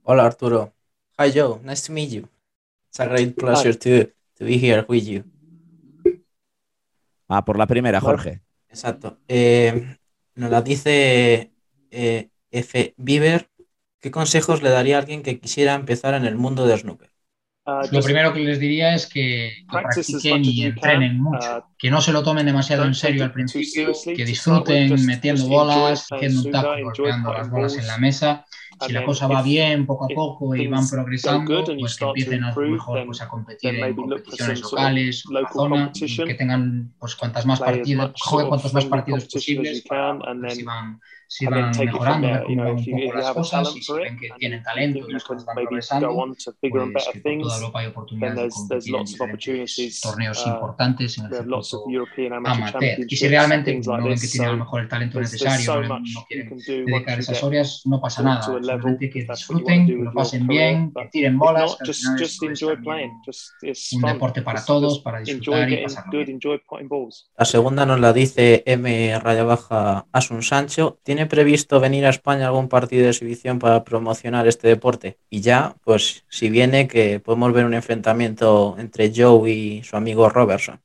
Hola, 0.03 0.27
Arturo. 0.27 0.75
Hi, 1.19 1.33
Joe. 1.35 1.61
Nice 1.65 1.87
to 1.87 1.93
meet 1.93 2.11
you. 2.11 2.29
It's 2.89 3.01
a 3.01 3.07
great 3.07 3.37
pleasure 3.37 3.75
to, 3.75 4.13
to 4.37 4.45
be 4.45 4.59
here 4.59 4.85
with 4.87 5.05
you. 5.05 5.25
Ah, 7.29 7.45
por 7.45 7.59
la 7.59 7.67
primera, 7.67 8.01
Jorge. 8.01 8.43
Exacto. 8.69 9.19
Eh, 9.29 9.97
nos 10.35 10.51
la 10.51 10.61
dice 10.61 11.53
eh, 11.91 12.29
F. 12.51 12.95
Bieber. 12.97 13.49
¿Qué 14.01 14.11
consejos 14.11 14.63
le 14.63 14.71
daría 14.71 14.97
a 14.97 15.01
alguien 15.01 15.23
que 15.23 15.41
quisiera 15.41 15.75
empezar 15.75 16.15
en 16.15 16.25
el 16.25 16.37
mundo 16.37 16.67
de 16.67 16.79
snooker? 16.79 17.11
Uh, 17.67 17.87
lo 17.93 18.01
primero 18.01 18.33
que 18.33 18.41
les 18.41 18.59
diría 18.59 18.95
es 18.95 19.07
que, 19.07 19.67
practiquen 19.71 20.43
y 20.43 20.63
entrenen 20.63 21.21
mucho, 21.21 21.59
uh, 21.59 21.63
que 21.77 21.91
no 21.91 22.01
se 22.01 22.13
lo 22.13 22.23
tomen 22.23 22.47
demasiado 22.47 22.85
en 22.85 22.95
serio 22.95 23.25
al 23.25 23.33
principio, 23.33 23.93
que 24.17 24.25
disfruten 24.25 25.05
metiendo 25.05 25.47
bolas, 25.49 26.07
haciendo 26.11 26.43
un 26.45 26.51
taco, 26.51 26.69
golpeando 26.83 27.33
las 27.35 27.51
bolas 27.51 27.77
en 27.77 27.87
la 27.87 27.99
mesa. 27.99 28.47
si 28.87 28.93
la 28.93 29.05
cosa 29.05 29.27
va 29.27 29.43
bien 29.43 29.85
poco 29.85 30.07
a 30.07 30.09
poco 30.15 30.55
y 30.55 30.67
van 30.67 30.89
progresando, 30.89 31.63
pues 31.79 31.97
que 31.97 32.05
empiecen 32.07 32.45
a 32.45 32.55
lo 32.55 32.71
mejor 32.71 33.05
pues, 33.05 33.21
a 33.21 33.29
competir 33.29 33.75
en 33.75 33.95
competiciones 33.95 34.61
locales 34.63 35.27
o 35.27 35.33
la 35.33 35.49
zona 35.53 35.93
y 35.95 36.25
que 36.25 36.35
tengan 36.35 36.95
pues 36.99 37.17
cuantas 37.17 37.45
más 37.45 37.61
partidos, 37.61 38.13
jueguen 38.19 38.49
cuantos 38.49 38.73
más 38.73 38.85
partidos 38.87 39.27
posibles 39.27 39.83
para 39.83 40.15
ver 40.35 40.53
si 40.53 40.63
van 40.63 41.01
si 41.29 41.45
van 41.45 41.71
mejorando, 41.79 42.29
un 42.49 42.57
poco 42.57 43.15
las 43.15 43.31
cosas 43.33 43.77
y 43.77 43.83
si 43.83 43.93
ven 43.93 44.17
que 44.19 44.31
tienen 44.39 44.63
talento 44.63 45.01
y 45.07 45.13
las 45.13 45.25
cosas 45.25 45.45
van 45.45 45.57
progresando, 45.57 46.15
pues 46.15 46.51
que 46.61 46.71
por 46.71 46.91
toda 46.91 47.57
Europa 47.57 47.81
hay 47.81 47.87
oportunidades 47.87 48.55
de 48.69 48.91
competir 49.19 49.57
en 49.57 49.65
diferentes 49.67 50.01
torneos 50.01 50.47
uh, 50.47 50.49
importantes 50.49 51.19
en 51.19 51.27
el 51.27 51.33
circuito 51.63 52.35
amateur. 52.35 53.05
Y 53.07 53.17
si 53.17 53.29
realmente 53.29 53.79
no 53.79 54.03
ven 54.03 54.19
que 54.19 54.27
tienen 54.27 54.49
a 54.49 54.53
lo 54.53 54.59
mejor 54.59 54.81
el 54.81 54.89
talento 54.89 55.21
necesario, 55.21 55.83
no, 55.83 55.99
no 55.99 56.25
quieren 56.27 56.59
dedicar 56.67 57.19
esas 57.19 57.43
horas, 57.43 57.83
no 57.85 58.01
pasa 58.01 58.23
nada. 58.23 58.43
Simplemente 58.43 59.11
que 59.11 59.25
disfruten, 59.25 59.87
que 59.87 59.93
lo 59.93 60.13
pasen 60.13 60.47
bien, 60.47 60.93
que 60.95 61.09
tiren 61.13 61.39
bolas, 61.39 61.77
que 61.85 61.91
al 61.91 61.95
final 61.95 63.11
es 63.63 63.93
un 63.93 64.03
deporte 64.03 64.41
para 64.41 64.65
todos, 64.65 65.01
para 65.01 65.21
disfrutar 65.21 65.71
y 65.71 65.83
pasarlo 65.83 66.25
bien. 66.25 66.39
La 67.37 67.45
segunda 67.45 67.85
nos 67.85 68.01
la 68.01 68.15
dice 68.15 68.63
M 68.65 69.19
raya 69.19 69.45
baja 69.45 70.07
Asun 70.11 70.43
Sancho. 70.43 70.99
¿Tiene 71.03 71.18
previsto 71.27 71.81
venir 71.81 72.07
a 72.07 72.11
España 72.11 72.47
algún 72.47 72.69
partido 72.69 73.05
de 73.05 73.11
exhibición 73.11 73.59
para 73.59 73.85
promocionar 73.85 74.47
este 74.47 74.69
deporte? 74.69 75.19
Y 75.31 75.41
ya, 75.41 75.77
pues 75.85 76.25
si 76.29 76.51
viene, 76.51 76.89
que 76.89 77.21
podemos 77.21 77.53
ver 77.53 77.65
un 77.65 77.75
enfrentamiento 77.75 78.77
entre 78.79 79.13
Joe 79.15 79.51
y 79.51 79.83
su 79.83 79.97
amigo 79.97 80.29
Robertson. 80.29 80.81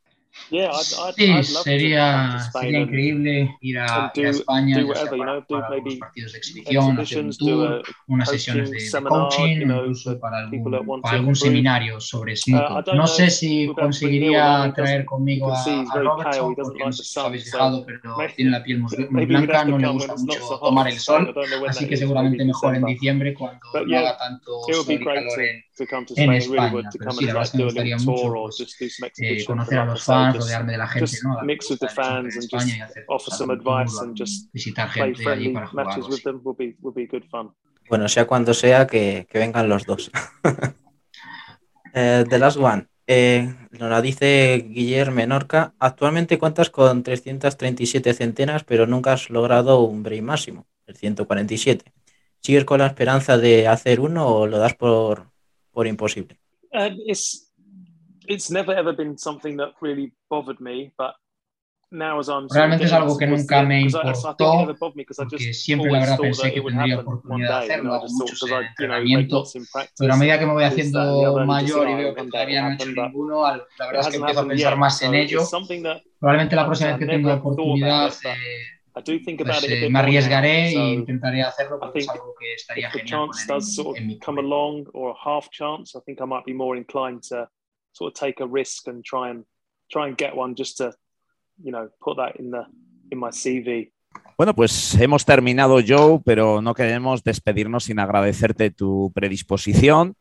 Sí, 0.49 1.43
sería, 1.63 2.39
sería 2.51 2.79
increíble 2.79 3.57
ir 3.61 3.79
a, 3.79 4.11
ir 4.15 4.27
a 4.27 4.29
España 4.29 4.85
para, 4.87 5.41
para 5.41 5.67
algunos 5.67 5.95
partidos 5.95 6.31
de 6.33 6.37
exhibición, 6.37 6.99
hacer 6.99 7.23
un 7.23 7.37
tour, 7.37 7.83
unas 8.07 8.29
sesiones 8.29 8.71
de, 8.71 8.77
de 8.77 9.03
coaching, 9.07 9.61
incluso 9.61 10.19
para 10.19 10.39
algún, 10.39 11.01
para 11.01 11.17
algún 11.17 11.35
seminario 11.35 11.99
sobre 11.99 12.33
uh, 12.33 12.37
snooker. 12.37 12.95
No 12.95 13.07
sé 13.07 13.29
si 13.29 13.67
conseguiría 13.75 14.71
traer 14.75 15.05
conmigo 15.05 15.51
a, 15.51 15.63
a 15.63 15.99
Robertson, 15.99 16.55
porque 16.55 16.83
no 16.83 16.91
sé 16.91 17.03
si 17.03 17.19
os 17.19 17.25
habéis 17.25 17.45
fijado, 17.45 17.85
pero 17.85 17.99
tiene 18.35 18.51
la 18.51 18.63
piel 18.63 18.79
muy, 19.09 19.25
blanca, 19.25 19.65
no 19.65 19.77
le 19.77 19.87
gusta 19.87 20.15
mucho 20.15 20.39
tomar 20.59 20.87
el 20.87 20.99
sol, 20.99 21.33
así 21.67 21.87
que 21.87 21.97
seguramente 21.97 22.43
mejor 22.45 22.75
en 22.75 22.85
diciembre 22.85 23.33
cuando 23.33 23.59
no 23.85 23.97
haga 23.97 24.17
tanto 24.17 24.59
sol 24.71 24.85
y 24.87 25.03
calor 25.03 25.41
en, 25.41 25.63
en 26.15 26.33
España. 26.33 26.81
Pero 26.97 27.11
sí, 27.11 27.25
la 27.25 27.33
verdad 27.33 27.43
es 27.43 27.51
que 27.51 27.57
me 27.57 27.63
gustaría 27.65 27.97
mucho 27.97 28.31
pues, 28.57 28.77
eh, 29.17 29.43
conocer 29.45 29.79
a 29.79 29.85
los 29.85 30.03
fans, 30.03 30.32
rodearme 30.33 30.71
de 30.73 30.77
la 30.77 30.87
gente, 30.87 31.17
¿no? 31.23 31.41
Mix 31.43 31.69
with 31.69 31.79
the 31.79 31.89
fans 31.89 32.35
and 32.35 32.49
just 32.49 32.97
offer 33.07 33.31
some 33.31 33.53
advice 33.53 33.99
and 34.01 34.17
just 34.17 34.51
visitar 34.53 34.89
gente 34.89 35.27
allí 35.27 35.49
para 35.49 35.67
jugar. 35.67 35.87
With 36.09 36.23
them 36.23 36.41
would 36.43 36.57
be, 36.57 36.75
would 36.81 36.95
be 36.95 37.07
good 37.07 37.23
fun. 37.29 37.53
Bueno, 37.89 38.07
sea 38.07 38.25
cuando 38.25 38.53
sea, 38.53 38.87
que, 38.87 39.27
que 39.29 39.39
vengan 39.39 39.69
los 39.69 39.85
dos. 39.85 40.11
eh, 41.93 42.23
the 42.29 42.39
last 42.39 42.57
one. 42.57 42.87
Eh, 43.05 43.53
nos 43.71 43.89
la 43.89 44.01
dice 44.01 44.65
Guillermo 44.69 45.15
Menorca. 45.15 45.73
Actualmente 45.79 46.39
cuentas 46.39 46.69
con 46.69 47.03
337 47.03 48.13
centenas, 48.13 48.63
pero 48.63 48.87
nunca 48.87 49.13
has 49.13 49.29
logrado 49.29 49.81
un 49.81 50.03
break 50.03 50.21
máximo, 50.21 50.67
el 50.87 50.95
147. 50.95 51.91
¿Sigues 52.39 52.65
con 52.65 52.79
la 52.79 52.87
esperanza 52.87 53.37
de 53.37 53.67
hacer 53.67 53.99
uno 53.99 54.27
o 54.27 54.47
lo 54.47 54.57
das 54.57 54.75
por, 54.75 55.31
por 55.71 55.87
imposible? 55.87 56.37
Uh, 56.71 56.91
it's, 57.05 57.52
it's 58.27 58.49
never 58.49 58.73
ever 58.75 58.93
been 58.93 59.17
something 59.17 59.57
that 59.57 59.73
really 59.81 60.13
bothered 60.29 60.59
me, 60.59 60.93
but 60.97 61.15
now 61.93 62.19
as 62.19 62.27
I'm 62.27 62.47
Realmente 62.49 62.85
es 62.85 62.93
algo 62.93 63.17
que 63.17 63.27
nunca 63.27 63.63
me 63.63 63.81
importó, 63.81 64.75
porque 64.75 65.53
siempre 65.53 65.91
la 65.91 65.99
verdad 65.99 66.17
pensé 66.17 66.51
que 66.51 66.61
tendría 66.61 66.99
oportunidad 66.99 67.59
de 67.59 67.65
hacerlo, 67.65 67.93
hago 67.93 68.07
muchos 68.09 68.43
entrenamientos, 68.49 69.53
pero 69.97 70.13
a 70.13 70.17
medida 70.17 70.39
que 70.39 70.45
me 70.45 70.53
voy 70.53 70.63
haciendo 70.63 71.45
mayor 71.45 71.89
y 71.89 71.95
veo 71.95 72.15
que 72.15 72.23
todavía 72.23 72.63
no 72.63 72.71
he 72.71 72.73
hecho 72.75 72.87
ninguno, 72.87 73.43
la 73.43 73.85
verdad 73.85 74.01
es 74.01 74.07
que 74.09 74.17
empiezo 74.17 74.39
a 74.41 74.47
pensar 74.47 74.77
más 74.77 75.01
en 75.01 75.13
ello. 75.13 75.41
Probablemente 76.19 76.55
la 76.55 76.65
próxima 76.65 76.89
vez 76.91 76.99
que 76.99 77.05
tenga 77.05 77.35
oportunidad 77.35 78.11
pues, 78.93 79.05
eh, 79.05 79.89
me 79.89 79.99
arriesgaré 79.99 80.69
e 80.69 80.93
intentaré 80.93 81.41
hacerlo 81.41 81.79
porque 81.79 81.99
es 81.99 82.09
algo 82.09 82.33
que 82.39 82.53
estaría 82.53 82.89
genial 82.91 83.29
en, 83.49 83.95
en 83.95 84.07
mi 84.07 84.19
sort 87.93 88.13
of 88.13 88.19
take 88.19 88.43
a 88.43 88.47
risk 88.47 88.87
and 88.87 89.03
try 89.03 89.29
and 89.29 89.45
try 89.89 90.07
and 90.07 90.17
get 90.17 90.35
one 90.35 90.55
just 90.57 90.77
to, 90.77 90.93
you 91.63 91.71
know, 91.71 91.89
put 92.01 92.17
that 92.17 92.35
in 92.39 92.51
the 92.51 92.65
in 93.11 93.19
my 93.19 93.31
CV. 93.31 93.93
Bueno, 94.37 94.53
pues 94.53 94.95
hemos 94.95 95.25
terminado, 95.25 95.79
Joe, 95.85 96.21
pero 96.25 96.61
no 96.61 96.73
queremos 96.73 97.23
despedirnos 97.23 97.85
sin 97.85 97.99
agradecerte 97.99 98.71
tu 98.71 99.11
predisposición. 99.13 100.15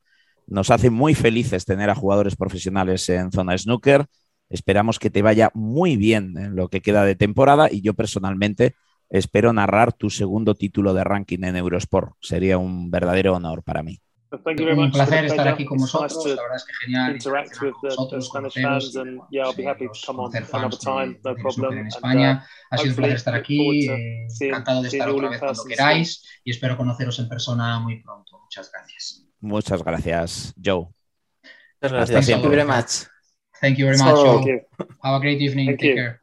Nos 0.47 0.71
hace 0.71 0.91
muy 0.91 1.15
felices 1.15 1.65
tener 1.65 1.91
a 1.91 1.95
jugadores 1.95 2.37
profesionales 2.37 3.09
en 3.09 3.33
zona 3.33 3.57
snooker. 3.57 4.07
Esperamos 4.51 4.99
que 4.99 5.11
te 5.11 5.23
vaya 5.23 5.51
muy 5.55 5.97
bien 5.97 6.37
en 6.37 6.57
lo 6.57 6.69
que 6.69 6.81
queda 6.83 7.05
de 7.05 7.17
temporada 7.17 7.69
y 7.71 7.81
yo 7.81 7.95
personalmente 7.95 8.75
espero 9.09 9.53
narrar 9.53 9.93
tu 9.93 10.11
segundo 10.11 10.55
título 10.55 10.93
de 10.93 11.05
ranking 11.05 11.45
en 11.45 11.57
Eurosport. 11.57 12.13
Sería 12.21 12.59
un 12.59 12.91
verdadero 12.91 13.35
honor 13.35 13.63
para 13.63 13.83
mí. 13.83 13.99
Un 14.33 14.91
placer 14.91 15.27
estar 15.27 15.49
aquí 15.49 15.65
con 15.67 15.79
vosotros. 15.79 16.25
La 16.25 16.43
verdad 16.43 16.57
es 16.57 16.65
que 16.65 16.73
genial 16.85 17.13
interactuar 17.17 17.73
con 17.73 17.91
vosotros, 17.91 18.29
conoceros, 18.31 18.93
conocer 20.07 20.45
fans 20.47 20.83
de, 20.83 21.31
de 21.35 21.81
en 21.81 21.87
España. 21.87 22.47
Ha 22.71 22.79
sido 22.79 22.91
un 22.91 22.97
placer 22.97 23.17
estar 23.17 23.35
aquí. 23.35 23.89
Eh, 23.89 24.27
encantado 24.41 24.83
de 24.83 24.89
estar 24.89 25.11
otra 25.11 25.29
vez 25.29 25.39
cuando 25.39 25.65
queráis 25.65 26.25
y 26.45 26.51
espero 26.51 26.77
conoceros 26.77 27.19
en 27.19 27.29
persona 27.29 27.79
muy 27.81 28.03
pronto. 28.03 28.41
Muchas 28.41 28.71
gracias. 28.73 29.27
Muchas 29.41 29.83
gracias, 29.83 30.55
Joe. 30.63 30.89
Muchas 31.81 31.93
gracias. 31.93 32.27
Thank 32.27 32.43
you 32.43 32.51
very 32.51 32.65
much. 32.65 33.07
Thank 33.61 33.77
you 33.77 33.87
very 33.87 33.99
much, 33.99 34.17
Joe. 34.17 34.67
Have 35.03 35.17
a 35.17 35.21
great 35.21 35.41
evening. 35.41 35.77
Take 35.77 35.95
care. 35.95 36.22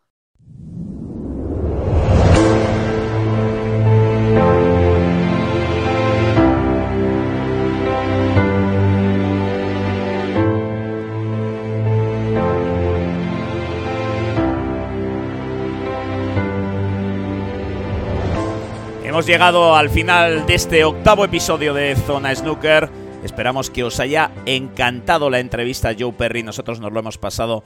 Hemos 19.20 19.28
llegado 19.28 19.76
al 19.76 19.90
final 19.90 20.46
de 20.46 20.56
este 20.56 20.86
octavo 20.86 21.26
episodio 21.26 21.74
de 21.74 21.94
Zona 21.98 22.34
Snooker. 22.34 22.90
Esperamos 23.22 23.70
que 23.70 23.84
os 23.84 24.00
haya 24.00 24.32
encantado 24.46 25.30
la 25.30 25.42
entrevista 25.42 25.90
a 25.90 25.96
Joe 26.00 26.14
Perry. 26.14 26.42
Nosotros 26.42 26.80
nos 26.80 26.94
lo 26.94 27.02
hemos 27.02 27.18
pasado 27.18 27.66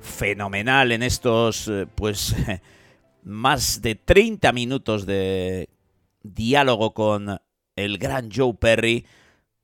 fenomenal 0.00 0.90
en 0.90 1.04
estos, 1.04 1.68
eh, 1.68 1.86
pues, 1.94 2.34
más 3.22 3.82
de 3.82 3.94
30 3.94 4.50
minutos 4.50 5.06
de 5.06 5.68
diálogo 6.24 6.92
con 6.92 7.38
el 7.76 7.98
gran 7.98 8.28
Joe 8.28 8.54
Perry. 8.54 9.06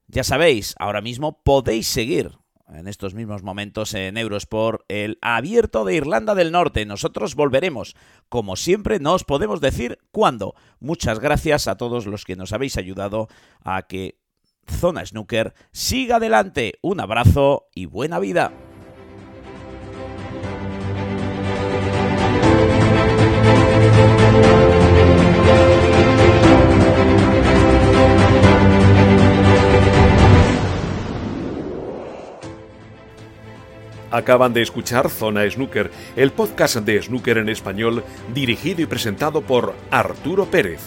Ya 0.07 0.23
sabéis, 0.23 0.77
ahora 0.79 1.01
mismo 1.01 1.43
podéis 1.43 1.89
seguir 1.89 2.39
en 2.69 2.89
estos 2.89 3.15
mismos 3.15 3.43
momentos 3.43 3.95
en 3.95 4.17
Eurosport 4.17 4.83
el 4.89 5.19
abierto 5.21 5.85
de 5.85 5.95
Irlanda 5.95 6.35
del 6.35 6.53
Norte. 6.53 6.85
Nosotros 6.87 7.35
volveremos. 7.35 7.97
Como 8.29 8.57
siempre, 8.57 8.99
no 8.99 9.15
os 9.15 9.25
podemos 9.25 9.61
decir 9.61 9.99
cuándo. 10.11 10.55
Muchas 10.81 11.21
gracias 11.21 11.69
a 11.69 11.77
todos 11.77 12.07
los 12.07 12.25
que 12.25 12.37
nos 12.37 12.53
habéis 12.53 12.77
ayudado 12.77 13.29
a 13.63 13.83
que 13.83 14.19
Zona 14.69 15.05
Snooker 15.07 15.55
siga 15.73 16.17
adelante. 16.17 16.75
Un 16.83 17.01
abrazo 17.01 17.69
y 17.75 17.87
buena 17.87 18.19
vida. 18.19 18.53
Acaban 34.11 34.53
de 34.53 34.63
escuchar 34.63 35.11
Zona 35.11 35.49
Snooker, 35.51 35.91
el 36.17 36.33
podcast 36.33 36.77
de 36.77 37.03
Snooker 37.03 37.39
en 37.39 37.49
español, 37.49 38.05
dirigido 38.33 38.83
y 38.83 38.87
presentado 38.87 39.41
por 39.41 39.75
Arturo 39.91 40.47
Pérez. 40.47 40.81